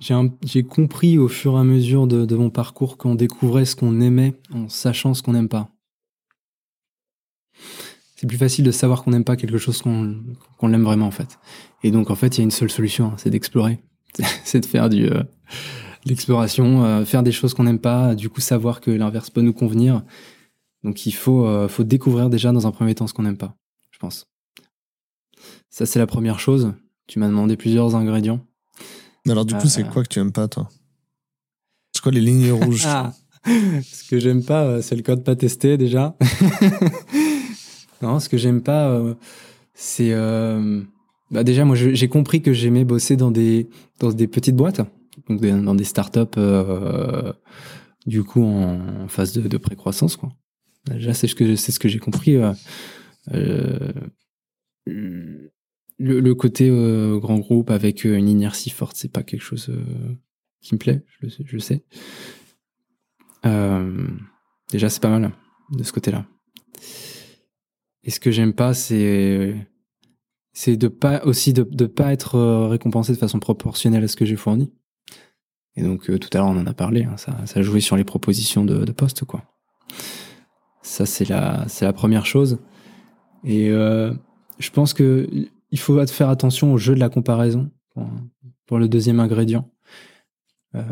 j'ai 0.00 0.62
compris 0.62 1.18
au 1.18 1.28
fur 1.28 1.56
et 1.56 1.60
à 1.60 1.64
mesure 1.64 2.06
de, 2.06 2.36
mon 2.36 2.50
parcours 2.50 2.98
qu'on 2.98 3.14
découvrait 3.14 3.64
ce 3.64 3.74
qu'on 3.74 4.00
aimait 4.00 4.34
en 4.52 4.68
sachant 4.68 5.14
ce 5.14 5.22
qu'on 5.22 5.32
n'aime 5.32 5.48
pas. 5.48 5.70
C'est 8.24 8.28
plus 8.28 8.38
facile 8.38 8.64
de 8.64 8.70
savoir 8.70 9.04
qu'on 9.04 9.10
n'aime 9.10 9.22
pas 9.22 9.36
quelque 9.36 9.58
chose 9.58 9.82
qu'on 9.82 10.16
qu'on 10.56 10.68
l'aime 10.68 10.82
vraiment 10.82 11.06
en 11.06 11.10
fait. 11.10 11.38
Et 11.82 11.90
donc 11.90 12.10
en 12.10 12.14
fait, 12.14 12.28
il 12.28 12.38
y 12.38 12.40
a 12.40 12.44
une 12.44 12.50
seule 12.50 12.70
solution, 12.70 13.08
hein, 13.08 13.14
c'est 13.18 13.28
d'explorer, 13.28 13.80
c'est 14.44 14.60
de 14.60 14.64
faire 14.64 14.88
du 14.88 15.04
euh, 15.10 15.22
l'exploration, 16.06 16.86
euh, 16.86 17.04
faire 17.04 17.22
des 17.22 17.32
choses 17.32 17.52
qu'on 17.52 17.64
n'aime 17.64 17.80
pas, 17.80 18.14
du 18.14 18.30
coup 18.30 18.40
savoir 18.40 18.80
que 18.80 18.90
l'inverse 18.90 19.28
peut 19.28 19.42
nous 19.42 19.52
convenir. 19.52 20.04
Donc 20.84 21.04
il 21.04 21.12
faut, 21.12 21.44
euh, 21.44 21.68
faut 21.68 21.84
découvrir 21.84 22.30
déjà 22.30 22.50
dans 22.50 22.66
un 22.66 22.70
premier 22.70 22.94
temps 22.94 23.06
ce 23.06 23.12
qu'on 23.12 23.24
n'aime 23.24 23.36
pas, 23.36 23.58
je 23.90 23.98
pense. 23.98 24.26
Ça 25.68 25.84
c'est 25.84 25.98
la 25.98 26.06
première 26.06 26.40
chose. 26.40 26.72
Tu 27.06 27.18
m'as 27.18 27.28
demandé 27.28 27.58
plusieurs 27.58 27.94
ingrédients. 27.94 28.40
Alors 29.28 29.44
du 29.44 29.54
coup, 29.54 29.68
c'est 29.68 29.84
euh, 29.84 29.90
quoi 29.90 30.02
que 30.02 30.08
tu 30.08 30.18
aimes 30.18 30.32
pas, 30.32 30.48
toi? 30.48 30.70
Quoi 32.02 32.10
les 32.10 32.22
lignes 32.22 32.52
rouges? 32.64 32.86
Ah, 32.86 33.12
Ce 33.44 34.08
que 34.08 34.18
j'aime 34.18 34.42
pas, 34.42 34.80
c'est 34.80 34.96
le 34.96 35.02
code 35.02 35.24
pas 35.24 35.36
testé 35.36 35.76
déjà. 35.76 36.16
Non, 38.04 38.20
ce 38.20 38.28
que 38.28 38.36
j'aime 38.36 38.62
pas, 38.62 39.02
c'est 39.74 40.12
bah 41.30 41.42
déjà 41.42 41.64
moi 41.64 41.74
j'ai 41.74 42.08
compris 42.08 42.42
que 42.42 42.52
j'aimais 42.52 42.84
bosser 42.84 43.16
dans 43.16 43.30
des 43.30 43.68
dans 43.98 44.12
des 44.12 44.28
petites 44.28 44.56
boîtes, 44.56 44.82
donc 45.28 45.40
dans 45.40 45.74
des 45.74 45.84
startups 45.84 46.40
du 48.06 48.22
coup 48.22 48.44
en, 48.44 49.08
phase 49.08 49.32
de, 49.32 49.48
de 49.48 49.56
précroissance 49.56 50.16
quoi. 50.16 50.32
Déjà 50.90 51.14
c'est 51.14 51.26
ce 51.26 51.34
que 51.34 51.56
ce 51.56 51.78
que 51.78 51.88
j'ai 51.88 51.98
compris. 51.98 52.36
Euh, 53.32 53.92
le, 55.98 56.32
côté 56.34 56.68
euh, 56.70 57.18
grand 57.18 57.38
groupe 57.38 57.70
avec 57.70 58.04
euh, 58.04 58.16
une 58.16 58.28
inertie 58.28 58.70
forte, 58.70 58.96
c'est 58.96 59.12
pas 59.12 59.22
quelque 59.22 59.42
chose 59.42 59.72
qui 60.60 60.74
me 60.74 60.78
plaît, 60.78 61.04
je 61.08 61.26
le 61.26 61.30
sais. 61.30 61.44
Je 61.46 61.58
sais. 61.58 61.84
déjà, 64.70 64.88
c'est 64.88 65.02
pas 65.02 65.18
mal 65.18 65.32
de 65.70 65.82
ce 65.82 65.92
côté-là. 65.92 66.26
Et 68.04 68.10
ce 68.10 68.20
que 68.20 68.30
j'aime 68.30 68.52
pas, 68.52 68.74
c'est 68.74 69.54
c'est 70.52 70.76
de 70.76 70.88
pas 70.88 71.24
aussi 71.24 71.52
de, 71.52 71.64
de 71.64 71.86
pas 71.86 72.12
être 72.12 72.38
récompensé 72.68 73.12
de 73.12 73.18
façon 73.18 73.40
proportionnelle 73.40 74.04
à 74.04 74.08
ce 74.08 74.16
que 74.16 74.24
j'ai 74.24 74.36
fourni. 74.36 74.72
Et 75.76 75.82
donc 75.82 76.04
tout 76.04 76.28
à 76.32 76.38
l'heure 76.38 76.46
on 76.46 76.56
en 76.56 76.66
a 76.66 76.74
parlé, 76.74 77.04
hein, 77.04 77.16
ça, 77.16 77.34
ça 77.46 77.62
joué 77.62 77.80
sur 77.80 77.96
les 77.96 78.04
propositions 78.04 78.64
de, 78.64 78.84
de 78.84 78.92
poste 78.92 79.24
quoi. 79.24 79.42
Ça 80.82 81.06
c'est 81.06 81.28
la 81.28 81.64
c'est 81.68 81.84
la 81.84 81.92
première 81.92 82.26
chose. 82.26 82.58
Et 83.42 83.70
euh, 83.70 84.14
je 84.58 84.70
pense 84.70 84.94
que 84.94 85.28
il 85.70 85.78
faut 85.78 86.06
faire 86.06 86.28
attention 86.28 86.72
au 86.72 86.78
jeu 86.78 86.94
de 86.94 87.00
la 87.00 87.08
comparaison 87.08 87.68
pour, 88.66 88.78
le 88.78 88.88
deuxième 88.88 89.18
ingrédient. 89.18 89.68
Euh, 90.76 90.82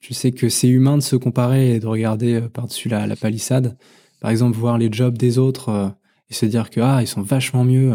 je 0.00 0.12
sais 0.12 0.32
que 0.32 0.48
c'est 0.48 0.68
humain 0.68 0.96
de 0.96 1.02
se 1.02 1.16
comparer 1.16 1.74
et 1.74 1.80
de 1.80 1.86
regarder 1.86 2.34
euh, 2.34 2.48
par-dessus 2.48 2.88
la, 2.88 3.06
la, 3.06 3.16
palissade. 3.16 3.76
Par 4.20 4.30
exemple, 4.30 4.56
voir 4.56 4.76
les 4.76 4.92
jobs 4.92 5.16
des 5.16 5.38
autres 5.38 5.68
euh, 5.68 5.88
et 6.30 6.34
se 6.34 6.46
dire 6.46 6.70
que 6.70 6.80
ah 6.80 7.02
ils 7.02 7.06
sont 7.06 7.22
vachement 7.22 7.64
mieux. 7.64 7.92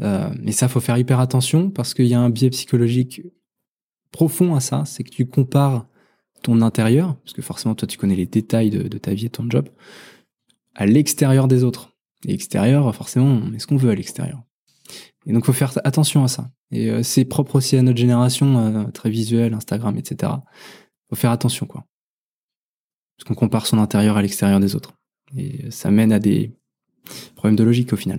Euh, 0.00 0.30
mais 0.40 0.52
ça, 0.52 0.68
faut 0.68 0.80
faire 0.80 0.98
hyper 0.98 1.20
attention 1.20 1.70
parce 1.70 1.94
qu'il 1.94 2.06
y 2.06 2.14
a 2.14 2.20
un 2.20 2.30
biais 2.30 2.50
psychologique 2.50 3.22
profond 4.10 4.54
à 4.54 4.60
ça. 4.60 4.84
C'est 4.84 5.04
que 5.04 5.10
tu 5.10 5.26
compares 5.26 5.86
ton 6.42 6.60
intérieur, 6.60 7.16
parce 7.18 7.32
que 7.32 7.42
forcément 7.42 7.74
toi 7.74 7.86
tu 7.86 7.98
connais 7.98 8.16
les 8.16 8.26
détails 8.26 8.70
de, 8.70 8.98
ta 8.98 9.14
vie 9.14 9.26
et 9.26 9.30
ton 9.30 9.48
job, 9.48 9.68
à 10.74 10.86
l'extérieur 10.86 11.48
des 11.48 11.64
autres. 11.64 11.90
Et 12.26 12.34
extérieur, 12.34 12.94
forcément, 12.94 13.26
on 13.26 13.46
met 13.46 13.58
ce 13.58 13.66
qu'on 13.66 13.76
veut 13.76 13.90
à 13.90 13.94
l'extérieur. 13.94 14.42
Et 15.26 15.32
donc, 15.32 15.44
faut 15.44 15.52
faire 15.52 15.72
attention 15.84 16.22
à 16.22 16.28
ça. 16.28 16.50
Et 16.70 16.90
euh, 16.90 17.02
c'est 17.02 17.24
propre 17.24 17.56
aussi 17.56 17.76
à 17.76 17.82
notre 17.82 17.98
génération, 17.98 18.58
euh, 18.58 18.84
très 18.90 19.10
visuelle, 19.10 19.54
Instagram, 19.54 19.96
etc. 19.96 20.32
Faut 21.08 21.16
faire 21.16 21.32
attention, 21.32 21.66
quoi. 21.66 21.84
Parce 23.16 23.28
qu'on 23.28 23.34
compare 23.34 23.66
son 23.66 23.78
intérieur 23.78 24.16
à 24.16 24.22
l'extérieur 24.22 24.60
des 24.60 24.76
autres. 24.76 24.94
Et 25.36 25.70
ça 25.70 25.90
mène 25.90 26.12
à 26.12 26.18
des 26.18 26.56
problèmes 27.36 27.56
de 27.56 27.64
logique 27.64 27.92
au 27.92 27.96
final. 27.96 28.18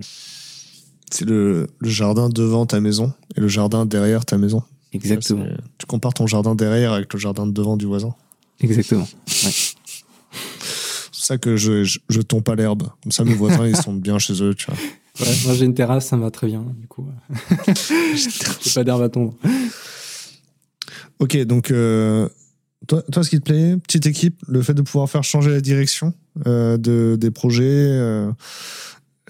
C'est 1.10 1.24
le, 1.24 1.68
le, 1.78 1.88
jardin 1.88 2.28
devant 2.28 2.66
ta 2.66 2.80
maison 2.80 3.12
et 3.36 3.40
le 3.40 3.48
jardin 3.48 3.86
derrière 3.86 4.24
ta 4.24 4.36
maison. 4.38 4.62
Exactement. 4.92 5.46
tu 5.78 5.86
compares 5.86 6.14
ton 6.14 6.26
jardin 6.26 6.54
derrière 6.54 6.92
avec 6.92 7.12
le 7.12 7.18
jardin 7.18 7.46
devant 7.46 7.76
du 7.76 7.84
voisin. 7.86 8.14
Exactement. 8.60 9.06
Ouais 9.44 9.50
ça 11.24 11.38
que 11.38 11.56
je, 11.56 11.84
je, 12.08 12.20
tombe 12.20 12.42
pas 12.42 12.54
l'herbe. 12.54 12.88
Comme 13.02 13.12
ça, 13.12 13.24
mes 13.24 13.34
voisins, 13.34 13.66
ils 13.66 13.76
sont 13.76 13.94
bien 13.94 14.18
chez 14.18 14.42
eux, 14.42 14.54
tu 14.54 14.66
vois. 14.66 14.76
moi, 15.44 15.54
j'ai 15.54 15.64
une 15.64 15.74
terrasse, 15.74 16.06
ça 16.06 16.16
me 16.16 16.22
va 16.22 16.30
très 16.30 16.46
bien, 16.46 16.64
du 16.78 16.86
coup. 16.86 17.06
j'ai 18.14 18.70
pas 18.74 18.84
d'herbe 18.84 19.02
à 19.02 19.08
tomber. 19.08 19.32
Ok, 21.18 21.36
donc, 21.44 21.70
euh, 21.70 22.28
toi, 22.86 23.02
toi, 23.02 23.24
ce 23.24 23.30
qui 23.30 23.38
te 23.38 23.44
plaît, 23.44 23.76
petite 23.76 24.06
équipe, 24.06 24.42
le 24.48 24.62
fait 24.62 24.74
de 24.74 24.82
pouvoir 24.82 25.08
faire 25.08 25.24
changer 25.24 25.50
la 25.50 25.60
direction 25.60 26.14
euh, 26.46 26.76
de, 26.76 27.16
des 27.18 27.30
projets, 27.30 27.64
euh, 27.64 28.32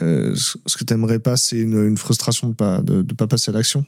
ce 0.00 0.76
que 0.76 0.84
tu 0.84 0.92
aimerais 0.92 1.18
pas, 1.18 1.36
c'est 1.36 1.58
une, 1.58 1.86
une, 1.86 1.96
frustration 1.96 2.48
de 2.48 2.54
pas, 2.54 2.80
de, 2.80 3.02
de 3.02 3.14
pas 3.14 3.26
passer 3.26 3.50
à 3.50 3.54
l'action. 3.54 3.84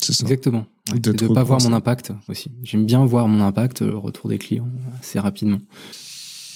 C'est 0.00 0.12
ça. 0.12 0.22
Exactement. 0.24 0.66
de 0.94 1.10
ne 1.10 1.34
pas 1.34 1.42
voir 1.42 1.60
mon 1.62 1.72
impact 1.72 2.12
aussi. 2.28 2.50
J'aime 2.62 2.86
bien 2.86 3.04
voir 3.04 3.26
mon 3.26 3.44
impact, 3.44 3.82
le 3.82 3.96
retour 3.96 4.30
des 4.30 4.38
clients 4.38 4.68
assez 5.00 5.18
rapidement 5.18 5.58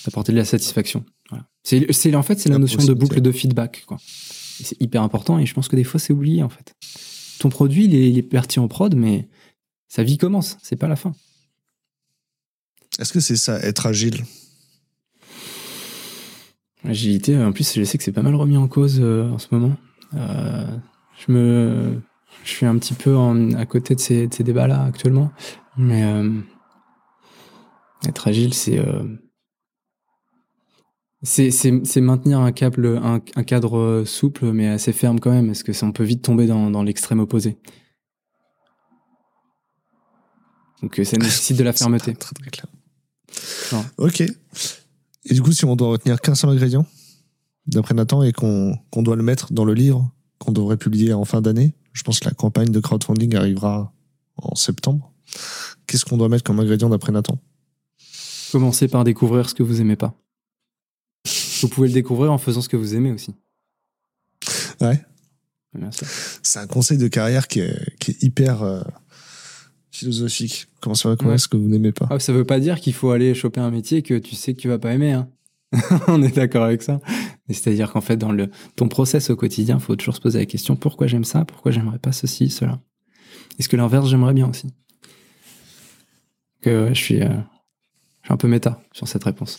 apporter 0.06 0.32
de 0.32 0.38
la 0.38 0.44
satisfaction. 0.44 1.04
Voilà. 1.30 1.46
C'est, 1.62 2.14
en 2.14 2.22
fait, 2.22 2.38
c'est 2.38 2.48
la, 2.48 2.58
notion 2.58 2.82
de 2.82 2.94
boucle 2.94 3.20
de 3.20 3.32
feedback. 3.32 3.84
Quoi. 3.86 3.98
c'est 4.00 4.80
hyper 4.80 5.02
important 5.02 5.38
et 5.38 5.46
je 5.46 5.54
pense 5.54 5.68
que 5.68 5.76
des 5.76 5.84
fois, 5.84 6.00
c'est 6.00 6.12
oublié 6.12 6.42
en 6.42 6.48
fait. 6.48 6.74
Ton 7.38 7.48
produit, 7.48 7.84
il 7.84 7.94
est, 7.94 8.10
il 8.10 8.18
est 8.18 8.22
parti 8.22 8.58
en 8.58 8.68
prod, 8.68 8.94
mais 8.94 9.28
sa 9.88 10.02
vie 10.02 10.18
commence, 10.18 10.58
c'est 10.62 10.76
pas 10.76 10.88
la 10.88 10.96
fin. 10.96 11.14
Est-ce 12.98 13.12
que 13.12 13.20
c'est 13.20 13.36
ça, 13.36 13.58
être 13.60 13.86
agile? 13.86 14.24
Agilité, 16.84 17.38
en 17.38 17.52
plus, 17.52 17.74
je 17.74 17.84
sais 17.84 17.96
que 17.96 18.04
c'est 18.04 18.12
pas 18.12 18.22
mal 18.22 18.34
remis 18.34 18.56
en 18.56 18.68
cause 18.68 19.00
euh, 19.00 19.30
en 19.30 19.38
ce 19.38 19.48
moment. 19.52 19.76
Euh, 20.14 20.66
je 21.18 21.32
me, 21.32 22.02
je 22.44 22.50
suis 22.50 22.66
un 22.66 22.76
petit 22.78 22.94
peu 22.94 23.16
à 23.56 23.66
côté 23.66 23.94
de 23.94 24.00
ces, 24.00 24.26
de 24.26 24.34
ces 24.34 24.44
débats-là 24.44 24.84
actuellement, 24.84 25.30
mais 25.76 26.04
euh, 26.04 26.40
être 28.06 28.28
agile, 28.28 28.52
c'est 28.52 28.80
c'est 31.22 32.00
maintenir 32.00 32.40
un, 32.40 32.50
câble, 32.50 32.98
un, 33.02 33.20
un, 33.36 33.44
cadre 33.44 33.78
euh, 33.78 34.04
souple 34.04 34.50
mais 34.50 34.68
assez 34.68 34.92
ferme 34.92 35.20
quand 35.20 35.30
même, 35.30 35.46
parce 35.46 35.62
que 35.62 35.72
on 35.84 35.92
peut 35.92 36.02
vite 36.02 36.22
tomber 36.22 36.46
dans, 36.46 36.70
dans 36.70 36.82
l'extrême 36.82 37.20
opposé. 37.20 37.58
Donc 40.82 40.98
euh, 40.98 41.04
ça 41.04 41.16
nécessite 41.18 41.56
de 41.56 41.64
la 41.64 41.72
fermeté. 41.72 42.14
Très, 42.14 42.34
très, 42.34 42.50
clair. 42.50 42.66
Ok. 43.98 44.20
Et 44.20 45.34
du 45.34 45.42
coup, 45.42 45.52
si 45.52 45.64
on 45.64 45.76
doit 45.76 45.88
retenir 45.88 46.20
qu'un 46.20 46.34
seul 46.34 46.50
ingrédient, 46.50 46.86
d'après 47.66 47.94
Nathan, 47.94 48.22
et 48.22 48.32
qu'on 48.32 48.78
doit 48.96 49.16
le 49.16 49.22
mettre 49.22 49.52
dans 49.52 49.64
le 49.64 49.74
livre 49.74 50.10
qu'on 50.38 50.52
devrait 50.52 50.76
publier 50.76 51.12
en 51.12 51.24
fin 51.24 51.40
d'année, 51.40 51.74
je 51.92 52.02
pense 52.02 52.20
que 52.20 52.24
la 52.24 52.34
campagne 52.34 52.70
de 52.70 52.80
crowdfunding 52.80 53.36
arrivera 53.36 53.92
en 54.36 54.54
septembre. 54.54 55.12
Qu'est-ce 55.86 56.04
qu'on 56.04 56.16
doit 56.16 56.28
mettre 56.28 56.44
comme 56.44 56.58
ingrédient 56.58 56.88
d'après 56.88 57.12
Nathan? 57.12 57.38
Commencez 58.50 58.88
par 58.88 59.04
découvrir 59.04 59.48
ce 59.48 59.54
que 59.54 59.62
vous 59.62 59.80
aimez 59.80 59.96
pas. 59.96 60.14
Vous 61.60 61.68
pouvez 61.68 61.88
le 61.88 61.94
découvrir 61.94 62.32
en 62.32 62.38
faisant 62.38 62.60
ce 62.60 62.68
que 62.68 62.76
vous 62.76 62.94
aimez 62.94 63.12
aussi. 63.12 63.34
Ouais. 64.80 65.00
C'est 66.42 66.58
un 66.58 66.66
conseil 66.66 66.98
de 66.98 67.08
carrière 67.08 67.46
qui 67.46 67.60
est, 67.60 67.98
qui 67.98 68.10
est 68.10 68.22
hyper 68.22 68.62
euh, 68.62 68.82
philosophique. 70.02 70.66
Comment 70.80 70.94
ça 70.94 71.14
va 71.14 71.24
ouais. 71.24 71.38
ce 71.38 71.48
que 71.48 71.56
vous 71.56 71.68
n'aimez 71.68 71.92
pas 71.92 72.06
ah, 72.10 72.18
Ça 72.18 72.32
veut 72.32 72.44
pas 72.44 72.60
dire 72.60 72.80
qu'il 72.80 72.92
faut 72.92 73.10
aller 73.10 73.34
choper 73.34 73.60
un 73.60 73.70
métier 73.70 74.02
que 74.02 74.18
tu 74.18 74.34
sais 74.34 74.54
que 74.54 74.60
tu 74.60 74.68
vas 74.68 74.78
pas 74.78 74.92
aimer. 74.92 75.12
Hein. 75.12 75.28
On 76.08 76.22
est 76.22 76.34
d'accord 76.34 76.64
avec 76.64 76.82
ça. 76.82 77.00
C'est-à-dire 77.48 77.92
qu'en 77.92 78.00
fait, 78.00 78.16
dans 78.16 78.32
le, 78.32 78.50
ton 78.76 78.88
process 78.88 79.30
au 79.30 79.36
quotidien, 79.36 79.76
il 79.78 79.82
faut 79.82 79.96
toujours 79.96 80.16
se 80.16 80.20
poser 80.20 80.38
la 80.38 80.46
question 80.46 80.76
pourquoi 80.76 81.06
j'aime 81.06 81.24
ça 81.24 81.44
Pourquoi 81.44 81.72
j'aimerais 81.72 81.98
pas 81.98 82.12
ceci, 82.12 82.50
cela? 82.50 82.80
Est-ce 83.58 83.68
que 83.68 83.76
l'inverse, 83.76 84.08
j'aimerais 84.08 84.34
bien 84.34 84.48
aussi? 84.48 84.68
Que 86.62 86.88
je 86.88 86.94
suis, 86.94 87.22
euh, 87.22 87.28
je 87.28 88.26
suis 88.26 88.32
un 88.32 88.36
peu 88.36 88.48
méta 88.48 88.80
sur 88.92 89.08
cette 89.08 89.24
réponse. 89.24 89.58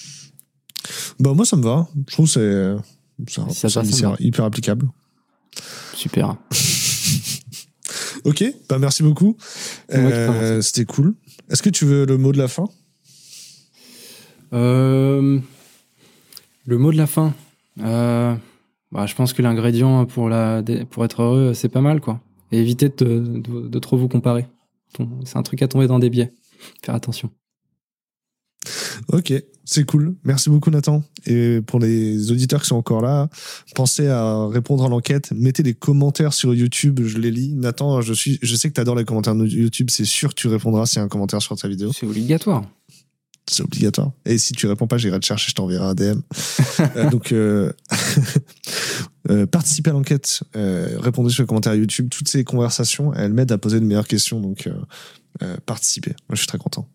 Bah, 1.20 1.34
moi, 1.34 1.46
ça 1.46 1.58
me 1.58 1.64
va. 1.64 1.88
Je 2.08 2.14
trouve 2.14 2.32
que 2.32 2.78
c'est 3.50 3.70
ça, 3.70 3.84
hyper 4.20 4.46
applicable. 4.46 4.90
Super. 5.94 6.36
Ok, 8.26 8.44
bah, 8.70 8.80
merci 8.80 9.04
beaucoup. 9.04 9.36
Euh, 9.94 10.62
C'était 10.62 10.86
cool. 10.86 11.16
Est-ce 11.50 11.62
que 11.64 11.70
tu 11.70 11.86
veux 11.86 12.06
le 12.06 12.18
mot 12.18 12.32
de 12.32 12.38
la 12.38 12.48
fin? 12.48 12.68
Euh, 14.54 15.40
Le 16.66 16.78
mot 16.78 16.92
de 16.92 16.98
la 16.98 17.08
fin 17.08 17.34
euh, 17.82 18.36
bah, 18.92 19.06
Je 19.06 19.16
pense 19.16 19.34
que 19.34 19.42
l'ingrédient 19.42 20.06
pour, 20.06 20.30
la, 20.30 20.64
pour 20.90 21.06
être 21.06 21.22
heureux, 21.22 21.54
c'est 21.54 21.70
pas 21.70 21.82
mal. 21.82 22.02
quoi. 22.02 22.22
Et 22.52 22.60
éviter 22.60 22.90
de, 22.90 23.20
de, 23.20 23.68
de 23.68 23.80
trop 23.80 23.98
vous 23.98 24.08
comparer. 24.08 24.46
C'est 25.26 25.38
un 25.38 25.44
truc 25.44 25.62
à 25.64 25.68
tomber 25.68 25.88
dans 25.88 25.98
des 26.00 26.10
biais. 26.12 26.32
Faire 26.84 26.94
attention. 26.96 27.32
Ok, 29.10 29.34
c'est 29.66 29.86
cool. 29.86 30.16
Merci 30.24 30.50
beaucoup 30.50 30.70
Nathan. 30.70 31.04
Et 31.26 31.62
pour 31.66 31.80
les 31.80 32.32
auditeurs 32.32 32.62
qui 32.62 32.68
sont 32.68 32.76
encore 32.76 33.02
là, 33.02 33.30
pensez 33.76 34.08
à 34.08 34.48
répondre 34.48 34.84
à 34.84 34.90
l'enquête. 34.90 35.32
Mettez 35.32 35.64
des 35.64 35.74
commentaires 35.74 36.34
sur 36.34 36.54
YouTube, 36.54 37.02
je 37.06 37.18
les 37.18 37.32
lis. 37.32 37.54
Nathan, 37.54 38.02
je, 38.02 38.14
suis, 38.14 38.40
je 38.42 38.56
sais 38.56 38.70
que 38.70 38.74
tu 38.74 38.82
adores 38.82 38.96
les 38.96 39.06
commentaires 39.06 39.36
de 39.36 39.46
YouTube, 39.46 39.90
c'est 39.90 40.06
sûr 40.06 40.30
que 40.30 40.36
tu 40.36 40.48
répondras 40.48 40.86
s'il 40.86 40.98
y 40.98 41.00
a 41.00 41.04
un 41.04 41.08
commentaire 41.08 41.42
sur 41.42 41.56
ta 41.56 41.68
vidéo. 41.68 41.92
C'est 41.94 42.06
obligatoire. 42.06 42.64
C'est 43.50 43.64
obligatoire. 43.64 44.12
Et 44.26 44.38
si 44.38 44.54
tu 44.54 44.68
réponds 44.68 44.88
pas, 44.88 44.98
j'irai 44.98 45.20
te 45.20 45.26
chercher, 45.26 45.50
je 45.50 45.56
t'enverrai 45.56 45.86
un 45.86 45.96
DM. 45.96 46.20
Euh, 46.96 47.10
donc, 47.10 47.32
euh, 47.32 47.72
euh, 49.30 49.46
participez 49.46 49.90
à 49.90 49.94
l'enquête, 49.94 50.44
répondez 50.54 51.30
sur 51.30 51.44
les 51.44 51.48
commentaires 51.48 51.76
YouTube. 51.76 52.10
Toutes 52.10 52.28
ces 52.28 52.44
conversations, 52.44 53.14
elles 53.14 53.34
m'aident 53.34 53.52
à 53.52 53.58
poser 53.58 53.80
de 53.80 53.86
meilleures 53.86 54.08
questions. 54.08 54.40
Donc, 54.40 54.70
participez. 55.66 56.12
Moi, 56.28 56.36
je 56.36 56.38
suis 56.38 56.48
très 56.48 56.58
content. 56.58 56.88